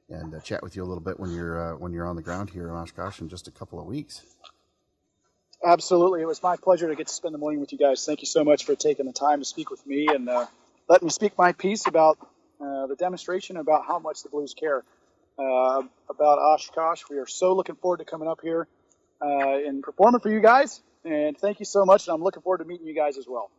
and 0.09 0.45
chat 0.45 0.63
with 0.63 0.75
you 0.75 0.83
a 0.83 0.87
little 0.87 1.03
bit 1.03 1.21
when 1.21 1.33
you're 1.33 1.77
when 1.77 1.93
you're 1.93 2.07
on 2.07 2.17
the 2.17 2.23
ground 2.23 2.51
here 2.51 2.69
in 2.69 2.75
Oshkosh 2.75 3.21
in 3.21 3.29
just 3.29 3.47
a 3.47 3.51
couple 3.51 3.79
of 3.79 3.87
weeks. 3.87 4.23
Absolutely. 5.65 6.23
It 6.23 6.27
was 6.27 6.43
my 6.43 6.57
pleasure 6.57 6.89
to 6.89 6.97
get 6.97 7.09
to 7.09 7.13
spend 7.15 7.35
the 7.35 7.39
morning 7.39 7.61
with 7.61 7.73
you 7.73 7.79
guys. 7.79 8.07
Thank 8.07 8.23
you 8.23 8.27
so 8.27 8.45
much 8.45 8.65
for 8.65 8.75
taking 8.77 9.07
the 9.07 9.13
time 9.13 9.41
to 9.41 9.45
speak 9.45 9.71
with 9.71 9.87
me 9.87 10.09
and 10.09 10.29
uh, 10.29 10.47
let 10.89 11.03
me 11.03 11.11
speak 11.11 11.39
my 11.39 11.53
piece 11.53 11.87
about 11.87 12.19
uh, 12.61 12.87
the 12.87 12.97
demonstration, 12.97 13.59
about 13.59 13.87
how 13.87 13.99
much 13.99 14.23
the 14.23 14.31
Blues 14.31 14.55
care 14.55 14.83
uh, 15.39 15.83
about 16.11 16.39
Oshkosh. 16.39 17.03
We 17.11 17.19
are 17.19 17.27
so 17.27 17.55
looking 17.55 17.77
forward 17.77 17.99
to 17.99 18.05
coming 18.07 18.29
up 18.29 18.41
here 18.43 18.69
uh, 19.23 19.27
and 19.67 19.83
performing 19.83 20.21
for 20.21 20.31
you 20.31 20.41
guys. 20.41 20.81
And 21.05 21.39
thank 21.39 21.61
you 21.61 21.67
so 21.67 21.85
much. 21.85 22.09
And 22.09 22.15
I'm 22.15 22.23
looking 22.23 22.43
forward 22.43 22.59
to 22.59 22.65
meeting 22.65 22.87
you 22.87 22.95
guys 22.95 23.19
as 23.19 23.27
well. 23.29 23.51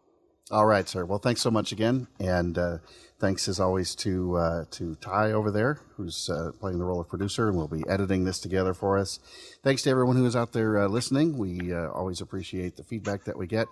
All 0.51 0.65
right, 0.65 0.87
sir. 0.87 1.05
Well, 1.05 1.19
thanks 1.19 1.41
so 1.41 1.49
much 1.49 1.71
again, 1.71 2.07
and 2.19 2.57
uh, 2.57 2.77
thanks 3.17 3.47
as 3.47 3.61
always 3.61 3.95
to 3.95 4.35
uh, 4.35 4.65
to 4.71 4.95
Ty 4.95 5.31
over 5.31 5.49
there, 5.49 5.79
who's 5.95 6.29
uh, 6.29 6.51
playing 6.59 6.79
the 6.79 6.83
role 6.83 6.99
of 6.99 7.07
producer 7.07 7.47
and 7.47 7.57
we'll 7.57 7.69
be 7.69 7.85
editing 7.87 8.25
this 8.25 8.39
together 8.39 8.73
for 8.73 8.97
us. 8.97 9.19
Thanks 9.63 9.83
to 9.83 9.89
everyone 9.89 10.17
who 10.17 10.25
is 10.25 10.35
out 10.35 10.51
there 10.51 10.79
uh, 10.79 10.87
listening. 10.89 11.37
We 11.37 11.73
uh, 11.73 11.87
always 11.91 12.19
appreciate 12.19 12.75
the 12.75 12.83
feedback 12.83 13.23
that 13.23 13.37
we 13.37 13.47
get. 13.47 13.67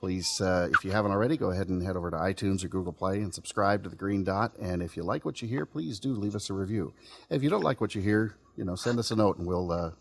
Please, 0.00 0.40
uh, 0.40 0.70
if 0.72 0.82
you 0.82 0.92
haven't 0.92 1.12
already, 1.12 1.36
go 1.36 1.50
ahead 1.50 1.68
and 1.68 1.82
head 1.82 1.94
over 1.94 2.10
to 2.10 2.16
iTunes 2.16 2.64
or 2.64 2.68
Google 2.68 2.94
Play 2.94 3.18
and 3.18 3.34
subscribe 3.34 3.82
to 3.82 3.90
the 3.90 3.96
Green 3.96 4.24
Dot. 4.24 4.56
And 4.58 4.82
if 4.82 4.96
you 4.96 5.02
like 5.02 5.26
what 5.26 5.42
you 5.42 5.48
hear, 5.48 5.66
please 5.66 6.00
do 6.00 6.14
leave 6.14 6.34
us 6.34 6.48
a 6.48 6.54
review. 6.54 6.94
If 7.28 7.42
you 7.42 7.50
don't 7.50 7.62
like 7.62 7.82
what 7.82 7.94
you 7.94 8.00
hear, 8.00 8.34
you 8.56 8.64
know, 8.64 8.76
send 8.76 8.98
us 8.98 9.10
a 9.10 9.16
note 9.16 9.36
and 9.36 9.46
we'll 9.46 9.92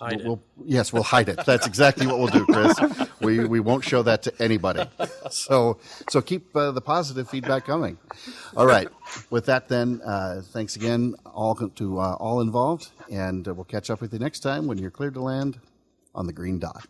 Hide 0.00 0.18
we'll, 0.18 0.26
we'll, 0.26 0.42
yes, 0.64 0.92
we'll 0.92 1.02
hide 1.02 1.28
it. 1.28 1.38
That's 1.46 1.66
exactly 1.66 2.06
what 2.06 2.18
we'll 2.18 2.28
do, 2.28 2.44
Chris. 2.46 2.78
we 3.20 3.44
we 3.44 3.60
won't 3.60 3.84
show 3.84 4.02
that 4.02 4.22
to 4.24 4.42
anybody. 4.42 4.84
So 5.30 5.78
so 6.10 6.20
keep 6.20 6.54
uh, 6.56 6.72
the 6.72 6.80
positive 6.80 7.28
feedback 7.28 7.66
coming. 7.66 7.98
All 8.56 8.66
right. 8.66 8.88
With 9.30 9.46
that, 9.46 9.68
then, 9.68 10.00
uh, 10.04 10.42
thanks 10.44 10.76
again 10.76 11.14
all 11.24 11.54
to 11.54 12.00
uh, 12.00 12.14
all 12.14 12.40
involved, 12.40 12.90
and 13.10 13.46
uh, 13.46 13.54
we'll 13.54 13.64
catch 13.64 13.90
up 13.90 14.00
with 14.00 14.12
you 14.12 14.18
next 14.18 14.40
time 14.40 14.66
when 14.66 14.78
you're 14.78 14.90
cleared 14.90 15.14
to 15.14 15.20
land 15.20 15.60
on 16.14 16.26
the 16.26 16.32
green 16.32 16.58
dot. 16.58 16.86